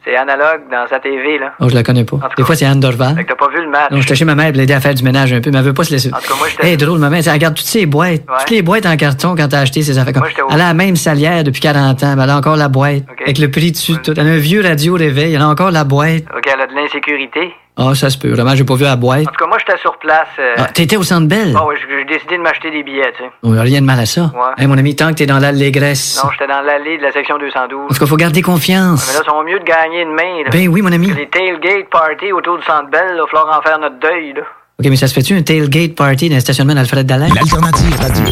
C'est 0.05 0.17
analogue 0.17 0.63
dans 0.71 0.87
sa 0.89 1.01
TV, 1.01 1.39
là. 1.39 1.53
Oh, 1.61 1.69
je 1.69 1.75
la 1.75 1.83
connais 1.83 2.05
pas. 2.05 2.19
Des 2.37 2.43
fois, 2.45 2.55
c'est 2.55 2.67
Anne 2.67 2.81
Dorval. 2.81 3.15
Fait 3.17 3.25
que 3.25 3.29
t'as 3.31 3.35
pas 3.37 3.49
vu 3.49 3.63
le 3.63 3.71
match. 3.71 3.91
Non, 3.91 4.01
j'étais 4.01 4.15
chez 4.15 4.25
ma 4.25 4.35
mère 4.35 4.49
pour 4.53 4.59
l'aider 4.59 4.75
à 4.75 4.81
faire 4.81 4.95
du 4.95 5.03
ménage 5.03 5.33
un 5.33 5.41
peu, 5.41 5.51
mais 5.51 5.59
elle 5.59 5.65
veut 5.65 5.73
pas 5.73 5.85
se 5.85 5.93
laisser. 5.93 6.13
En 6.13 6.19
tout 6.19 6.29
cas, 6.29 6.35
moi, 6.39 6.49
j'étais. 6.49 6.69
Hey, 6.69 6.77
drôle, 6.77 6.99
maman, 6.99 7.17
elle 7.25 7.33
regarde 7.33 7.55
toutes 7.55 7.67
ces 7.67 7.87
boîtes. 7.87 8.23
Toutes 8.27 8.51
les 8.51 8.63
boîtes 8.63 8.87
en 8.87 8.97
carton 8.97 9.35
quand 9.37 9.49
t'as 9.49 9.61
acheté 9.61 9.83
ces 9.83 9.99
affaires. 9.99 10.13
Moi, 10.17 10.29
Elle 10.51 10.61
a 10.61 10.69
la 10.69 10.75
même 10.75 10.97
salière 10.97 11.43
depuis 11.45 11.61
40 11.61 12.03
ans, 12.03 12.15
mais 12.17 12.23
elle 12.25 12.31
a 12.31 12.37
encore 12.37 12.57
la 12.57 12.69
boîte. 12.69 13.05
Avec 13.23 13.39
le 13.39 13.51
prix 13.51 13.73
dessus, 13.73 13.95
tout. 14.03 14.13
Elle 14.17 14.29
a 14.29 14.33
un 14.33 14.37
vieux 14.37 14.63
radio 14.63 14.95
réveil, 14.95 15.35
elle 15.35 15.41
a 15.43 15.49
encore 15.49 15.71
la 15.71 15.85
boîte. 15.85 16.25
Ok, 16.37 16.45
elle 16.53 16.61
a 16.61 16.67
de 16.67 16.75
l'insécurité. 16.75 17.53
Ah, 17.77 17.93
ça 17.95 18.09
se 18.09 18.17
peut. 18.17 18.31
Vraiment, 18.31 18.55
j'ai 18.55 18.63
pas 18.63 18.77
vu 18.77 18.85
la 18.85 18.95
boîte. 18.95 19.23
En 19.27 19.31
tout 19.33 19.37
cas, 19.37 19.47
moi, 19.49 19.59
j'étais 19.59 19.81
sur 19.81 19.99
place. 19.99 20.29
euh, 20.39 20.55
Ah, 20.59 20.67
t'étais 20.67 20.97
au 20.97 21.03
Centre 21.03 21.27
Bell? 21.27 21.53
Bon, 21.53 21.67
oui, 21.69 21.75
j'ai 21.89 22.05
décidé 22.05 22.37
de 22.37 22.43
m'acheter 22.43 22.71
des 22.71 22.85
billets, 22.85 23.13
tu 23.17 23.25
sais. 23.25 23.31
Oh, 23.43 23.51
rien 23.51 23.81
de 23.81 23.85
mal 23.87 23.99
à 23.99 24.07
ça. 24.07 24.31
Ouais. 24.33 24.63
Hey, 24.63 24.69
mon 24.69 24.79
ami, 24.79 24.95
tant 24.95 25.09
que 25.09 25.15
t'es 25.15 25.27
dans 25.27 25.41
l'allégresse. 25.41 26.21
Non, 26.23 26.31
j'étais 26.31 26.47
dans 26.47 26.61
l'allée 26.61 26.99
de 26.99 27.03
la 27.03 27.11
section 27.11 27.37
212. 27.37 27.85
En 27.85 27.89
tout 27.89 27.99
cas, 27.99 28.07
faut 28.07 28.17
garder 28.17 28.43
confiance. 28.43 29.09
Mais 29.09 29.15
là, 29.15 29.21
ils 29.25 29.29
sont 29.29 29.43
mieux 29.43 29.59
de 29.59 29.65
gagner 29.65 30.05
demain, 30.05 30.45
là. 30.45 30.51
Ben 30.53 30.69
oui, 30.69 30.83
mon 30.83 30.93
ami. 30.93 31.13
Les 31.15 31.29
tailgate 31.29 31.91
party 31.91 32.31
autour 32.33 32.59
du 32.59 32.65
Centre 32.65 32.89
Bell, 32.91 33.01
là, 33.09 33.15
il 33.17 33.21
va 33.21 33.27
falloir 33.27 33.59
en 33.59 33.63
faire 33.63 33.79
notre 33.81 33.99
deuil, 33.99 34.35
là. 34.35 34.43
OK, 34.79 34.87
mais 34.89 34.97
ça 34.97 35.09
se 35.09 35.15
fait-tu 35.15 35.35
un 35.35 35.43
tailgate 35.43 35.97
party 35.97 36.29
dans 36.29 36.37
le 36.37 36.41
stationnement 36.41 36.75
d'Alfred 36.75 37.05
Dallaire? 37.07 37.35
L'alternative 37.35 37.97
radio. 38.01 38.25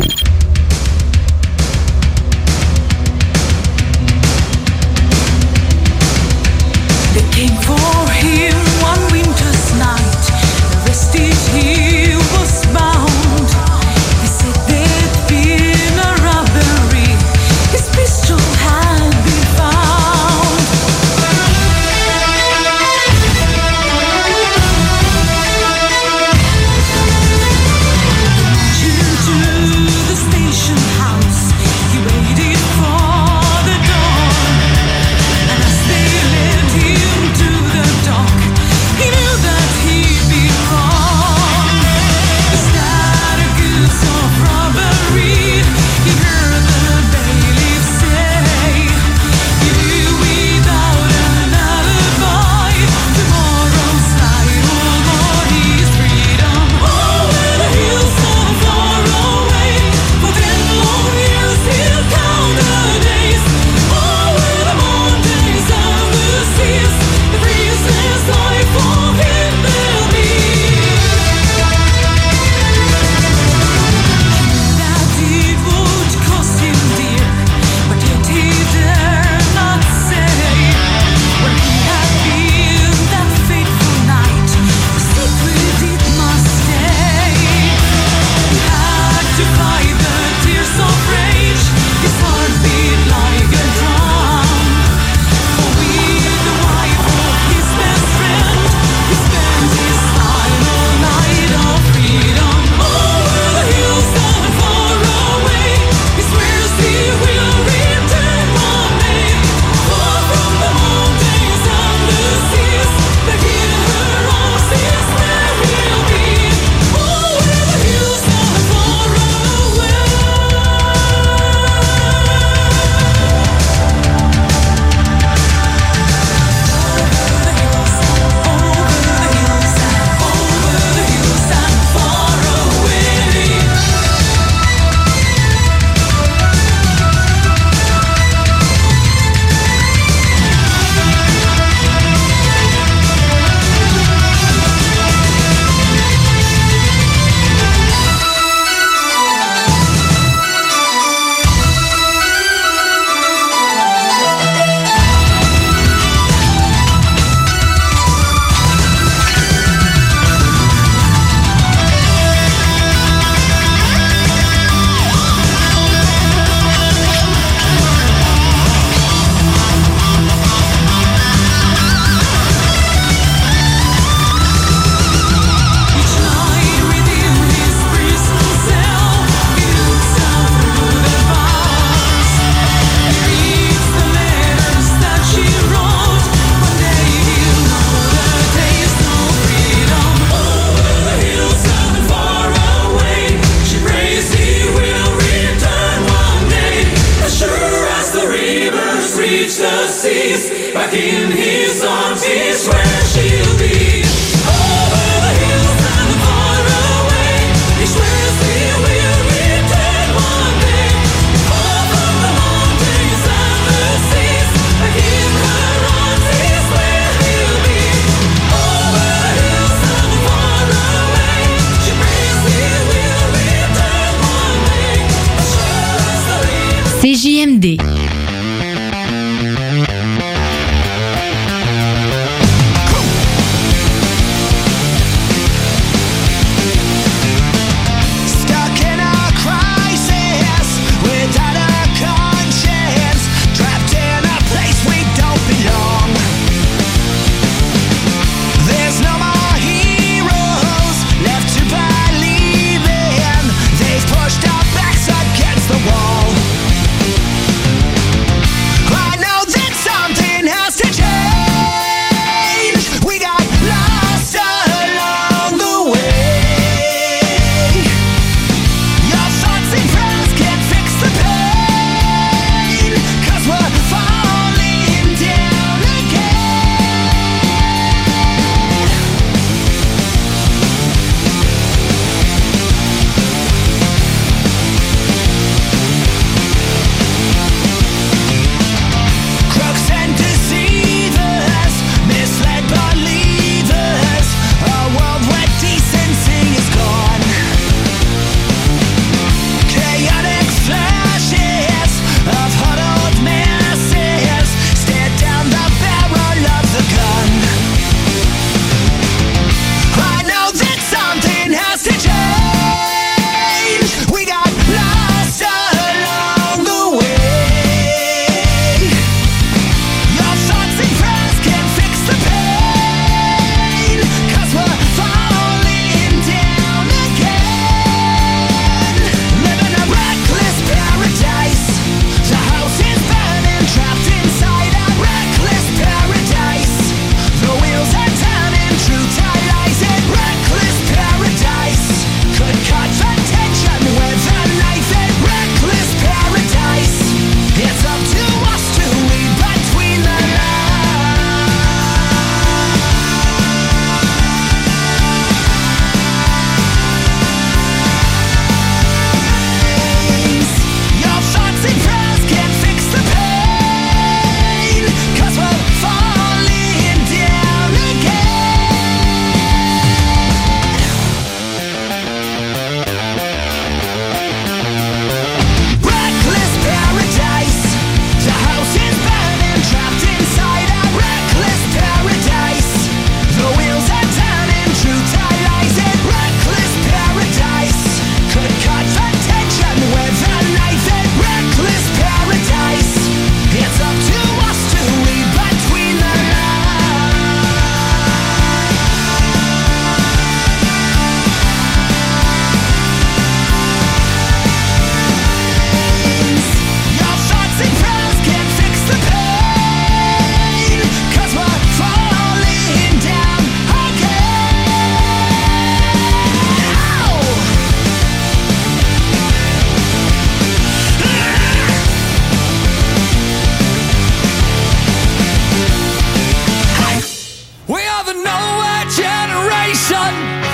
overseas, 199.83 200.73
back 200.73 200.93
in 200.95 201.31
his 201.33 201.85
arms 201.85 202.23
is 202.25 202.69
where 202.69 203.05
she'll 203.05 203.59
be. 203.59 203.82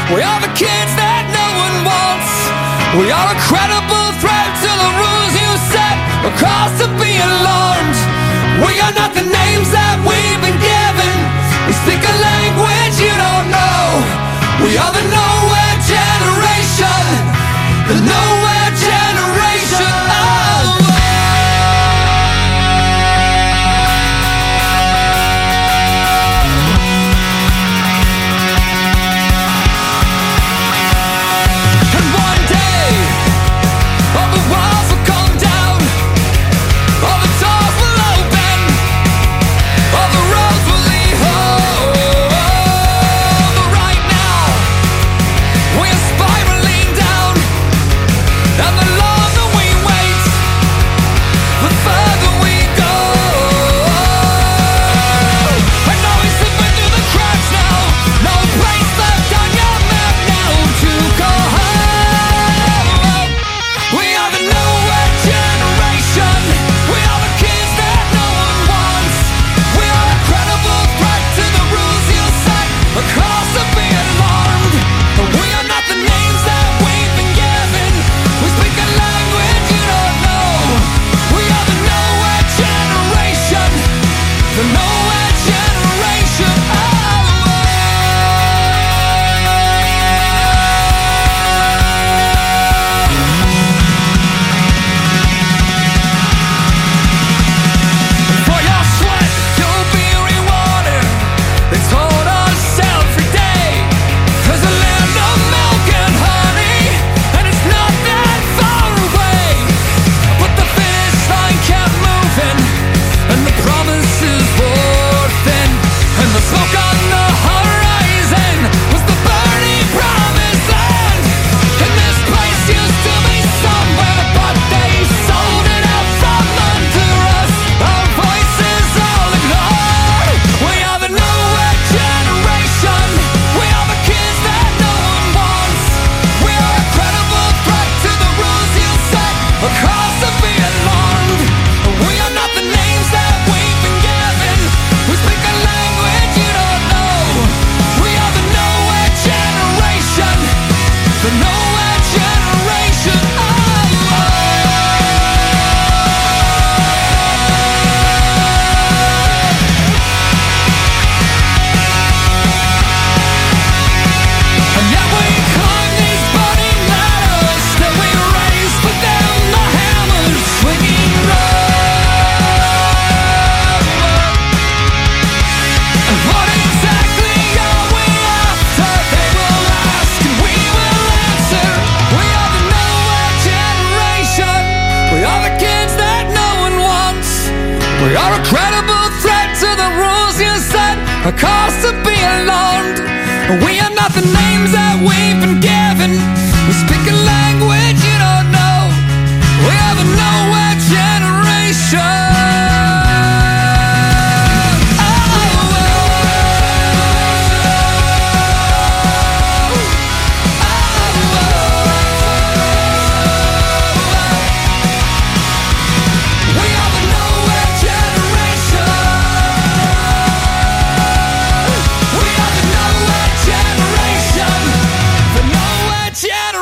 We 0.09 0.24
are 0.24 0.40
the 0.40 0.48
kids 0.56 0.93
that 0.97 1.28
no 1.36 1.47
one 1.68 1.76
wants. 1.85 2.32
We 2.97 3.12
are 3.12 3.28
a 3.28 3.39
credible 3.44 4.09
threat 4.24 4.51
to 4.64 4.70
the 4.72 4.90
rules 4.97 5.35
you 5.36 5.51
set. 5.68 5.97
A 6.24 6.32
cause 6.40 6.72
to 6.80 6.89
be 6.97 7.12
alarmed. 7.12 7.98
We 8.64 8.80
are 8.80 8.94
not 8.97 9.12
the 9.12 9.28
names 9.28 9.68
that 9.68 10.01
we've 10.01 10.40
been 10.40 10.56
given. 10.64 11.12
We 11.68 11.76
speak 11.85 12.01
a 12.01 12.16
language 12.24 12.97
you 13.05 13.12
don't 13.12 13.52
know. 13.52 13.85
We 14.64 14.80
are 14.80 14.93
the 14.97 15.05
nowhere 15.12 15.76
generation. 15.85 17.05
The 17.93 17.97
nowhere. 18.09 18.48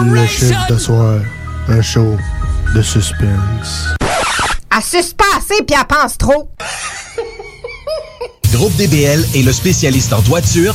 Le 0.00 0.26
chiffre 0.26 0.66
de 0.68 0.78
soir, 0.78 1.20
un 1.68 1.80
show 1.80 2.16
de 2.74 2.82
suspense. 2.82 3.94
Pas 5.16 5.24
assez 5.38 5.62
puis 5.66 5.76
elle 5.78 5.86
pense 5.86 6.18
trop. 6.18 6.50
Groupe 8.52 8.76
DBL 8.76 9.24
est 9.34 9.42
le 9.42 9.52
spécialiste 9.52 10.12
en 10.12 10.20
toiture, 10.20 10.74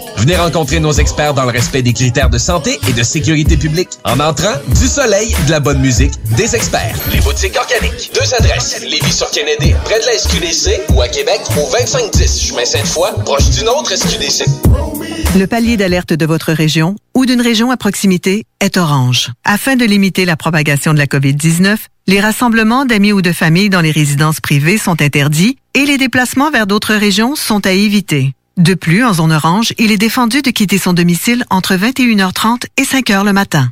Venez 0.17 0.35
rencontrer 0.35 0.79
nos 0.79 0.91
experts 0.91 1.33
dans 1.33 1.45
le 1.45 1.51
respect 1.51 1.81
des 1.81 1.93
critères 1.93 2.29
de 2.29 2.37
santé 2.37 2.79
et 2.87 2.93
de 2.93 3.03
sécurité 3.03 3.57
publique. 3.57 3.89
En 4.03 4.19
entrant, 4.19 4.53
du 4.79 4.87
soleil, 4.87 5.35
de 5.47 5.51
la 5.51 5.59
bonne 5.59 5.79
musique, 5.79 6.13
des 6.37 6.55
experts. 6.55 6.95
Les 7.11 7.21
boutiques 7.21 7.57
organiques. 7.57 8.11
Deux 8.13 8.33
adresses. 8.35 8.81
Lévis 8.81 9.13
sur 9.13 9.29
Kennedy, 9.31 9.73
près 9.83 9.99
de 9.99 10.05
la 10.05 10.17
SQDC, 10.17 10.93
ou 10.93 11.01
à 11.01 11.07
Québec, 11.07 11.41
au 11.57 11.71
2510 11.71 12.41
chemin 12.41 12.65
Sainte-Foy, 12.65 13.09
proche 13.25 13.49
d'une 13.49 13.69
autre 13.69 13.95
SQDC. 13.95 14.45
Le 15.37 15.45
palier 15.45 15.77
d'alerte 15.77 16.13
de 16.13 16.25
votre 16.25 16.51
région 16.51 16.95
ou 17.15 17.25
d'une 17.25 17.41
région 17.41 17.71
à 17.71 17.77
proximité 17.77 18.45
est 18.59 18.77
orange. 18.77 19.29
Afin 19.45 19.75
de 19.75 19.85
limiter 19.85 20.25
la 20.25 20.35
propagation 20.35 20.93
de 20.93 20.97
la 20.97 21.05
COVID-19, 21.05 21.77
les 22.07 22.19
rassemblements 22.19 22.85
d'amis 22.85 23.13
ou 23.13 23.21
de 23.21 23.31
familles 23.31 23.69
dans 23.69 23.79
les 23.81 23.91
résidences 23.91 24.41
privées 24.41 24.77
sont 24.77 25.01
interdits 25.01 25.57
et 25.73 25.85
les 25.85 25.97
déplacements 25.97 26.51
vers 26.51 26.67
d'autres 26.67 26.95
régions 26.95 27.35
sont 27.35 27.65
à 27.65 27.71
éviter. 27.71 28.33
De 28.61 28.75
plus, 28.75 29.03
en 29.03 29.11
zone 29.11 29.31
orange, 29.31 29.73
il 29.79 29.91
est 29.91 29.97
défendu 29.97 30.43
de 30.43 30.51
quitter 30.51 30.77
son 30.77 30.93
domicile 30.93 31.45
entre 31.49 31.73
21h30 31.73 32.65
et 32.77 32.83
5h 32.83 33.25
le 33.25 33.33
matin. 33.33 33.71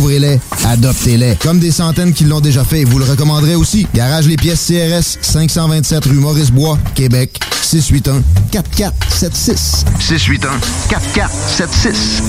Découvrez-les, 0.00 0.40
adoptez-les. 0.64 1.36
Comme 1.42 1.58
des 1.58 1.70
centaines 1.70 2.14
qui 2.14 2.24
l'ont 2.24 2.40
déjà 2.40 2.64
fait, 2.64 2.84
vous 2.84 2.98
le 2.98 3.04
recommanderez 3.04 3.54
aussi. 3.54 3.86
Garage 3.94 4.26
Les 4.26 4.36
Pièces 4.36 4.66
CRS, 4.66 5.18
527 5.20 6.06
rue 6.06 6.14
Maurice-Bois, 6.14 6.78
Québec, 6.94 7.38
681 7.60 8.22
4476. 8.50 9.84
681 9.98 10.58
4476. 10.88 12.22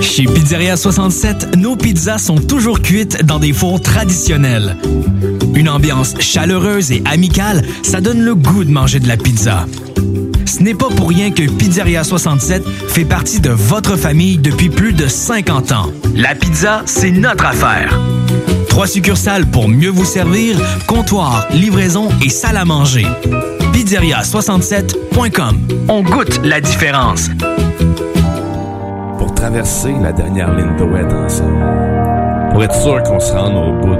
Chez 0.00 0.26
Pizzeria 0.26 0.76
67, 0.76 1.56
nos 1.56 1.74
pizzas 1.74 2.18
sont 2.18 2.36
toujours 2.36 2.80
cuites 2.80 3.24
dans 3.24 3.40
des 3.40 3.52
fours 3.52 3.80
traditionnels. 3.80 4.76
Une 5.56 5.68
ambiance 5.68 6.14
chaleureuse 6.20 6.92
et 6.92 7.02
amicale, 7.04 7.66
ça 7.82 8.00
donne 8.00 8.22
le 8.22 8.36
goût 8.36 8.62
de 8.62 8.70
manger 8.70 9.00
de 9.00 9.08
la 9.08 9.16
pizza. 9.16 9.66
Ce 10.52 10.62
n'est 10.62 10.74
pas 10.74 10.88
pour 10.88 11.08
rien 11.08 11.30
que 11.30 11.48
Pizzeria 11.50 12.04
67 12.04 12.62
fait 12.68 13.06
partie 13.06 13.40
de 13.40 13.48
votre 13.48 13.96
famille 13.96 14.36
depuis 14.36 14.68
plus 14.68 14.92
de 14.92 15.06
50 15.06 15.72
ans. 15.72 15.86
La 16.14 16.34
pizza, 16.34 16.82
c'est 16.84 17.10
notre 17.10 17.46
affaire. 17.46 17.98
Trois 18.68 18.86
succursales 18.86 19.46
pour 19.46 19.66
mieux 19.66 19.88
vous 19.88 20.04
servir, 20.04 20.58
comptoir, 20.86 21.46
livraison 21.52 22.10
et 22.22 22.28
salle 22.28 22.58
à 22.58 22.66
manger. 22.66 23.06
Pizzeria67.com. 23.72 25.56
On 25.88 26.02
goûte 26.02 26.42
la 26.44 26.60
différence. 26.60 27.30
Pour 29.16 29.34
traverser 29.34 29.94
la 30.02 30.12
dernière 30.12 30.54
ligne 30.54 30.76
de 30.76 30.84
ouest 30.84 31.10
ensemble. 31.14 31.64
Pour 32.52 32.62
être 32.62 32.74
sûr 32.74 33.02
qu'on 33.04 33.20
se 33.20 33.32
rende 33.32 33.56
au 33.56 33.72
bout. 33.80 33.96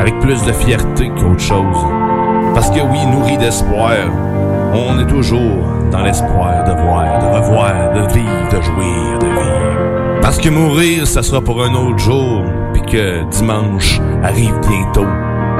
Avec 0.00 0.18
plus 0.18 0.42
de 0.42 0.52
fierté 0.52 1.08
qu'autre 1.10 1.38
chose. 1.38 1.76
Parce 2.52 2.70
que 2.70 2.80
oui, 2.80 3.06
nourri 3.06 3.38
d'espoir, 3.38 3.92
on 4.74 4.98
est 4.98 5.06
toujours 5.06 5.64
dans 5.90 6.02
l'espoir 6.02 6.64
de 6.64 6.72
voir, 6.72 7.18
de 7.20 7.26
revoir, 7.26 7.92
de 7.92 8.12
vivre, 8.12 8.48
de 8.50 8.60
jouir, 8.60 9.18
de 9.20 9.26
vivre. 9.26 10.20
Parce 10.20 10.38
que 10.38 10.48
mourir, 10.48 11.06
ça 11.06 11.22
sera 11.22 11.40
pour 11.40 11.62
un 11.62 11.72
autre 11.74 11.98
jour, 11.98 12.42
puis 12.72 12.82
que 12.82 13.22
dimanche 13.30 14.00
arrive 14.22 14.58
bientôt. 14.68 15.06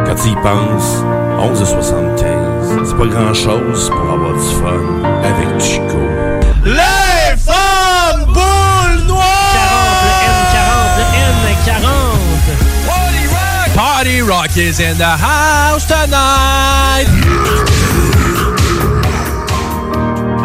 Quand 0.05 0.15
tu 0.17 0.29
y 0.29 0.35
penses, 0.37 1.05
11h75, 1.39 2.85
c'est 2.85 2.97
pas 2.97 3.07
grand-chose 3.07 3.91
pour 3.91 4.11
avoir 4.11 4.33
du 4.33 4.41
fun 4.41 4.81
avec 5.23 5.61
Chico. 5.61 5.99
Les 6.65 7.37
femmes 7.37 8.25
boules 8.27 9.07
noires! 9.07 9.25
40, 10.53 10.99
le 10.99 11.05
N40. 11.71 12.15
Party 13.75 14.23
Rock 14.23 14.57
is 14.57 14.81
in 14.81 14.97
the 14.97 15.05
house 15.05 15.85
tonight. 15.87 17.74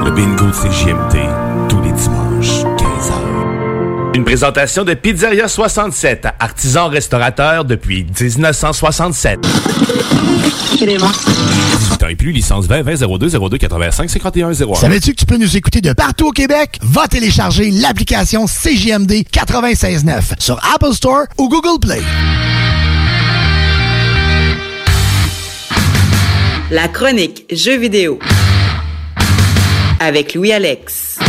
Le 0.10 0.16
bingo 0.16 0.46
de 0.48 0.52
CJMT, 0.52 1.18
tous 1.70 1.82
les 1.84 1.92
dimanches, 1.92 2.64
15h. 2.80 4.16
Une 4.16 4.24
présentation 4.24 4.84
de 4.84 4.96
Pizzeria 4.96 5.48
67, 5.48 6.28
artisan 6.40 6.88
restaurateur 6.88 7.64
depuis 7.64 8.08
1967. 8.20 9.40
18 10.80 11.04
ans 11.04 12.08
et 12.08 12.16
plus, 12.16 12.32
licence 12.32 12.66
20 12.66 12.82
20 12.82 13.20
02 13.20 13.30
02 13.30 13.58
85 13.60 14.10
51 14.10 14.50
01. 14.50 14.74
Savais-tu 14.74 15.12
que 15.12 15.20
tu 15.20 15.28
peux 15.28 15.38
nous 15.38 15.56
écouter 15.56 15.80
de 15.80 15.94
partout 15.94 16.30
au 16.30 16.32
Québec? 16.32 16.80
Va 16.82 17.08
télécharger 17.08 17.70
l'application 17.70 18.48
CJMD 18.48 19.12
96.9 19.32 20.40
sur 20.40 20.60
Apple 20.74 20.94
Store 20.94 21.26
ou 21.38 21.50
Google 21.50 21.80
Play. 21.80 22.02
La 26.72 26.88
chronique 26.88 27.46
Jeux 27.52 27.78
vidéo 27.78 28.18
avec 30.00 30.34
Louis 30.34 30.54
Alex. 30.54 31.20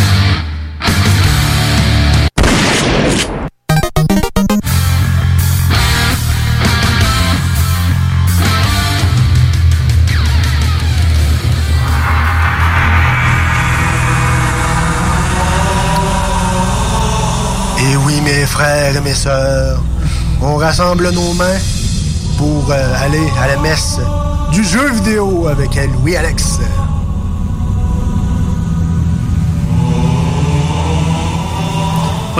Et 17.78 17.96
oui, 17.96 18.20
mes 18.20 18.46
frères 18.46 18.96
et 18.96 19.00
mes 19.00 19.14
sœurs, 19.14 19.82
on 20.42 20.56
rassemble 20.56 21.10
nos 21.10 21.32
mains 21.34 21.58
pour 22.38 22.70
euh, 22.70 22.94
aller 23.02 23.18
à 23.40 23.48
la 23.48 23.56
messe 23.58 23.98
du 24.52 24.64
jeu 24.64 24.90
vidéo 24.92 25.48
avec 25.48 25.74
Louis 25.74 26.16
Alex. 26.16 26.60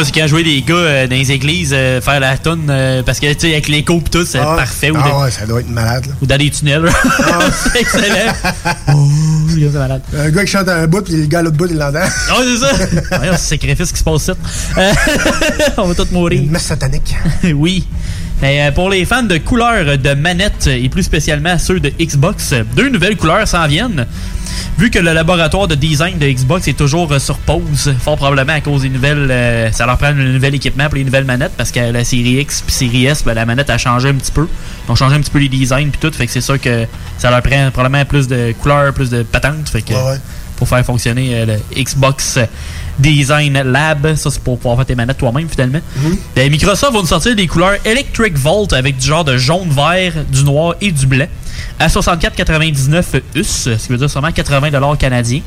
Moi, 0.01 0.07
c'est 0.07 0.19
quand 0.19 0.27
jouais 0.29 0.43
des 0.43 0.63
gars 0.63 0.75
euh, 0.77 1.07
dans 1.07 1.15
les 1.15 1.31
églises 1.31 1.73
euh, 1.75 2.01
faire 2.01 2.21
la 2.21 2.39
tonne 2.39 2.69
euh, 2.71 3.03
parce 3.03 3.21
que, 3.21 3.31
tu 3.35 3.41
sais, 3.41 3.53
avec 3.53 3.69
l'écho 3.69 4.01
pis 4.01 4.09
tout, 4.09 4.25
c'est 4.25 4.39
Ah, 4.39 4.55
parfait. 4.57 4.91
Ou, 4.91 4.97
ah 4.99 5.07
dans- 5.07 5.23
ouais, 5.23 5.31
ça 5.31 5.45
doit 5.45 5.61
être 5.61 5.69
malade. 5.69 6.07
là. 6.07 6.13
ou 6.23 6.25
dans 6.25 6.39
des 6.39 6.49
tunnels. 6.49 6.89
c'est 7.53 7.81
excellent. 7.81 8.33
Oh, 8.95 9.07
c'est 9.51 9.79
malade. 9.79 10.01
Un 10.17 10.31
gars 10.31 10.43
qui 10.45 10.51
chante 10.53 10.69
un 10.71 10.87
bout, 10.87 11.03
puis 11.03 11.17
le 11.17 11.27
gars 11.27 11.41
à 11.41 11.43
l'autre 11.43 11.59
bout, 11.59 11.67
il 11.71 11.77
l'entend. 11.77 11.99
Ah, 12.31 12.37
c'est 12.43 12.57
ça. 12.57 12.73
Voyons, 13.19 13.33
c'est 13.37 13.49
sacrifice 13.61 13.93
qui 13.93 13.99
se 13.99 14.05
passe 14.05 14.23
ici. 14.23 14.33
Euh, 14.79 14.93
on 15.77 15.89
va 15.89 15.95
tous 15.95 16.11
mourir. 16.13 16.41
Une 16.41 16.51
messe 16.51 16.63
satanique. 16.63 17.15
oui. 17.55 17.87
Mais 18.43 18.63
euh, 18.63 18.71
pour 18.71 18.89
les 18.91 19.05
fans 19.05 19.23
de 19.23 19.37
couleurs 19.39 19.99
de 19.99 20.15
manettes 20.15 20.67
et 20.67 20.89
plus 20.89 21.03
spécialement 21.03 21.59
ceux 21.59 21.81
de 21.81 21.93
Xbox, 22.01 22.55
deux 22.75 22.89
nouvelles 22.89 23.17
couleurs 23.17 23.47
s'en 23.47 23.67
viennent. 23.67 24.07
Vu 24.79 24.91
que 24.91 24.99
le 24.99 25.13
laboratoire 25.13 25.69
de 25.69 25.75
design 25.75 26.19
de 26.19 26.27
Xbox 26.27 26.67
est 26.67 26.79
toujours 26.79 27.21
sur 27.21 27.37
pause, 27.39 27.95
fort 28.01 28.17
probablement 28.17 28.55
à 28.55 28.61
cause 28.61 28.83
des 28.83 28.89
nouvelles. 28.89 29.31
euh, 29.31 29.71
ça 29.73 29.85
leur 29.85 29.99
prend 29.99 30.09
un 30.09 30.15
nouvel 30.15 30.55
équipement 30.55 30.87
pour 30.87 30.97
les 30.97 31.05
nouvelles 31.05 31.25
manettes 31.25 31.53
parce 31.57 31.71
que 31.71 31.81
la 31.81 32.03
série 32.03 32.41
X 32.41 32.63
puis 32.63 32.75
série 32.75 33.07
S, 33.07 33.23
ben, 33.25 33.35
la 33.35 33.45
manette 33.45 33.69
a 33.69 33.77
changé 33.77 34.09
un 34.09 34.15
petit 34.15 34.33
peu. 34.33 34.49
Ils 34.89 34.91
ont 34.91 34.97
changé 34.97 35.17
un 35.17 35.21
petit 35.21 35.31
peu 35.31 35.39
les 35.39 35.49
designs 35.49 35.91
puis 35.91 36.01
tout. 36.01 36.17
Fait 36.17 36.27
que 36.27 36.33
c'est 36.33 36.41
sûr 36.41 36.59
que 36.59 36.87
ça 37.19 37.31
leur 37.31 37.43
prend 37.43 37.71
probablement 37.71 38.05
plus 38.07 38.27
de 38.27 38.55
couleurs, 38.59 38.95
plus 38.95 39.11
de 39.11 39.23
patentes. 39.23 39.69
Fait 39.69 39.83
que 39.83 39.93
pour 40.57 40.69
faire 40.69 40.85
fonctionner 40.85 41.31
euh, 41.35 41.47
le 41.47 41.83
Xbox 41.83 42.39
Design 43.01 43.61
Lab, 43.63 44.15
ça 44.15 44.31
c'est 44.31 44.43
pour 44.43 44.59
pouvoir 44.59 44.77
faire 44.77 44.87
tes 44.87 44.95
manettes 44.95 45.19
toi-même 45.19 45.49
finalement. 45.49 45.81
Ben, 46.35 46.51
Microsoft 46.51 46.93
va 46.93 47.01
nous 47.01 47.07
sortir 47.07 47.35
des 47.35 47.47
couleurs 47.47 47.77
Electric 47.85 48.37
Volt 48.37 48.73
avec 48.73 48.99
du 48.99 49.07
genre 49.07 49.25
de 49.25 49.37
jaune, 49.37 49.71
vert, 49.71 50.13
du 50.31 50.45
noir 50.45 50.75
et 50.81 50.93
du 50.93 51.07
blanc 51.07 51.27
à 51.79 51.89
64,99 51.89 53.05
US, 53.35 53.47
ce 53.47 53.71
qui 53.71 53.89
veut 53.89 53.99
dire 53.99 54.11
seulement 54.11 54.29
80$ 54.29 54.97
canadiens. 54.97 55.41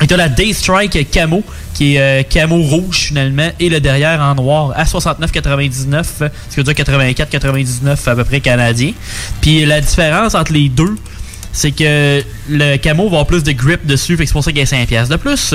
Et 0.00 0.06
t'as 0.06 0.16
la 0.16 0.28
Daystrike 0.28 1.10
Camo, 1.10 1.42
qui 1.74 1.96
est 1.96 2.00
euh, 2.00 2.22
camo 2.22 2.62
rouge 2.62 3.06
finalement, 3.08 3.50
et 3.58 3.68
le 3.68 3.80
derrière 3.80 4.20
en 4.20 4.34
noir 4.36 4.72
à 4.76 4.84
69,99, 4.84 6.04
ce 6.04 6.24
qui 6.50 6.56
veut 6.56 6.62
dire 6.62 6.72
84,99 6.74 8.08
à 8.08 8.14
peu 8.14 8.24
près 8.24 8.40
canadien. 8.40 8.92
Puis 9.40 9.64
la 9.64 9.80
différence 9.80 10.36
entre 10.36 10.52
les 10.52 10.68
deux, 10.68 10.94
c'est 11.58 11.72
que 11.72 12.22
le 12.48 12.76
camo 12.76 13.02
va 13.04 13.16
avoir 13.16 13.26
plus 13.26 13.42
de 13.42 13.50
grip 13.50 13.84
dessus, 13.84 14.16
fait 14.16 14.22
que 14.22 14.28
c'est 14.28 14.32
pour 14.32 14.44
ça 14.44 14.52
qu'il 14.52 14.60
y 14.60 14.62
a 14.62 14.66
5 14.66 14.86
pièces 14.86 15.08
de 15.08 15.16
plus. 15.16 15.54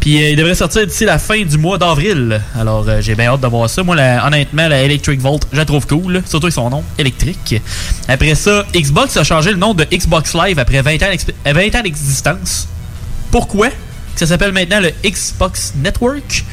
Puis 0.00 0.20
euh, 0.20 0.30
il 0.30 0.36
devrait 0.36 0.56
sortir 0.56 0.84
d'ici 0.84 1.04
la 1.04 1.18
fin 1.20 1.40
du 1.44 1.56
mois 1.58 1.78
d'avril. 1.78 2.40
Alors 2.58 2.84
euh, 2.88 3.00
j'ai 3.00 3.14
bien 3.14 3.26
hâte 3.28 3.40
de 3.40 3.46
voir 3.46 3.70
ça. 3.70 3.84
Moi, 3.84 3.94
honnêtement, 4.26 4.66
la 4.66 4.82
Electric 4.82 5.20
Volt, 5.20 5.46
je 5.52 5.56
la 5.58 5.64
trouve 5.64 5.86
cool, 5.86 6.22
surtout 6.28 6.46
avec 6.46 6.54
son 6.54 6.70
nom, 6.70 6.82
électrique. 6.98 7.62
Après 8.08 8.34
ça, 8.34 8.66
Xbox 8.74 9.16
a 9.16 9.22
changé 9.22 9.50
le 9.52 9.56
nom 9.56 9.74
de 9.74 9.84
Xbox 9.92 10.34
Live 10.34 10.58
après 10.58 10.82
20 10.82 10.94
ans 10.94 11.10
d'exp- 11.12 11.32
euh, 11.46 11.52
20 11.52 11.78
ans 11.78 11.82
d'existence. 11.82 12.66
Pourquoi 13.30 13.68
ça 14.16 14.26
s'appelle 14.26 14.52
maintenant 14.52 14.80
le 14.80 14.90
Xbox 15.08 15.72
Network? 15.76 16.44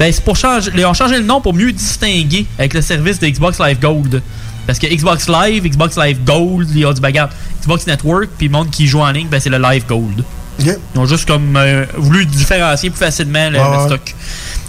Ben, 0.00 0.12
c'est 0.12 0.22
pour 0.24 0.36
changer. 0.36 0.70
Ils 0.76 0.84
ont 0.84 0.94
changé 0.94 1.16
le 1.16 1.24
nom 1.24 1.40
pour 1.40 1.54
mieux 1.54 1.72
distinguer 1.72 2.46
avec 2.58 2.74
le 2.74 2.80
service 2.82 3.18
de 3.20 3.26
Xbox 3.28 3.58
Live 3.60 3.78
Gold. 3.80 4.22
Parce 4.68 4.78
que 4.78 4.86
Xbox 4.86 5.28
Live, 5.30 5.64
Xbox 5.66 5.96
Live 5.96 6.22
Gold, 6.24 6.68
ils 6.74 6.84
ont 6.84 6.92
dit, 6.92 7.00
ben, 7.00 7.08
regarde, 7.08 7.30
Xbox 7.62 7.86
Network, 7.86 8.28
puis 8.36 8.48
le 8.48 8.52
monde 8.52 8.68
qui 8.68 8.86
joue 8.86 9.00
en 9.00 9.10
ligne, 9.10 9.26
ben, 9.26 9.40
c'est 9.40 9.48
le 9.48 9.56
Live 9.56 9.86
Gold. 9.88 10.22
Ils 10.58 10.76
ont 10.94 11.06
juste 11.06 11.26
comme 11.26 11.56
euh, 11.56 11.86
voulu 11.96 12.26
différencier 12.26 12.90
plus 12.90 12.98
facilement 12.98 13.48
le, 13.48 13.58
stock. 13.86 14.14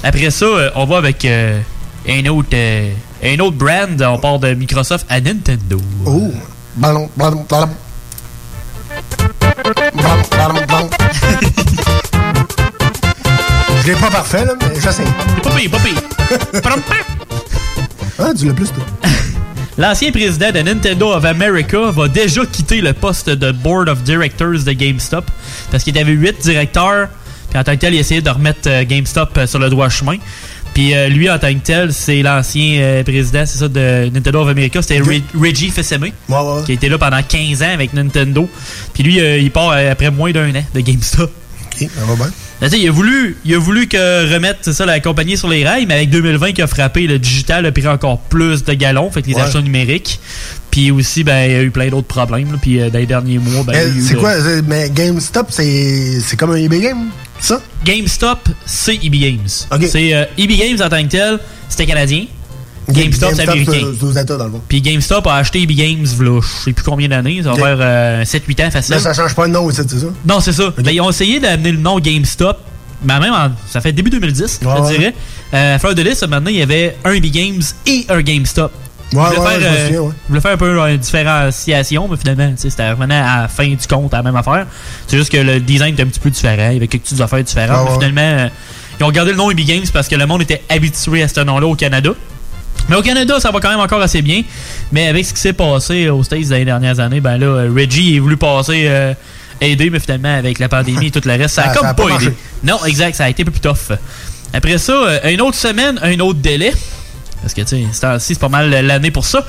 Après 0.02 0.30
ça, 0.30 0.46
euh, 0.46 0.70
on 0.76 0.86
va 0.86 1.00
avec 1.00 1.26
euh, 1.26 1.60
un, 2.08 2.26
autre, 2.28 2.48
euh, 2.54 2.94
un 3.22 3.38
autre 3.40 3.58
brand. 3.58 4.02
On 4.02 4.18
part 4.20 4.40
de 4.40 4.54
Microsoft 4.54 5.06
à 5.10 5.20
Nintendo. 5.20 5.82
Oh! 6.06 6.32
Ballon, 6.78 7.10
ballon, 7.18 7.46
ballon. 7.50 7.70
Ballon, 9.66 10.24
ballon, 10.32 10.66
ballon. 10.66 10.90
Je 13.84 13.88
l'ai 13.88 13.96
pas 13.96 14.12
parfait, 14.12 14.46
là, 14.46 14.54
mais 14.62 14.80
j'essaie. 14.80 15.04
Pas 15.44 15.50
pire, 15.50 15.72
pas 15.72 15.80
pire. 15.80 16.02
ah, 18.20 18.34
dis-le 18.34 18.54
plus, 18.54 18.72
toi. 18.72 18.86
L'ancien 19.80 20.12
président 20.12 20.52
de 20.52 20.60
Nintendo 20.60 21.14
of 21.14 21.24
America 21.24 21.90
va 21.92 22.08
déjà 22.10 22.46
quitter 22.46 22.82
le 22.82 22.92
poste 22.94 23.30
de 23.30 23.52
Board 23.54 23.88
of 23.88 24.04
Directors 24.04 24.64
de 24.66 24.74
GameStop 24.74 25.24
parce 25.72 25.84
qu'il 25.86 25.98
avait 25.98 26.12
huit 26.12 26.36
directeurs. 26.42 27.08
Puis 27.50 27.58
en 27.58 27.64
tant 27.64 27.72
que 27.76 27.80
tel, 27.80 27.94
il 27.96 28.00
essayait 28.00 28.22
de 28.22 28.30
remettre 28.30 28.68
euh, 28.68 28.84
GameStop 28.86 29.30
euh, 29.38 29.48
sur 29.48 29.58
le 29.58 29.70
droit 29.70 29.88
chemin. 29.90 30.18
Puis 30.74 30.94
euh, 30.94 31.08
lui, 31.08 31.30
en 31.32 31.40
tant 31.40 31.52
que 31.54 31.60
tel, 31.60 31.94
c'est 31.94 32.22
l'ancien 32.22 32.80
euh, 32.80 33.04
président, 33.04 33.44
c'est 33.46 33.58
ça, 33.58 33.68
de 33.70 34.10
Nintendo 34.14 34.42
of 34.42 34.50
America. 34.50 34.82
C'était 34.82 35.00
Re- 35.00 35.24
Reggie 35.34 35.72
Fils-Aimé, 35.72 36.14
qui 36.66 36.72
a 36.74 36.76
été 36.76 36.90
là 36.90 36.98
pendant 36.98 37.24
15 37.24 37.64
ans 37.64 37.74
avec 37.74 37.94
Nintendo. 37.94 38.48
Puis 38.94 39.02
lui, 39.04 39.20
euh, 39.22 39.38
il 39.40 39.50
part 39.50 39.72
après 39.72 40.12
moins 40.12 40.32
d'un 40.32 40.50
an 40.54 40.64
de 40.76 40.80
GameStop. 40.82 41.32
Ok, 41.74 41.88
ça 41.98 42.06
va 42.06 42.16
bien. 42.16 42.32
Ben, 42.62 42.70
il 42.74 42.88
a 42.88 42.92
voulu, 42.92 43.38
il 43.46 43.56
a 43.56 43.58
voulu 43.58 43.88
que 43.88 44.34
remettre 44.34 44.72
ça, 44.74 44.86
la 44.86 45.00
compagnie 45.00 45.38
sur 45.38 45.48
les 45.48 45.66
rails, 45.66 45.86
mais 45.86 45.94
avec 45.94 46.10
2020 46.10 46.52
qui 46.52 46.62
a 46.62 46.68
frappé, 46.68 47.08
le 47.08 47.18
digital 47.18 47.66
a 47.66 47.72
pris 47.72 47.88
encore 47.88 48.20
plus 48.20 48.66
de 48.66 48.74
galons, 48.74 49.10
fait 49.12 49.22
que 49.22 49.28
les 49.28 49.36
Ouais. 49.36 49.42
achats 49.44 49.62
numériques. 49.62 50.20
Puis 50.70 50.92
aussi, 50.92 51.24
ben, 51.24 51.46
il 51.46 51.52
y 51.54 51.56
a 51.56 51.62
eu 51.64 51.72
plein 51.72 51.88
d'autres 51.88 52.08
problèmes. 52.08 52.58
Puis 52.62 52.82
euh, 52.82 52.90
dans 52.90 53.00
les 53.00 53.06
derniers 53.06 53.38
mois, 53.40 53.64
ben, 53.64 53.74
il 53.74 53.78
y 53.78 53.82
a 53.82 53.86
Mais 53.86 53.98
eu, 54.00 54.02
c'est 54.04 54.16
quoi? 54.16 54.34
c'est- 54.42 54.62
Mais 54.68 54.90
GameStop, 54.94 55.48
c'est 55.52 56.20
c'est 56.20 56.36
comme 56.38 56.52
un 56.52 56.56
eBay 56.58 56.82
Game, 56.82 57.08
ça? 57.40 57.62
GameStop, 57.86 58.50
c'est 58.66 58.96
EB 59.04 59.16
Games. 59.16 59.48
C'est 59.90 60.14
euh, 60.14 60.26
EB 60.38 60.52
Games 60.58 60.82
en 60.86 60.90
tant 60.90 61.02
que 61.02 61.08
tel, 61.10 61.40
c'était 61.70 61.86
canadien. 61.86 62.26
GameStop, 62.94 63.32
c'est 63.36 63.42
américain. 63.50 63.72
c'est 64.00 64.04
aux 64.06 64.12
États, 64.12 64.38
dans 64.38 64.46
le 64.46 64.52
fond. 64.52 64.62
Puis 64.68 64.82
GameStop 64.82 65.26
a 65.28 65.36
acheté 65.36 65.62
EB 65.62 65.72
Games, 65.72 66.06
je 66.06 66.48
sais 66.66 66.74
plus 66.74 66.84
combien 66.84 67.08
d'années, 67.08 67.42
ça 67.44 67.52
va 67.52 67.56
faire 67.56 67.78
euh, 67.80 68.24
7-8 68.24 68.68
ans 68.68 68.72
facile. 68.72 68.96
Là, 68.96 69.00
ça 69.02 69.14
change 69.14 69.36
pas 69.36 69.48
de 69.48 69.52
nom 69.54 69.66
aussi, 69.66 69.78
c'est 69.88 70.00
ça? 70.00 70.08
Non, 70.26 70.40
c'est 70.40 70.54
ça. 70.54 70.74
Ben, 70.78 70.92
ils 70.92 71.02
ont 71.02 71.10
essayé 71.10 71.40
d'amener 71.40 71.72
le 71.72 71.78
nom 71.80 72.00
GameStop. 72.00 72.58
Mais 73.04 73.18
même, 73.20 73.32
en- 73.34 73.52
ça 73.70 73.80
fait 73.80 73.94
début 73.94 74.10
2010, 74.10 74.60
je 74.62 74.68
Ouais, 74.68 74.92
dirais. 74.92 75.14
Euh, 75.54 75.76
à 75.76 75.80
fleur 75.80 75.96
de 75.96 76.02
liste, 76.02 76.28
maintenant, 76.28 76.50
il 76.50 76.58
y 76.58 76.62
avait 76.62 76.98
un 77.06 77.12
EB 77.14 77.28
Games 77.32 77.62
et 77.88 78.06
un 78.10 78.22
GameStop. 78.22 78.72
Ouais, 79.14 79.22
Ils 79.32 79.38
voulaient 79.38 79.40
ouais, 79.40 79.60
faire, 79.60 79.62
je 80.30 80.36
euh, 80.36 80.42
faire 80.42 80.52
un 80.52 80.58
peu 80.58 80.78
une 80.90 80.98
différenciation, 80.98 82.08
mais 82.10 82.18
finalement, 82.18 82.54
c'était 82.58 82.90
revenant 82.92 83.16
à 83.26 83.42
la 83.44 83.48
fin 83.48 83.68
du 83.68 83.88
compte 83.90 84.14
à 84.14 84.18
la 84.18 84.24
même 84.24 84.36
affaire. 84.36 84.68
C'est 85.08 85.18
juste 85.18 85.32
que 85.32 85.38
le 85.38 85.60
design 85.62 85.94
était 85.94 86.04
un 86.04 86.08
petit 86.08 86.20
peu 86.20 86.30
différent. 86.30 86.68
Il 86.70 86.74
y 86.74 86.78
avait 86.78 86.88
quelques 86.88 87.04
petites 87.04 87.22
affaires 87.22 87.44
différentes. 87.44 87.88
Mais 87.88 87.94
finalement, 87.96 88.44
euh, 88.44 88.50
ils 89.00 89.04
ont 89.06 89.12
gardé 89.12 89.32
le 89.32 89.38
nom 89.38 89.50
EB 89.50 89.62
Games 89.62 89.86
parce 89.94 90.08
que 90.08 90.16
le 90.16 90.26
monde 90.26 90.42
était 90.42 90.62
habitué 90.70 91.24
à 91.24 91.28
ce 91.28 91.40
nom-là 91.40 91.68
au 91.68 91.76
Canada. 91.76 92.12
Mais 92.90 92.96
au 92.96 93.02
Canada, 93.02 93.40
ça 93.40 93.52
va 93.52 93.60
quand 93.60 93.70
même 93.70 93.80
encore 93.80 94.02
assez 94.02 94.22
bien. 94.22 94.44
Mais 94.92 95.08
avec 95.08 95.26
ce 95.26 95.34
qui 95.34 95.40
s'est 95.40 95.54
passé 95.54 96.10
aux 96.10 96.24
States 96.24 96.50
les 96.50 96.66
dernières 96.66 97.00
années, 97.00 97.22
ben 97.22 97.38
là, 97.38 97.46
euh, 97.46 97.72
Reggie 97.74 98.16
est 98.16 98.20
voulu 98.20 98.36
passer 98.38 98.86
euh, 98.88 99.14
aider, 99.62 99.90
mais 99.90 100.00
finalement, 100.00 100.36
avec 100.36 100.60
la 100.60 100.70
pandémie 100.70 101.08
et 101.08 101.12
tout 101.12 101.22
le 101.24 101.32
reste, 101.32 101.56
ça 101.56 101.64
a 101.64 101.70
Ah, 101.70 101.74
comme 101.74 101.84
ça 101.84 101.90
a 101.90 101.94
pas, 101.94 102.08
pas 102.08 102.16
aidé. 102.16 102.34
Non, 102.64 102.84
exact, 102.86 103.16
ça 103.16 103.26
a 103.26 103.30
été 103.30 103.44
un 103.44 103.46
peu 103.46 103.52
plus 103.52 103.62
tough. 103.62 103.98
Après 104.54 104.78
ça, 104.78 104.94
euh, 104.94 105.20
une 105.32 105.42
autre 105.42 105.58
semaine, 105.58 106.00
un 106.02 106.20
autre 106.20 106.40
délai. 106.40 106.74
Parce 107.42 107.54
que, 107.54 107.62
tu 107.62 107.86
sais, 107.94 108.08
c'est 108.20 108.40
pas 108.40 108.50
mal 108.50 108.70
l'année 108.70 109.12
pour 109.12 109.26
ça. 109.26 109.46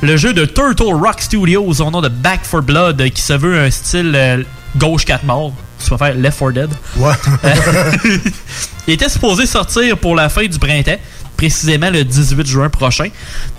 Le 0.00 0.16
jeu 0.16 0.32
de 0.32 0.44
Turtle 0.44 0.94
Rock 0.94 1.20
Studios, 1.20 1.64
au 1.64 1.90
nom 1.90 2.00
de 2.00 2.08
Back 2.08 2.40
for 2.44 2.62
Blood, 2.62 3.10
qui 3.10 3.22
se 3.22 3.32
veut 3.32 3.58
un 3.58 3.70
style 3.70 4.12
euh, 4.14 4.42
gauche 4.76 5.04
4 5.04 5.24
morts. 5.24 5.52
Tu 5.82 5.90
vas 5.90 5.98
faire 5.98 6.14
Left 6.14 6.38
4 6.38 6.52
Dead. 6.52 6.70
Ouais. 6.98 7.12
Il 8.86 8.94
était 8.94 9.08
supposé 9.08 9.46
sortir 9.46 9.96
pour 9.98 10.14
la 10.14 10.28
fin 10.28 10.46
du 10.46 10.58
printemps, 10.58 10.98
précisément 11.42 11.90
le 11.90 12.04
18 12.04 12.46
juin 12.46 12.68
prochain. 12.68 13.08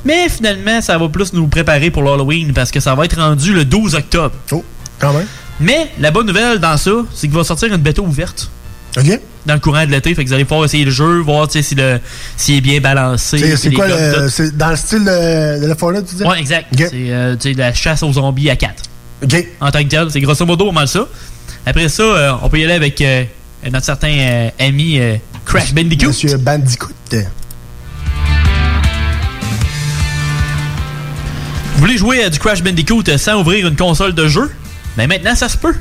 Mais 0.06 0.30
finalement, 0.30 0.80
ça 0.82 0.98
va 0.98 1.10
plus 1.10 1.34
nous 1.34 1.48
préparer 1.48 1.92
pour 1.92 2.02
l'Halloween 2.04 2.54
parce 2.54 2.72
que 2.72 2.80
ça 2.80 2.96
va 2.96 3.04
être 3.04 3.18
rendu 3.20 3.54
le 3.54 3.66
12 3.66 3.96
octobre. 3.96 4.34
Oh, 4.54 4.64
quand 5.00 5.12
même. 5.12 5.28
Mais 5.60 5.92
la 6.00 6.10
bonne 6.10 6.26
nouvelle 6.28 6.60
dans 6.60 6.78
ça, 6.78 6.92
c'est 7.14 7.28
qu'il 7.28 7.36
va 7.36 7.44
sortir 7.44 7.74
une 7.74 7.82
bêta 7.82 8.02
ouverte. 8.02 8.50
OK. 8.98 9.20
Dans 9.46 9.56
le 9.56 9.60
courant 9.60 9.86
de 9.86 9.92
l'été, 9.92 10.16
fait 10.16 10.24
que 10.24 10.30
vous 10.30 10.34
allez 10.34 10.46
pouvoir 10.46 10.64
essayer 10.64 10.86
le 10.86 10.92
jeu, 10.92 11.20
voir 11.20 11.52
si 11.52 11.76
le 11.76 12.00
s'il 12.38 12.56
est 12.56 12.62
bien 12.62 12.80
balancé. 12.80 13.58
C'est- 13.58 13.72
quoi 13.72 13.88
le. 13.90 14.30
C'est 14.30 14.56
dans 14.56 14.70
le 14.70 14.76
style 14.78 15.04
de, 15.04 15.74
4 15.74 15.92
Dead, 15.92 16.06
tu 16.08 16.16
dis? 16.16 16.24
Ouais, 16.24 16.40
exact. 16.40 16.68
C'est 16.78 16.90
euh, 16.94 17.36
de 17.36 17.58
la 17.58 17.74
chasse 17.74 18.02
aux 18.02 18.14
zombies 18.14 18.50
à 18.50 18.56
4. 18.56 18.84
OK. 19.24 19.48
En 19.60 19.72
tant 19.72 19.84
que 19.84 19.90
tel, 19.90 20.08
c'est 20.10 20.22
grosso 20.22 20.46
modo 20.46 20.72
mal 20.72 20.88
ça. 20.88 21.06
Après 21.66 21.90
ça, 21.90 22.04
euh, 22.04 22.32
on 22.44 22.50
peut 22.50 22.60
y 22.60 22.64
aller 22.64 22.74
avec 22.74 23.02
euh, 23.02 23.26
notre 23.70 23.86
certain 23.86 24.48
ami 24.58 25.02
Crash 25.44 25.74
Bandicoot. 25.74 26.08
Monsieur 26.08 26.38
Bandicoot. 26.38 26.94
Voulez 31.88 31.98
jouer 31.98 32.24
à 32.24 32.30
du 32.30 32.40
Crash 32.40 32.64
Bandicoot 32.64 33.04
euh, 33.08 33.18
sans 33.18 33.40
ouvrir 33.42 33.68
une 33.68 33.76
console 33.76 34.14
de 34.14 34.28
jeu? 34.28 34.50
Ben 34.98 35.08
maintenant, 35.08 35.36
ça 35.36 35.50
se 35.50 35.58
peut. 35.58 35.74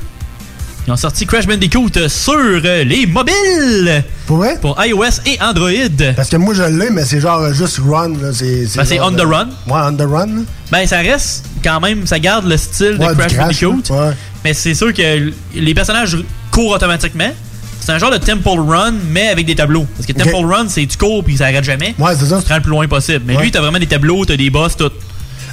Ils 0.85 0.91
ont 0.91 0.97
sorti 0.97 1.25
Crash 1.25 1.47
Bandicoot 1.47 1.91
euh, 1.95 2.09
sur 2.09 2.33
euh, 2.35 2.83
les 2.83 3.05
mobiles. 3.05 4.03
Pour 4.27 4.37
vrai? 4.37 4.57
Pour 4.59 4.77
iOS 4.83 5.21
et 5.25 5.39
Android. 5.41 6.13
Parce 6.15 6.27
que 6.29 6.35
moi, 6.35 6.53
je 6.53 6.63
l'ai, 6.63 6.89
mais 6.89 7.05
c'est 7.05 7.21
genre 7.21 7.53
juste 7.53 7.79
run. 7.87 8.09
là. 8.21 8.33
C'est 8.33 8.65
Ben, 8.75 8.99
on 9.01 9.11
the 9.11 9.21
run. 9.21 9.47
Ouais, 9.67 9.79
on 9.85 9.93
the 9.95 10.01
run. 10.09 10.43
Ben, 10.71 10.85
ça 10.85 10.97
reste 10.97 11.45
quand 11.63 11.79
même, 11.79 12.05
ça 12.05 12.19
garde 12.19 12.45
le 12.47 12.57
style 12.57 12.97
Ouais, 12.99 13.07
de 13.09 13.13
Crash 13.13 13.33
crash, 13.33 13.63
Bandicoot. 13.63 13.93
Ouais. 13.93 14.11
Mais 14.43 14.53
c'est 14.53 14.73
sûr 14.73 14.93
que 14.93 15.31
les 15.55 15.73
personnages 15.73 16.17
courent 16.51 16.71
automatiquement. 16.71 17.31
C'est 17.79 17.91
un 17.91 17.97
genre 17.97 18.11
de 18.11 18.17
Temple 18.17 18.59
Run, 18.59 18.93
mais 19.09 19.27
avec 19.29 19.45
des 19.45 19.55
tableaux. 19.55 19.85
Parce 19.95 20.05
que 20.05 20.13
Temple 20.13 20.45
Run, 20.45 20.65
c'est 20.69 20.85
tu 20.85 20.97
cours 20.97 21.23
puis 21.23 21.37
ça 21.37 21.45
arrête 21.45 21.63
jamais. 21.63 21.95
Ouais, 21.99 22.11
c'est 22.19 22.25
ça. 22.25 22.37
Tu 22.39 22.43
te 22.43 22.49
rends 22.49 22.55
le 22.55 22.61
plus 22.61 22.69
loin 22.71 22.87
possible. 22.87 23.23
Mais 23.25 23.35
Ouais. 23.37 23.43
lui, 23.43 23.51
t'as 23.51 23.59
vraiment 23.61 23.79
des 23.79 23.87
tableaux, 23.87 24.23
t'as 24.25 24.35
des 24.37 24.49
boss, 24.49 24.75
tout. 24.77 24.89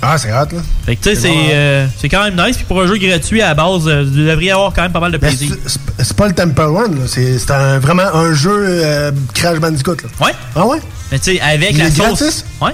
Ah, 0.02 0.16
c'est 0.16 0.32
hot, 0.32 0.46
là. 0.52 0.62
Fait 0.86 0.96
que 0.96 1.02
tu 1.02 1.10
sais, 1.10 1.14
C'est 1.14 1.20
c'est 1.22 1.28
bon, 1.28 1.48
euh, 1.52 1.86
c'est 1.98 2.08
quand 2.08 2.24
même 2.24 2.34
nice. 2.46 2.56
Puis 2.56 2.64
pour 2.66 2.80
un 2.80 2.86
jeu 2.86 2.96
gratuit 2.96 3.42
à 3.42 3.48
la 3.48 3.54
base, 3.54 3.86
euh, 3.86 4.02
vous 4.04 4.16
devriez 4.16 4.52
avoir 4.52 4.72
quand 4.72 4.82
même 4.82 4.92
pas 4.92 5.00
mal 5.00 5.12
de 5.12 5.18
Mais 5.20 5.28
plaisir. 5.28 5.54
c'est- 5.66 6.14
pas 6.16 6.26
le 6.28 6.34
Temple 6.34 6.60
Run, 6.62 6.88
là. 6.92 7.06
C'est 7.06 7.38
c'est 7.38 7.50
un- 7.50 7.78
vraiment 7.78 8.06
un 8.14 8.32
jeu 8.32 8.50
euh, 8.56 9.12
Crash 9.34 9.58
Bandicoot, 9.58 9.96
là. 10.02 10.26
Ouais. 10.26 10.32
Ah 10.56 10.66
ouais? 10.66 10.78
Mais 11.12 11.18
tu 11.18 11.32
sais, 11.36 11.40
avec 11.40 11.72
Il 11.72 11.78
la 11.78 11.86
est 11.86 11.90
sauce. 11.90 12.18
gratis? 12.20 12.44
Ouais. 12.62 12.72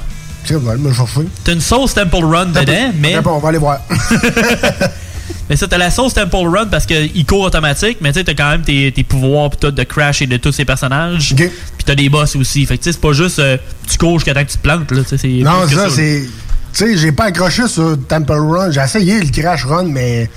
Me. 0.48 0.92
T'as 1.42 1.52
une 1.54 1.60
sauce 1.60 1.94
Temple 1.94 2.24
Run 2.24 2.46
dedans, 2.46 2.92
mais. 3.00 3.16
on 3.24 3.38
va 3.40 3.48
aller 3.48 3.58
voir. 3.58 3.80
Mais 5.48 5.54
ça, 5.56 5.68
t'as 5.68 5.78
la 5.78 5.90
sauce 5.92 6.14
Temple 6.14 6.36
Run 6.48 6.66
parce 6.66 6.86
qu'il 6.86 7.24
court 7.24 7.42
automatique, 7.42 7.98
mais 8.00 8.12
tu 8.12 8.18
sais, 8.18 8.24
t'as 8.24 8.34
quand 8.34 8.50
même 8.50 8.62
tes, 8.62 8.90
tes 8.90 9.04
pouvoirs 9.04 9.50
pis 9.50 9.58
tout 9.58 9.70
de 9.70 9.82
Crash 9.84 10.20
et 10.22 10.26
de 10.26 10.36
tous 10.38 10.50
ces 10.52 10.64
personnages. 10.64 11.34
Puis 11.36 11.84
t'as 11.84 11.94
des 11.94 12.08
boss 12.08 12.34
aussi. 12.34 12.66
Fait 12.66 12.76
que 12.78 12.82
tu 12.82 12.88
sais, 12.88 12.92
c'est 12.92 13.00
pas 13.00 13.12
juste 13.12 13.38
euh, 13.38 13.56
tu 13.88 13.96
cours 13.96 14.18
jusqu'à 14.18 14.34
temps 14.34 14.44
que 14.44 14.50
tu 14.50 14.56
te 14.56 14.62
plantes, 14.62 14.90
là. 14.90 15.02
c'est 15.06 15.26
Non, 15.28 15.62
que 15.68 15.74
ça, 15.74 15.88
c'est. 15.90 16.24
Tu 16.76 16.84
sais, 16.84 16.96
j'ai 16.98 17.12
pas 17.12 17.24
accroché 17.26 17.66
sur 17.68 17.96
Temple 18.06 18.32
Run. 18.32 18.70
J'ai 18.70 18.80
essayé 18.82 19.20
le 19.20 19.28
Crash 19.30 19.64
Run, 19.64 19.84
mais 19.84 20.28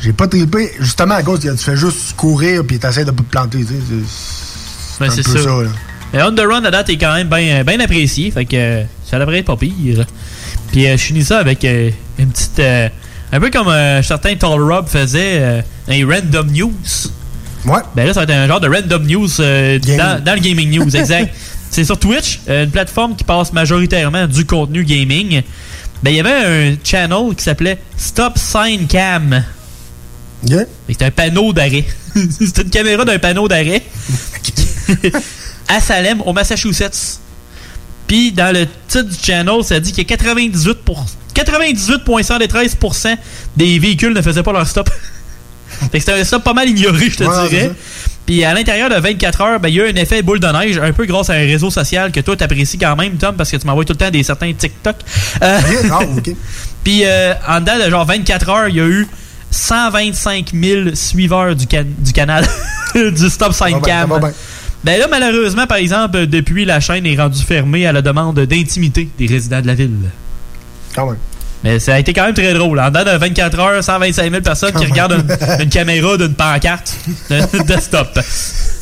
j'ai 0.00 0.12
pas 0.12 0.28
trippé. 0.28 0.70
Justement, 0.78 1.14
à 1.16 1.22
cause 1.24 1.40
que 1.40 1.48
tu 1.48 1.56
fais 1.56 1.76
juste 1.76 2.14
courir 2.16 2.62
puis 2.64 2.78
t'essaies 2.78 3.04
de 3.04 3.10
pas 3.10 3.22
te 3.24 3.30
planter. 3.30 3.64
C'est 3.66 5.04
Ben, 5.04 5.10
c'est 5.10 5.24
peu 5.24 5.36
ça. 5.38 5.42
ça, 5.42 5.50
là. 5.62 5.68
Mais 6.12 6.22
On 6.22 6.32
The 6.32 6.40
Run, 6.48 6.64
à 6.64 6.70
date, 6.70 6.90
est 6.90 6.98
quand 6.98 7.14
même 7.14 7.28
bien 7.28 7.64
ben 7.64 7.80
apprécié. 7.80 8.30
Fait 8.30 8.44
que 8.44 8.54
euh, 8.56 8.82
ça 9.10 9.18
devrait 9.18 9.38
être 9.38 9.46
pas 9.46 9.56
pire. 9.56 10.06
Puis 10.70 10.86
euh, 10.86 10.92
je 10.96 11.02
finis 11.02 11.24
ça 11.24 11.38
avec 11.40 11.64
euh, 11.64 11.90
une 12.18 12.28
petite. 12.30 12.60
euh, 12.60 12.88
un 13.32 13.40
peu 13.40 13.50
comme 13.50 13.66
certains 14.04 14.36
Tall 14.36 14.62
Rob 14.62 14.86
faisaient 14.86 15.38
euh, 15.40 15.60
un 15.88 16.06
Random 16.08 16.46
News. 16.52 16.70
Ouais. 17.64 17.80
Ben 17.96 18.06
là, 18.06 18.14
ça 18.14 18.20
va 18.20 18.24
être 18.32 18.38
un 18.38 18.46
genre 18.46 18.60
de 18.60 18.68
Random 18.68 19.04
News 19.04 19.28
dans, 19.38 20.22
dans 20.24 20.34
le 20.34 20.40
Gaming 20.40 20.70
News, 20.78 20.94
exact. 20.96 21.34
C'est 21.76 21.84
sur 21.84 21.98
Twitch, 21.98 22.40
euh, 22.48 22.64
une 22.64 22.70
plateforme 22.70 23.14
qui 23.16 23.22
passe 23.22 23.52
majoritairement 23.52 24.26
du 24.26 24.46
contenu 24.46 24.82
gaming. 24.82 25.42
Ben, 26.02 26.10
il 26.10 26.16
y 26.16 26.20
avait 26.20 26.72
un 26.72 26.74
channel 26.82 27.34
qui 27.36 27.44
s'appelait 27.44 27.76
Stop 27.98 28.38
Sign 28.38 28.86
Cam. 28.86 29.44
C'est 30.88 31.02
un 31.02 31.10
panneau 31.10 31.52
d'arrêt. 31.52 31.84
C'est 32.30 32.62
une 32.62 32.70
caméra 32.70 33.04
d'un 33.04 33.18
panneau 33.18 33.46
d'arrêt 33.46 33.82
à 35.68 35.78
Salem, 35.78 36.22
au 36.22 36.32
Massachusetts. 36.32 37.20
Puis 38.06 38.32
dans 38.32 38.54
le 38.54 38.66
titre 38.88 39.10
du 39.10 39.16
channel, 39.22 39.62
ça 39.62 39.78
dit 39.78 39.92
que 39.92 40.00
98 40.00 40.78
98,113% 41.34 43.16
des 43.54 43.78
véhicules 43.78 44.14
ne 44.14 44.22
faisaient 44.22 44.42
pas 44.42 44.52
leur 44.54 44.66
stop. 44.66 44.88
C'était 45.92 46.12
un 46.12 46.24
stop 46.24 46.42
pas 46.42 46.54
mal 46.54 46.70
ignoré, 46.70 47.10
je 47.10 47.18
te 47.18 47.24
Ouais, 47.24 47.48
dirais. 47.50 47.70
Puis 48.26 48.44
à 48.44 48.52
l'intérieur 48.52 48.90
de 48.90 48.96
24 48.96 49.40
heures, 49.40 49.60
ben, 49.60 49.68
il 49.68 49.76
y 49.76 49.80
a 49.80 49.86
eu 49.86 49.92
un 49.92 49.96
effet 49.96 50.20
boule 50.22 50.40
de 50.40 50.48
neige, 50.48 50.78
un 50.78 50.92
peu 50.92 51.06
grâce 51.06 51.30
à 51.30 51.34
un 51.34 51.46
réseau 51.46 51.70
social 51.70 52.10
que 52.10 52.20
toi 52.20 52.36
t'apprécies 52.36 52.76
quand 52.78 52.96
même, 52.96 53.16
Tom, 53.16 53.36
parce 53.36 53.50
que 53.50 53.56
tu 53.56 53.66
m'envoies 53.66 53.84
tout 53.84 53.92
le 53.92 53.98
temps 53.98 54.10
des 54.10 54.22
certains 54.24 54.52
TikTok. 54.52 54.96
Euh. 55.42 55.58
Puis 56.84 57.02
euh, 57.04 57.34
en 57.48 57.60
dedans 57.60 57.84
de 57.84 57.88
genre 57.90 58.04
24 58.04 58.48
heures, 58.50 58.68
il 58.68 58.76
y 58.76 58.80
a 58.80 58.86
eu 58.86 59.06
125 59.50 60.50
000 60.52 60.80
suiveurs 60.94 61.54
du, 61.54 61.66
can- 61.66 61.84
du 61.98 62.12
canal 62.12 62.46
du 62.94 63.30
Stop 63.30 63.52
Sign 63.52 63.76
Cam. 63.82 64.08
Ben 64.84 64.98
là, 65.00 65.06
malheureusement, 65.10 65.66
par 65.66 65.78
exemple, 65.78 66.26
depuis 66.26 66.64
la 66.64 66.78
chaîne 66.80 67.06
est 67.06 67.16
rendue 67.16 67.42
fermée 67.42 67.86
à 67.86 67.92
la 67.92 68.02
demande 68.02 68.38
d'intimité 68.40 69.08
des 69.18 69.26
résidents 69.26 69.60
de 69.60 69.66
la 69.66 69.74
ville. 69.74 69.96
Quand 70.94 71.06
même. 71.06 71.16
Mais 71.64 71.80
ça 71.80 71.94
a 71.94 71.98
été 71.98 72.12
quand 72.12 72.24
même 72.24 72.34
très 72.34 72.52
drôle. 72.54 72.78
En 72.78 72.88
dedans 72.90 73.04
de 73.12 73.16
24 73.18 73.58
heures, 73.58 73.82
125 73.82 74.30
000 74.30 74.42
personnes 74.42 74.72
Quand 74.72 74.78
qui 74.80 74.84
même. 74.84 74.92
regardent 74.92 75.12
une, 75.58 75.60
une 75.64 75.68
caméra 75.68 76.16
d'une 76.16 76.34
pancarte 76.34 76.94
de, 77.30 77.62
de 77.74 77.80
stop. 77.80 78.08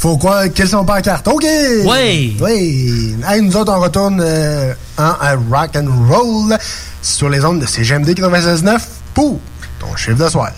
Faut 0.01 0.19
quoi? 0.19 0.49
Quelles 0.51 0.69
sont 0.69 0.85
pas 0.85 1.01
cartes? 1.01 1.27
OK! 1.29 1.45
Oui! 1.85 2.37
Oui! 2.41 3.15
Hey, 3.27 3.41
nous 3.41 3.57
autres, 3.57 3.73
on 3.75 3.81
retourne 3.81 4.21
euh, 4.23 4.73
en 4.99 5.13
à 5.21 5.35
rock 5.51 5.71
and 5.77 5.87
roll 6.11 6.59
sur 7.01 7.29
les 7.31 7.45
ondes 7.45 7.61
de 7.61 7.67
CGMD 7.67 8.09
96.9 8.11 8.79
pour 9.15 9.39
ton 9.81 9.97
chiffre 9.97 10.23
de 10.23 10.29
soir. 10.29 10.51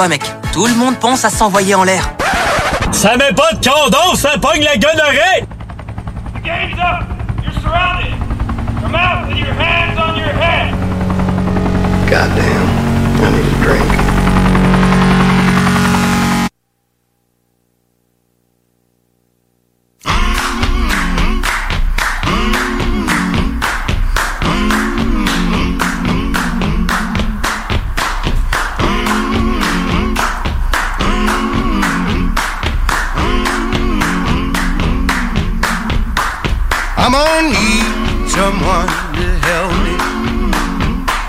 Toi, 0.00 0.08
mec. 0.08 0.22
Tout 0.54 0.66
le 0.66 0.74
monde 0.76 0.96
pense 0.96 1.26
à 1.26 1.30
s'envoyer 1.30 1.74
en 1.74 1.84
l'air. 1.84 2.10
Ça 2.90 3.18
met 3.18 3.34
pas 3.34 3.52
de 3.52 3.62
condom, 3.62 4.14
ça 4.14 4.30
pogne 4.40 4.64
la 4.64 4.78
gonorrhée! 4.78 5.44
The 6.34 6.42
game's 6.42 6.78
up! 6.78 7.04
You're 7.42 7.52
surrounded! 7.60 8.14
Come 8.80 8.94
out 8.94 9.28
with 9.28 9.36
your 9.36 9.52
hands 9.52 9.98
on 9.98 10.16
your 10.16 10.32
head! 10.32 10.72
Goddamn, 12.08 12.49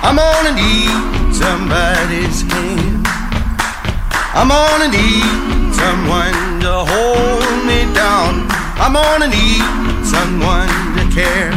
I'm 0.03 0.15
gonna 0.15 0.53
need 0.57 1.33
somebody's 1.33 2.41
hand. 2.41 3.05
I'm 4.33 4.49
gonna 4.49 4.89
need 4.89 5.73
someone 5.77 6.59
to 6.65 6.73
hold 6.89 7.65
me 7.69 7.85
down. 7.93 8.49
I'm 8.81 8.93
gonna 8.93 9.27
need 9.27 9.61
someone 10.03 10.67
to 10.97 11.05
care. 11.13 11.53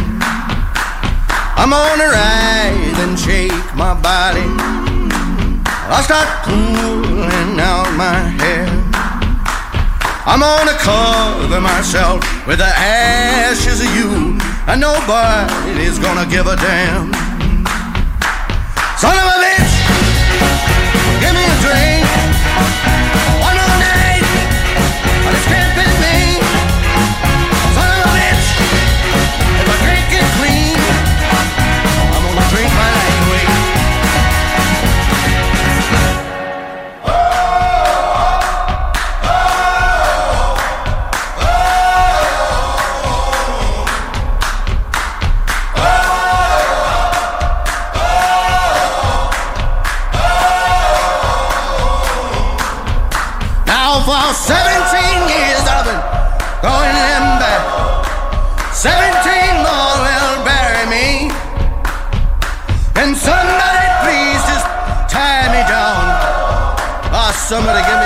I'm 1.57 1.71
gonna 1.71 2.09
rise 2.13 2.99
and 3.01 3.19
shake 3.19 3.75
my 3.75 3.95
body. 3.95 4.45
I'll 5.89 6.03
start 6.03 6.29
pulling 6.45 7.59
out 7.59 7.89
my 7.97 8.29
hair. 8.43 8.69
I'm 10.27 10.41
gonna 10.41 10.77
cover 10.79 11.61
myself 11.61 12.21
with 12.47 12.59
the 12.59 12.73
ashes 12.77 13.81
of 13.81 13.95
you, 13.97 14.39
and 14.69 14.81
nobody's 14.81 15.99
gonna 15.99 16.27
give 16.27 16.47
a 16.47 16.57
damn. 16.57 17.24
Son 19.05 19.13
of 19.15 19.23
a 19.23 19.39
bitch, 19.45 19.75
give 21.21 21.35
me 21.35 21.45
a 21.45 21.61
drink. 21.61 22.04
Ah, 67.55 67.59
somebody 67.59 68.04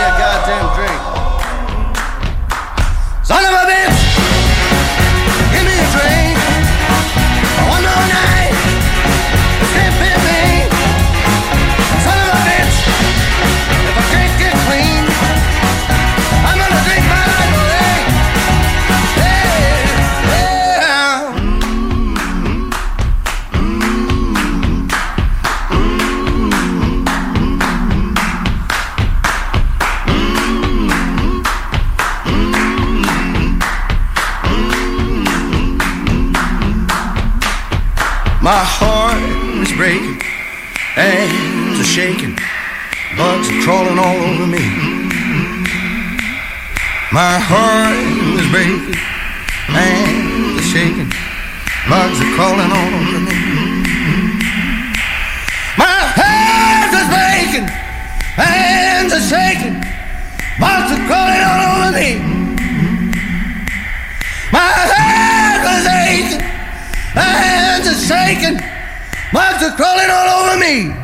all 43.99 44.17
over 44.17 44.47
me. 44.47 44.63
My 47.11 47.35
heart 47.41 47.99
is 48.39 48.47
breaking, 48.55 48.95
hands 49.67 50.61
are 50.61 50.69
shaking, 50.71 51.11
bugs 51.91 52.19
are 52.23 52.33
crawling 52.39 52.71
all 52.71 52.93
over 52.95 53.21
me. 53.27 53.39
My 55.75 55.99
hands 56.15 56.93
are 56.95 57.09
breaking, 57.11 57.67
hands 58.39 59.13
are 59.19 59.27
shaking, 59.27 59.83
bugs 60.63 60.95
are 60.95 61.03
crawling 61.11 61.43
all 61.43 61.63
over 61.75 61.91
me. 61.99 62.23
My 64.53 64.75
hands 64.95 65.65
are 65.67 65.99
aching, 66.07 66.45
hands 67.19 67.87
are 67.89 68.01
shaking, 68.07 68.57
bugs 69.33 69.63
are 69.67 69.75
crawling 69.75 70.11
all 70.11 70.29
over 70.39 70.57
me. 70.61 70.98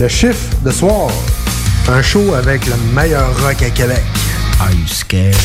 Le 0.00 0.08
chiffre 0.08 0.56
de 0.64 0.70
soir. 0.70 1.10
Un 1.86 2.00
show 2.00 2.32
avec 2.32 2.64
le 2.66 2.74
meilleur 2.94 3.28
rock 3.42 3.62
à 3.62 3.68
Québec. 3.68 4.02
Are 4.58 4.70
you 4.72 4.86
scared? 4.86 5.36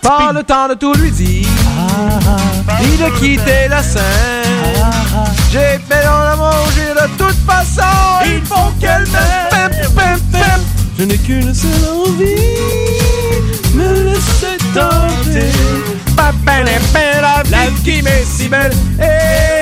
Pas 0.00 0.32
le 0.32 0.42
temps 0.42 0.68
de 0.68 0.74
tout 0.74 0.94
lui 0.94 1.10
dire, 1.10 1.48
ni 2.80 2.96
de 2.96 3.18
quitter 3.18 3.68
la 3.68 3.82
scène. 3.82 4.02
J'ai 5.52 5.78
fait 5.86 6.02
dans 6.02 6.24
la 6.24 6.34
manger 6.34 6.94
de 6.94 7.06
toute 7.18 7.36
façon, 7.46 8.24
il 8.24 8.40
faut 8.46 8.72
qu'elle 8.80 9.06
m'aime. 9.08 9.52
Je 10.98 11.04
n'ai 11.04 11.18
qu'une 11.18 11.54
seule 11.54 11.70
envie, 11.90 12.36
me 13.74 14.04
laisser 14.04 14.56
tenter. 14.72 15.50
La, 17.50 17.66
vie 17.66 17.82
qui 17.82 18.02
m'est 18.02 18.24
si 18.24 18.48
belle, 18.48 18.72
et 18.98 19.61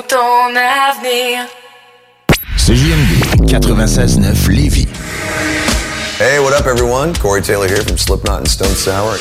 ton 0.07 0.55
avenir. 0.55 1.47
CJMD 2.57 3.21
96.9 3.47 4.49
Lévis. 4.49 4.87
Hey, 6.17 6.39
what 6.39 6.53
up, 6.53 6.65
everyone? 6.67 7.13
Corey 7.15 7.41
Taylor 7.41 7.67
here 7.67 7.81
from 7.81 7.97
Slipknot 7.97 8.39
and 8.39 8.47
Stone 8.47 8.75
Sour. 8.75 9.17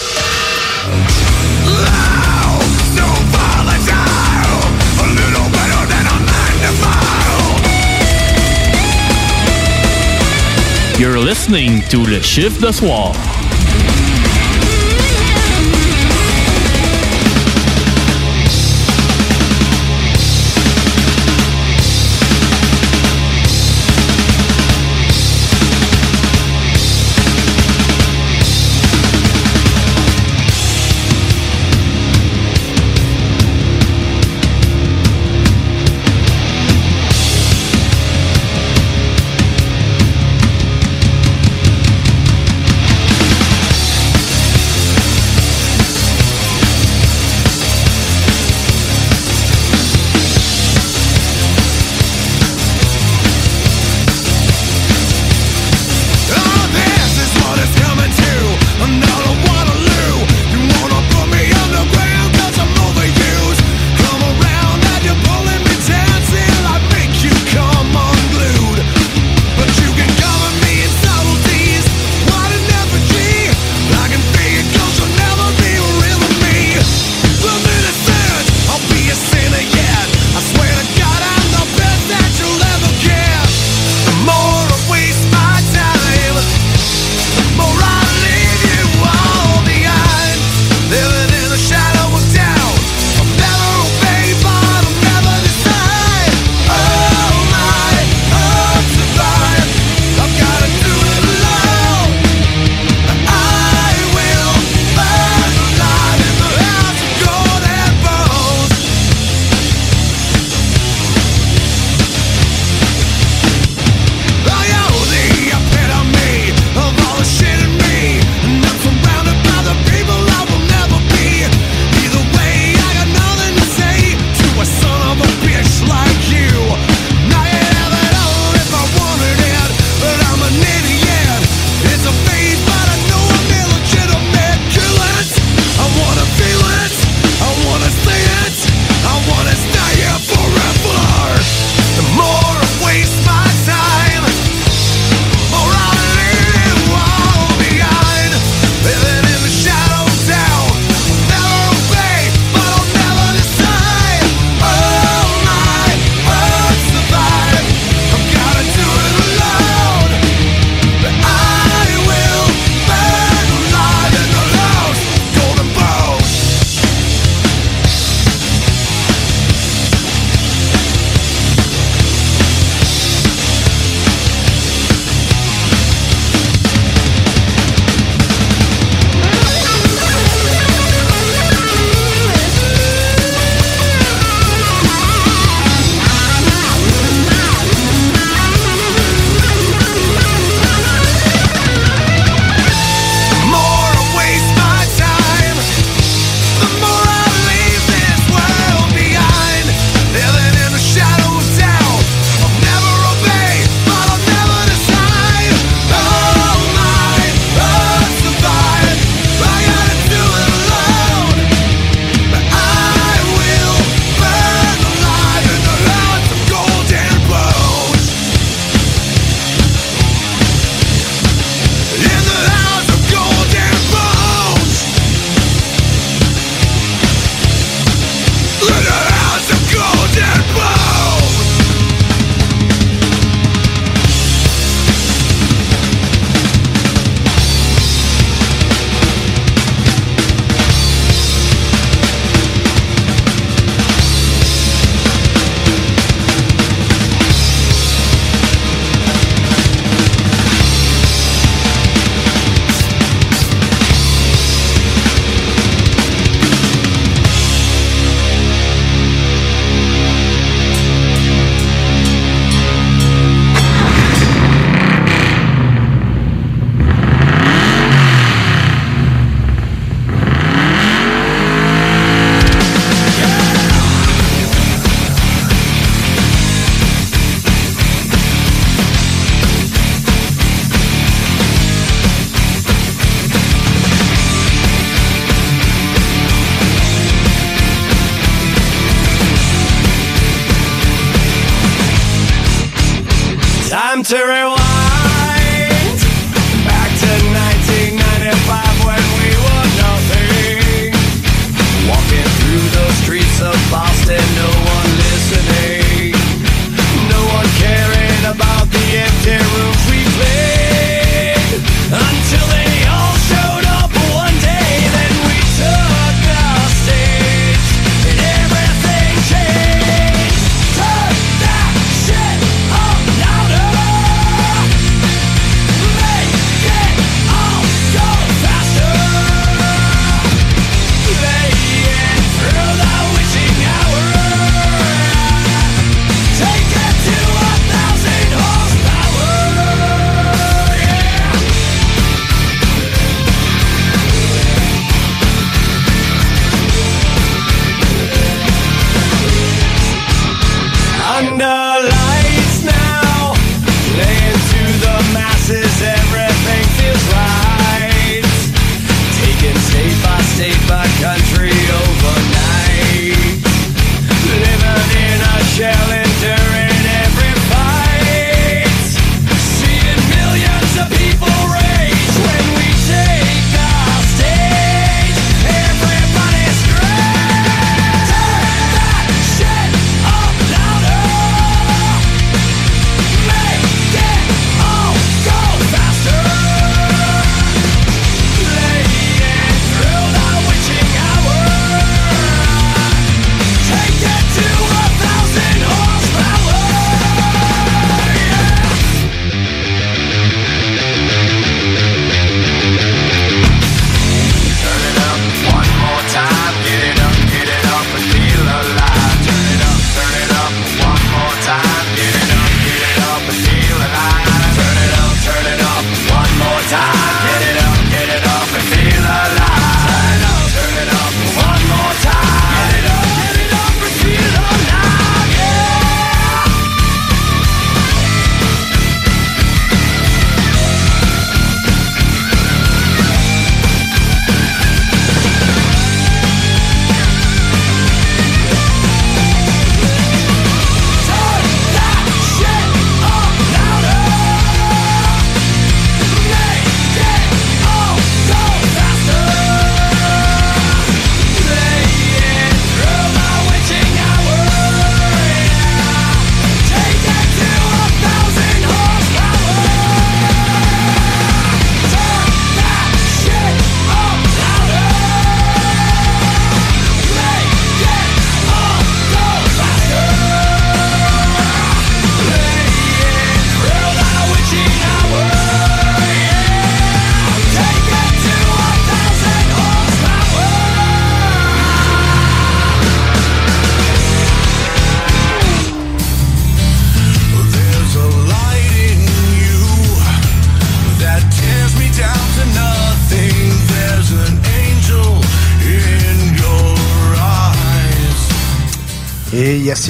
You're 10.98 11.19
listening 11.19 11.81
to 11.89 12.05
Le 12.05 12.20
Chiffre 12.20 12.61
de 12.61 12.73
Soir. 12.73 13.30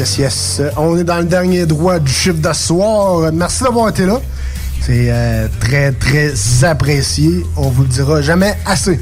Yes, 0.01 0.18
yes. 0.18 0.62
On 0.77 0.97
est 0.97 1.05
dans 1.05 1.18
le 1.18 1.24
dernier 1.24 1.66
droit 1.66 1.98
du 1.98 2.10
chiffre 2.12 2.55
soir. 2.55 3.31
Merci 3.32 3.64
d'avoir 3.64 3.90
été 3.90 4.06
là. 4.06 4.20
C'est 4.81 5.09
euh, 5.10 5.47
très, 5.60 5.93
très 5.93 6.32
apprécié. 6.64 7.44
On 7.56 7.68
vous 7.68 7.82
le 7.82 7.89
dira 7.89 8.22
jamais 8.22 8.56
assez. 8.64 8.98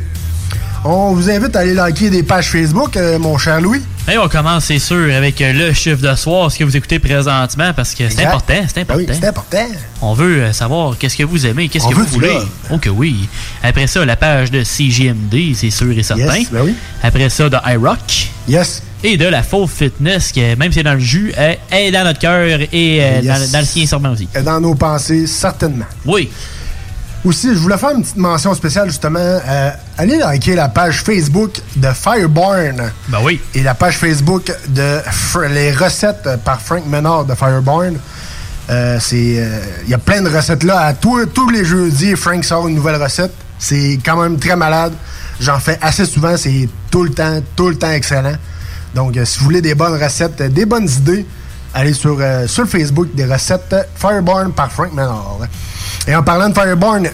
On 0.85 1.13
vous 1.13 1.31
invite 1.31 1.55
à 1.55 1.61
aller 1.61 1.75
liker 1.75 2.11
des 2.11 2.23
pages 2.23 2.51
Facebook, 2.51 2.97
euh, 2.97 3.19
mon 3.19 3.39
cher 3.39 3.61
Louis. 3.61 3.81
Et 4.11 4.17
on 4.19 4.29
commence, 4.29 4.65
c'est 4.67 4.79
sûr, 4.79 5.13
avec 5.15 5.41
euh, 5.41 5.53
le 5.53 5.73
chiffre 5.73 6.01
de 6.01 6.15
soir, 6.17 6.51
ce 6.51 6.59
que 6.59 6.65
vous 6.65 6.77
écouttez 6.77 6.99
présentement, 6.99 7.73
parce 7.75 7.91
que 7.91 8.09
c'est 8.09 8.23
Exact. 8.23 8.27
important, 8.27 8.55
c'est 8.73 8.81
important. 8.81 9.03
Ben 9.07 9.13
oui, 9.13 9.19
c'est 9.21 9.29
important. 9.29 9.67
On 10.03 10.15
veut 10.15 10.53
savoir 10.53 10.97
qu'est-ce 10.99 11.17
que 11.17 11.25
vous 11.25 11.47
aimez, 11.47 11.69
qu'est-ce 11.69 11.87
que 11.87 11.95
vous 11.95 12.05
voulez. 12.07 12.35
love. 12.35 12.49
Oh 12.71 12.79
que 12.79 12.89
oui. 12.91 13.29
Après 13.63 13.87
ça, 13.87 14.05
la 14.05 14.17
page 14.17 14.51
de 14.51 14.65
CGMD, 14.65 15.55
c'est 15.55 15.71
sûr 15.71 15.97
et 15.97 16.03
certain. 16.03 16.37
Yes, 16.39 16.51
ben 16.51 16.63
oui. 16.65 16.75
Après 17.03 17.29
ça, 17.29 17.49
de 17.49 17.57
iRock. 17.67 18.31
Yes. 18.49 18.83
Et 19.05 19.17
de 19.17 19.27
la 19.27 19.43
Faux 19.43 19.67
Fitness, 19.67 20.33
qui, 20.33 20.41
même 20.57 20.73
si 20.73 20.79
c'est 20.79 20.83
dans 20.83 20.95
le 20.95 20.99
jus, 21.01 21.33
est, 21.71 21.91
dans 21.93 22.05
notre 22.05 22.19
cœur 22.19 22.45
et 22.61 22.67
euh, 23.01 23.21
Yes. 23.23 23.27
dans, 23.27 23.53
dans 23.53 23.59
le 23.61 23.65
sien 23.65 23.87
sûrement 23.87 24.11
aussi. 24.11 24.29
Et 24.35 24.43
dans 24.43 24.61
nos 24.61 24.75
pensées, 24.75 25.27
certainement. 25.27 25.85
Oui. 26.05 26.29
Aussi, 27.25 27.49
je 27.49 27.59
voulais 27.59 27.77
faire 27.79 27.91
une 27.91 28.03
petite 28.03 28.17
mention 28.17 28.55
spéciale, 28.55 28.89
justement. 28.89 29.19
Euh, 29.19 29.71
allez 29.99 30.19
liker 30.19 30.55
la 30.55 30.69
page 30.69 31.03
Facebook 31.03 31.61
de 31.77 31.89
Fireborn. 31.93 32.93
Ben 33.09 33.19
oui. 33.23 33.41
Et 33.55 33.63
la 33.63 33.75
page 33.75 33.99
Facebook 33.99 34.53
de 34.69 34.99
Fr- 35.11 35.49
les 35.53 35.73
recettes 35.73 36.29
par 36.45 36.61
Frank 36.61 36.85
Menard 36.87 37.25
de 37.25 37.35
Fireborn. 37.35 37.97
Euh, 38.71 38.99
c'est, 39.01 39.35
euh, 39.39 39.61
il 39.85 39.91
y 39.91 39.95
a 39.95 39.99
plein 39.99 40.23
de 40.23 40.29
recettes 40.29 40.63
là. 40.63 40.81
À 40.81 40.93
tous, 40.95 41.25
tous 41.27 41.49
les 41.51 41.65
jeudis, 41.65 42.15
Frank 42.17 42.45
sort 42.45 42.69
une 42.69 42.75
nouvelle 42.77 43.01
recette. 43.03 43.33
C'est 43.59 43.99
quand 44.05 44.21
même 44.23 44.39
très 44.39 44.55
malade. 44.57 44.93
J'en 45.41 45.59
fais 45.59 45.79
assez 45.83 46.05
souvent. 46.07 46.37
C'est 46.37 46.69
tout 46.91 47.03
le 47.05 47.11
temps, 47.11 47.41
tout 47.57 47.69
le 47.69 47.77
temps 47.77 47.91
excellent. 47.91 48.35
Donc, 48.95 49.17
euh, 49.17 49.25
si 49.25 49.39
vous 49.39 49.45
voulez 49.47 49.61
des 49.61 49.75
bonnes 49.75 50.03
recettes, 50.03 50.41
euh, 50.41 50.49
des 50.49 50.67
bonnes 50.67 50.89
idées, 50.89 51.27
allez 51.75 51.93
sur, 51.93 52.17
euh, 52.21 52.47
sur 52.47 52.63
le 52.65 52.69
Facebook 52.69 53.09
des 53.15 53.25
recettes 53.25 53.75
Fireborn 53.97 54.53
par 54.53 54.73
Frank 54.73 54.93
Menard. 54.93 55.39
Et 56.07 56.15
en 56.15 56.23
parlant 56.23 56.49
de 56.49 56.55
Fireborn, 56.55 57.09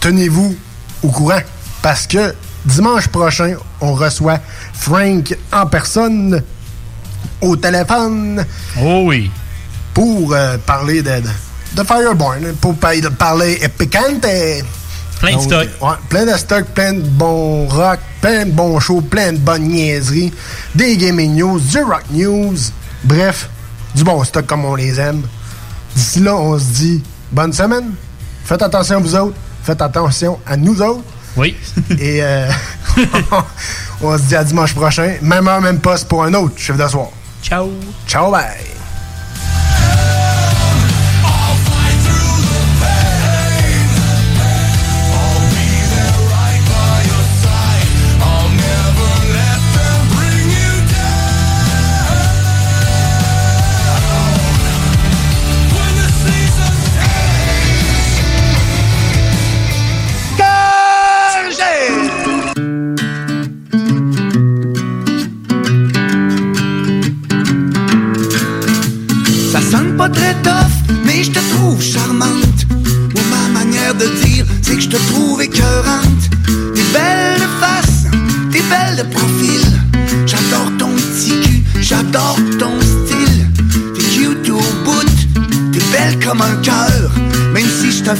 tenez-vous 0.00 0.54
au 1.02 1.08
courant 1.08 1.40
parce 1.82 2.06
que 2.06 2.34
dimanche 2.64 3.08
prochain, 3.08 3.54
on 3.80 3.94
reçoit 3.94 4.38
Frank 4.74 5.34
en 5.52 5.66
personne 5.66 6.42
au 7.40 7.56
téléphone. 7.56 8.44
Oh 8.80 9.04
oui. 9.06 9.30
Pour 9.94 10.34
euh, 10.34 10.58
parler 10.58 11.02
de, 11.02 11.10
de, 11.10 11.30
de 11.76 11.82
Fireborn, 11.82 12.52
pour 12.60 12.74
parler 12.76 13.58
épicante. 13.62 14.26
Plein 15.20 15.36
de 15.36 15.40
stock. 15.40 15.68
ouais, 15.80 15.88
plein 16.08 16.26
de 16.26 16.36
stock, 16.36 16.64
plein 16.74 16.92
de 16.92 17.00
bons 17.00 17.66
rock, 17.68 17.98
plein 18.20 18.44
de 18.46 18.50
bons 18.50 18.78
shows, 18.80 19.00
plein 19.00 19.32
de 19.32 19.38
bonnes 19.38 19.64
niaiseries, 19.64 20.32
des 20.74 20.96
gaming 20.96 21.34
news, 21.34 21.58
du 21.58 21.82
rock 21.82 22.04
news, 22.10 22.56
bref, 23.04 23.48
du 23.94 24.04
bon 24.04 24.22
stock 24.24 24.46
comme 24.46 24.64
on 24.64 24.74
les 24.74 25.00
aime. 25.00 25.22
D'ici 25.94 26.20
là, 26.20 26.36
on 26.36 26.58
se 26.58 26.64
dit 26.64 27.02
bonne 27.32 27.52
semaine. 27.52 27.94
Faites 28.44 28.62
attention 28.62 28.96
à 28.96 29.00
vous 29.00 29.14
autres. 29.14 29.36
Faites 29.62 29.80
attention 29.80 30.38
à 30.46 30.56
nous 30.56 30.80
autres. 30.82 31.02
Oui. 31.36 31.56
Et 31.98 32.22
euh, 32.22 32.48
on 34.02 34.16
se 34.18 34.22
dit 34.24 34.36
à 34.36 34.44
dimanche 34.44 34.74
prochain. 34.74 35.16
Même 35.22 35.48
heure, 35.48 35.60
même 35.60 35.80
poste 35.80 36.08
pour 36.08 36.22
un 36.24 36.34
autre 36.34 36.58
chiffre 36.58 36.78
de 36.78 36.86
soir. 36.88 37.08
Ciao. 37.42 37.70
Ciao, 38.06 38.30
bye. 38.30 38.75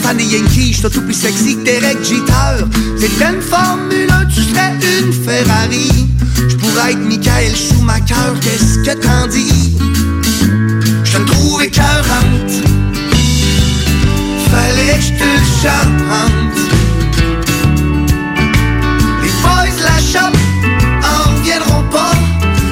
Fan 0.02 0.16
des 0.16 0.24
Yankees, 0.24 0.80
je 0.82 0.88
tout 0.88 1.02
plus 1.02 1.14
sexy 1.14 1.56
que 1.56 1.64
Derek 1.64 1.98
Jeter. 2.02 2.64
C'était 2.98 3.24
une 3.24 3.40
Formule 3.40 4.10
1, 4.10 4.26
tu 4.26 4.42
serais 4.42 4.72
une 5.00 5.12
Ferrari. 5.12 5.90
Je 6.48 6.56
pourrais 6.56 6.92
être 6.92 6.98
Michael 6.98 7.54
Schumacher, 7.56 8.14
qu'est-ce 8.40 8.78
que 8.78 9.00
t'en 9.00 9.26
dis? 9.28 9.76
Je 11.04 11.18
te 11.18 11.30
trouve 11.30 11.62
écœurante 11.62 12.52
Fallait 14.50 14.96
que 14.96 15.02
je 15.02 15.12
te 15.12 15.24
le 15.24 15.40
chante 15.62 16.58
Les 19.22 19.30
boys 19.42 19.76
la 19.82 19.98
shop 20.00 20.36
en 21.02 21.30
reviendront 21.30 21.84
pas 21.90 22.12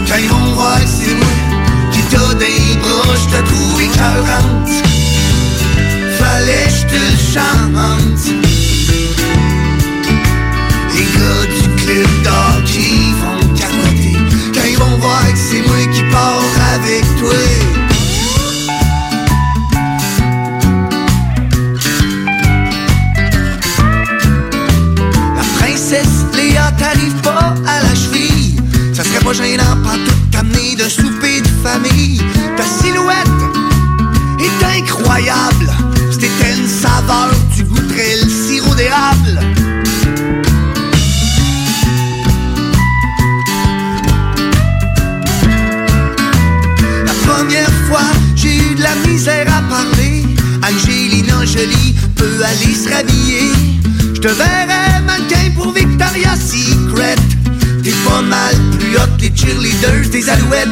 Quand 0.08 0.18
ils 0.20 0.28
vont 0.28 0.54
voir 0.54 0.78
c'est 0.80 1.14
moi 1.14 1.26
qui 1.92 2.00
t'a 2.02 2.34
des 2.34 2.76
bras 2.80 3.14
Je 3.14 3.36
te 3.36 3.46
trouve 3.46 3.80
écœurante 3.80 4.83
Fallait 6.94 7.00
que 7.00 7.00
je 7.00 7.00
te 7.00 7.00
le 7.00 7.10
chante 7.32 8.24
Les 10.94 11.06
gars 11.14 11.44
du 11.52 11.64
club 11.82 12.10
d'hockey 12.22 12.96
vont 13.20 13.42
capoter 13.54 14.16
Quand 14.54 14.66
ils 14.68 14.78
vont 14.78 14.96
voir 14.98 15.24
que 15.32 15.38
c'est 15.38 15.62
moi 15.62 15.82
qui 15.92 16.02
pars 16.10 16.42
avec 16.74 17.04
toi. 17.18 17.42
La 25.36 25.42
princesse 25.58 26.24
Léa 26.34 26.70
t'arrive 26.78 27.14
pas 27.22 27.54
à 27.66 27.82
la 27.82 27.94
cheville. 27.94 28.56
Ça 28.92 29.02
serait 29.02 29.24
pas 29.24 29.32
gênant 29.32 29.76
pas 29.82 29.96
tout 30.06 30.30
t'amener 30.30 30.76
d'un 30.76 30.88
souper 30.88 31.40
de 31.40 31.48
famille. 31.62 32.22
Ta 32.56 32.64
silhouette 32.64 33.42
est 34.38 34.80
incroyable 34.80 35.73
tu 37.54 37.64
goûterais 37.64 38.16
le 38.22 38.30
sirop 38.30 38.74
d'érable 38.74 39.40
La 47.04 47.12
première 47.26 47.70
fois, 47.88 48.00
j'ai 48.34 48.56
eu 48.56 48.74
de 48.74 48.82
la 48.82 48.94
misère 49.06 49.46
à 49.48 49.62
parler. 49.62 50.24
Angelina 50.62 51.44
Jolie 51.44 51.94
peut 52.16 52.42
aller 52.42 52.74
se 52.74 52.88
rhabiller. 52.88 53.52
Je 54.14 54.20
te 54.20 54.28
verrais 54.28 55.00
mannequin 55.06 55.50
pour 55.54 55.72
Victoria's 55.72 56.40
Secret. 56.40 57.16
T'es 57.82 57.94
pas 58.08 58.22
mal 58.22 58.54
plus 58.78 58.96
hot 58.96 59.16
les 59.20 59.32
cheerleaders 59.34 60.10
des 60.10 60.28
alouettes. 60.28 60.68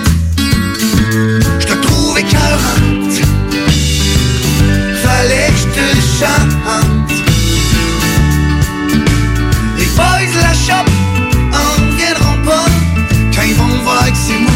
Je 1.60 1.66
te 1.66 1.74
trouve 1.86 2.18
écœurante. 2.18 3.20
Fallait 5.02 5.51
te 5.74 5.86
chante. 6.18 7.12
Les 9.78 9.90
boys 9.96 10.34
la 10.40 10.54
shop 10.54 10.88
en 11.52 11.68
reviendront 11.80 12.38
pas 12.44 12.68
quand 13.34 13.46
ils 13.46 13.54
vont 13.54 13.82
voir 13.84 14.06
que 14.06 14.18
c'est 14.26 14.38
moi 14.38 14.52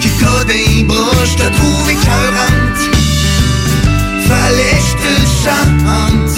qui 0.00 0.08
t'a 0.18 0.44
des 0.44 0.82
bras. 0.84 1.24
Je 1.24 1.34
te 1.34 1.48
trouve 1.56 1.90
écœurante. 1.90 2.82
Fallait 4.28 4.78
que 4.78 4.84
je 4.88 4.94
te 5.04 5.14
chante. 5.42 6.36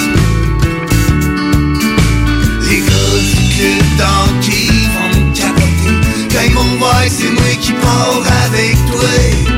Les 2.69 2.81
gars 2.81 3.19
du 3.31 3.41
club 3.55 3.87
d'hockey 3.99 4.69
vont 4.95 5.11
me 5.15 5.35
capoter 5.35 5.97
quand 6.31 6.45
ils 6.47 6.55
vont 6.55 6.77
voir 6.79 7.05
que 7.05 7.11
c'est 7.11 7.31
moi 7.31 7.53
qui 7.61 7.73
pars 7.73 8.23
avec 8.47 8.77
toi. 8.91 9.58